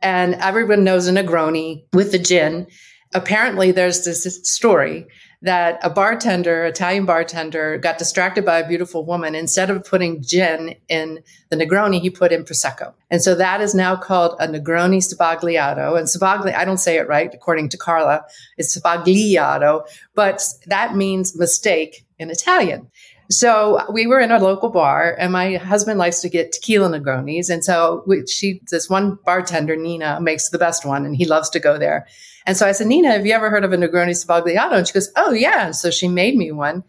and 0.00 0.34
everyone 0.36 0.84
knows 0.84 1.08
a 1.08 1.12
Negroni 1.12 1.84
with 1.92 2.12
the 2.12 2.18
gin. 2.18 2.66
Apparently, 3.14 3.72
there's 3.72 4.04
this 4.04 4.40
story 4.48 5.06
that 5.42 5.78
a 5.82 5.90
bartender, 5.90 6.64
Italian 6.64 7.04
bartender, 7.04 7.78
got 7.78 7.98
distracted 7.98 8.44
by 8.44 8.58
a 8.58 8.68
beautiful 8.68 9.04
woman. 9.04 9.34
Instead 9.34 9.70
of 9.70 9.84
putting 9.84 10.22
gin 10.22 10.74
in 10.88 11.22
the 11.50 11.56
Negroni, 11.56 12.00
he 12.00 12.10
put 12.10 12.32
in 12.32 12.44
Prosecco. 12.44 12.94
And 13.10 13.22
so 13.22 13.34
that 13.34 13.60
is 13.60 13.74
now 13.74 13.96
called 13.96 14.36
a 14.40 14.48
Negroni 14.48 14.98
Sbagliato. 14.98 15.98
And 15.98 16.08
Sbagli, 16.08 16.54
I 16.54 16.64
don't 16.64 16.78
say 16.78 16.96
it 16.96 17.08
right, 17.08 17.32
according 17.32 17.68
to 17.70 17.76
Carla, 17.76 18.24
it's 18.56 18.76
Sbagliato, 18.76 19.86
but 20.14 20.42
that 20.66 20.96
means 20.96 21.36
mistake 21.36 22.06
in 22.18 22.30
Italian. 22.30 22.90
So 23.28 23.82
we 23.92 24.06
were 24.06 24.20
in 24.20 24.30
a 24.30 24.38
local 24.38 24.68
bar, 24.70 25.16
and 25.18 25.32
my 25.32 25.56
husband 25.56 25.98
likes 25.98 26.20
to 26.20 26.28
get 26.28 26.52
tequila 26.52 26.88
Negronis, 26.88 27.50
and 27.50 27.64
so 27.64 28.04
we, 28.06 28.24
she, 28.26 28.60
this 28.70 28.88
one 28.88 29.18
bartender, 29.24 29.74
Nina, 29.74 30.20
makes 30.20 30.50
the 30.50 30.58
best 30.58 30.84
one, 30.86 31.04
and 31.04 31.16
he 31.16 31.24
loves 31.24 31.50
to 31.50 31.58
go 31.58 31.76
there. 31.76 32.06
And 32.46 32.56
so 32.56 32.66
I 32.66 32.72
said, 32.72 32.86
Nina, 32.86 33.10
have 33.10 33.26
you 33.26 33.34
ever 33.34 33.50
heard 33.50 33.64
of 33.64 33.72
a 33.72 33.76
Negroni 33.76 34.10
Sbagliato? 34.10 34.72
And 34.72 34.86
she 34.86 34.94
goes, 34.94 35.10
Oh 35.16 35.32
yeah. 35.32 35.66
And 35.66 35.76
So 35.76 35.90
she 35.90 36.08
made 36.08 36.36
me 36.36 36.52
one. 36.52 36.84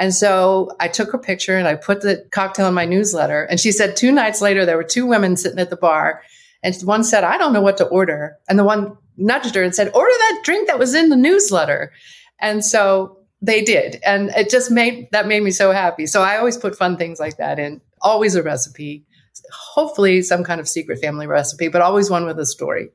And 0.00 0.14
so 0.14 0.70
I 0.80 0.88
took 0.88 1.12
her 1.12 1.18
picture 1.18 1.58
and 1.58 1.68
I 1.68 1.74
put 1.74 2.00
the 2.00 2.26
cocktail 2.32 2.68
in 2.68 2.74
my 2.74 2.86
newsletter. 2.86 3.44
And 3.44 3.60
she 3.60 3.70
said 3.70 3.96
two 3.96 4.12
nights 4.12 4.40
later 4.40 4.64
there 4.64 4.78
were 4.78 4.84
two 4.84 5.06
women 5.06 5.36
sitting 5.36 5.58
at 5.58 5.68
the 5.68 5.76
bar, 5.76 6.22
and 6.62 6.74
one 6.82 7.04
said, 7.04 7.22
"I 7.22 7.36
don't 7.36 7.52
know 7.52 7.60
what 7.60 7.76
to 7.78 7.84
order," 7.84 8.38
and 8.48 8.58
the 8.58 8.64
one 8.64 8.96
nudged 9.18 9.54
her 9.54 9.62
and 9.62 9.74
said, 9.74 9.90
"Order 9.94 10.10
that 10.10 10.40
drink 10.42 10.68
that 10.68 10.78
was 10.78 10.94
in 10.94 11.10
the 11.10 11.16
newsletter." 11.16 11.92
And 12.40 12.64
so 12.64 13.18
they 13.42 13.62
did. 13.62 14.00
And 14.02 14.30
it 14.30 14.48
just 14.48 14.70
made 14.70 15.08
that 15.12 15.28
made 15.28 15.42
me 15.42 15.50
so 15.50 15.70
happy. 15.70 16.06
So 16.06 16.22
I 16.22 16.38
always 16.38 16.56
put 16.56 16.78
fun 16.78 16.96
things 16.96 17.20
like 17.20 17.36
that 17.36 17.58
in, 17.58 17.82
always 18.00 18.36
a 18.36 18.42
recipe, 18.42 19.04
hopefully 19.52 20.22
some 20.22 20.44
kind 20.44 20.60
of 20.62 20.68
secret 20.68 20.98
family 21.00 21.26
recipe, 21.26 21.68
but 21.68 21.82
always 21.82 22.08
one 22.08 22.24
with 22.24 22.38
a 22.38 22.46
story. 22.46 22.88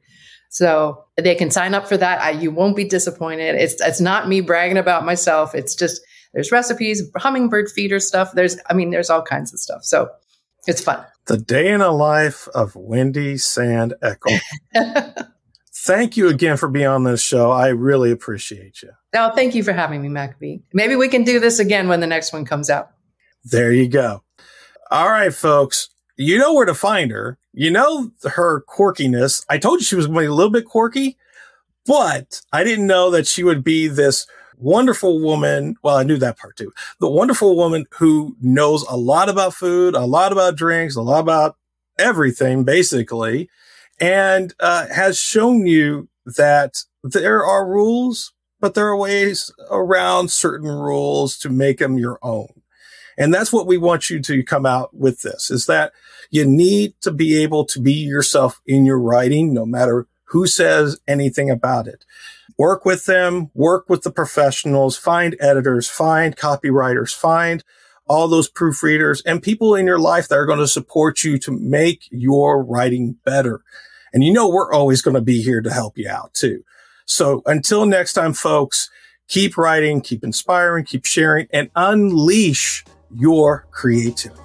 So 0.56 1.04
they 1.18 1.36
can 1.36 1.52
sign 1.52 1.74
up 1.74 1.86
for 1.86 1.98
that. 1.98 2.22
I, 2.22 2.30
you 2.30 2.50
won't 2.50 2.78
be 2.78 2.86
disappointed. 2.86 3.56
It's, 3.56 3.76
it's 3.82 4.00
not 4.00 4.30
me 4.30 4.40
bragging 4.40 4.78
about 4.78 5.06
myself. 5.06 5.54
It's 5.54 5.76
just, 5.76 6.00
there's 6.34 6.50
recipes, 6.50 7.04
hummingbird 7.18 7.70
feeder 7.70 8.00
stuff. 8.00 8.32
There's, 8.32 8.56
I 8.70 8.74
mean, 8.74 8.90
there's 8.90 9.10
all 9.10 9.22
kinds 9.22 9.54
of 9.54 9.60
stuff. 9.60 9.84
So 9.84 10.08
it's 10.66 10.80
fun. 10.80 11.06
The 11.28 11.36
day 11.36 11.74
in 11.74 11.82
a 11.82 11.92
life 11.92 12.48
of 12.56 12.74
Wendy 12.74 13.38
Sand 13.38 13.96
Eckel. 14.02 14.40
thank 15.76 16.16
you 16.16 16.30
again 16.30 16.56
for 16.56 16.70
being 16.70 16.88
on 16.88 17.04
this 17.04 17.22
show. 17.22 17.52
I 17.52 17.68
really 17.68 18.12
appreciate 18.12 18.82
you. 18.82 18.92
Oh, 19.14 19.32
thank 19.36 19.56
you 19.56 19.64
for 19.64 19.74
having 19.74 20.02
me, 20.02 20.08
Maccabee. 20.08 20.60
Maybe 20.72 20.96
we 20.96 21.10
can 21.10 21.26
do 21.26 21.42
this 21.42 21.60
again 21.60 21.90
when 21.90 22.00
the 22.00 22.08
next 22.08 22.32
one 22.32 22.46
comes 22.46 22.70
out. 22.70 22.92
There 23.44 23.74
you 23.74 23.90
go. 23.90 24.24
All 24.90 25.10
right, 25.10 25.34
folks. 25.34 25.90
You 26.18 26.38
know 26.38 26.54
where 26.54 26.66
to 26.66 26.74
find 26.74 27.12
her. 27.12 27.38
You 27.54 27.72
know 27.72 28.12
her 28.24 28.62
quirkiness. 28.62 29.46
I 29.50 29.58
told 29.58 29.80
you 29.80 29.86
she 29.86 29.96
was 29.96 30.08
going 30.08 30.16
to 30.16 30.22
be 30.22 30.28
a 30.28 30.34
little 30.34 30.52
bit 30.52 30.66
quirky, 30.66 31.18
but 31.86 32.42
I 32.54 32.64
didn't 32.64 32.88
know 32.88 33.12
that 33.12 33.28
she 33.28 33.44
would 33.44 33.64
be 33.64 33.88
this 33.88 34.26
wonderful 34.58 35.22
woman. 35.22 35.76
Well, 35.84 35.98
I 35.98 36.04
knew 36.04 36.18
that 36.18 36.38
part 36.38 36.56
too. 36.56 36.74
The 37.00 37.10
wonderful 37.10 37.56
woman 37.56 37.86
who 37.92 38.36
knows 38.42 38.84
a 38.90 38.96
lot 38.96 39.30
about 39.30 39.54
food, 39.54 39.96
a 39.96 40.06
lot 40.06 40.32
about 40.32 40.56
drinks, 40.56 40.96
a 40.96 41.02
lot 41.02 41.20
about 41.20 41.58
everything, 42.00 42.64
basically 42.64 43.50
and 44.00 44.54
uh, 44.60 44.88
has 44.88 45.20
shown 45.20 45.66
you 45.68 46.10
that 46.26 46.84
there 47.04 47.46
are 47.46 47.68
rules, 47.68 48.34
but 48.60 48.74
there 48.74 48.88
are 48.88 48.98
ways 48.98 49.52
around 49.70 50.32
certain 50.32 50.70
rules 50.70 51.38
to 51.40 51.50
make 51.50 51.80
them 51.80 51.98
your 51.98 52.20
own. 52.22 52.48
And 53.18 53.34
that's 53.34 53.54
what 53.54 53.68
we 53.68 53.78
want 53.78 54.10
you 54.10 54.20
to 54.22 54.44
come 54.44 54.66
out 54.66 54.94
with 54.94 55.22
this 55.22 55.50
is 55.50 55.68
that 55.68 55.94
you 56.30 56.46
need 56.46 56.94
to 57.02 57.12
be 57.12 57.42
able 57.42 57.66
to 57.66 57.80
be 57.80 57.94
yourself 57.94 58.62
in 58.66 58.86
your 58.86 59.00
writing, 59.00 59.54
no 59.54 59.66
matter 59.66 60.08
who 60.26 60.48
says 60.48 61.00
anything 61.08 61.50
about 61.50 61.88
it. 61.88 62.06
Work 62.58 62.86
with 62.86 63.06
them, 63.06 63.52
work 63.54 63.90
with 63.90 64.04
the 64.04 64.12
professionals, 64.12 64.98
find 64.98 65.36
editors, 65.40 65.88
find 65.88 66.36
copywriters, 66.36 67.14
find 67.14 67.64
all 68.08 68.28
those 68.28 68.50
proofreaders 68.50 69.22
and 69.26 69.42
people 69.42 69.76
in 69.76 69.86
your 69.86 70.00
life 70.00 70.28
that 70.28 70.38
are 70.38 70.46
going 70.46 70.60
to 70.60 70.68
support 70.68 71.24
you 71.24 71.38
to 71.40 71.52
make 71.52 72.08
your 72.12 72.64
writing 72.64 73.18
better. 73.26 73.62
And 74.14 74.24
you 74.24 74.32
know, 74.32 74.48
we're 74.48 74.72
always 74.72 75.02
going 75.02 75.16
to 75.16 75.22
be 75.22 75.42
here 75.42 75.62
to 75.62 75.74
help 75.74 75.98
you 75.98 76.10
out 76.10 76.34
too. 76.34 76.64
So 77.06 77.42
until 77.46 77.86
next 77.86 78.14
time, 78.14 78.34
folks, 78.34 78.90
keep 79.28 79.58
writing, 79.58 80.02
keep 80.02 80.24
inspiring, 80.24 80.86
keep 80.86 81.06
sharing 81.06 81.48
and 81.52 81.70
unleash 81.76 82.86
your 83.14 83.68
creativity. 83.72 84.45